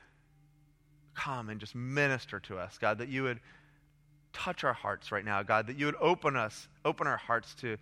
come 1.14 1.51
and 1.51 1.61
just 1.61 1.74
minister 1.74 2.41
to 2.41 2.59
us, 2.59 2.78
God, 2.78 2.99
that 2.99 3.09
you 3.09 3.24
would 3.24 3.41
touch 4.39 4.64
our 4.64 4.72
hearts 4.72 5.11
right 5.11 5.24
now, 5.24 5.43
God, 5.43 5.66
that 5.66 5.78
you 5.78 5.86
would 5.86 5.97
open 6.01 6.36
us, 6.36 6.68
open 6.84 7.07
our 7.07 7.16
hearts 7.16 7.55
to 7.57 7.76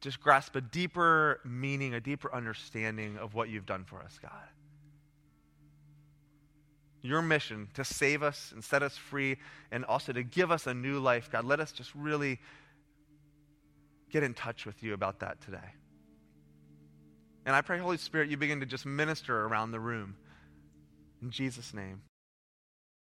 just 0.00 0.20
grasp 0.20 0.56
a 0.56 0.60
deeper 0.60 1.40
meaning, 1.44 1.94
a 1.94 2.00
deeper 2.00 2.32
understanding 2.34 3.18
of 3.18 3.34
what 3.34 3.48
you've 3.48 3.66
done 3.66 3.84
for 3.84 4.00
us, 4.02 4.18
God. 4.20 4.30
Your 7.02 7.22
mission 7.22 7.68
to 7.74 7.84
save 7.84 8.22
us 8.22 8.52
and 8.52 8.62
set 8.62 8.82
us 8.82 8.96
free 8.96 9.38
and 9.70 9.84
also 9.84 10.12
to 10.12 10.22
give 10.22 10.50
us 10.50 10.66
a 10.66 10.74
new 10.74 10.98
life, 10.98 11.30
God, 11.30 11.44
let 11.44 11.60
us 11.60 11.72
just 11.72 11.94
really 11.94 12.38
get 14.10 14.22
in 14.22 14.34
touch 14.34 14.66
with 14.66 14.82
you 14.82 14.92
about 14.92 15.20
that 15.20 15.40
today. 15.40 15.58
And 17.46 17.56
I 17.56 17.62
pray, 17.62 17.78
Holy 17.78 17.96
Spirit, 17.96 18.28
you 18.28 18.36
begin 18.36 18.60
to 18.60 18.66
just 18.66 18.84
minister 18.84 19.46
around 19.46 19.70
the 19.70 19.80
room. 19.80 20.16
In 21.22 21.30
Jesus' 21.30 21.72
name. 21.72 22.02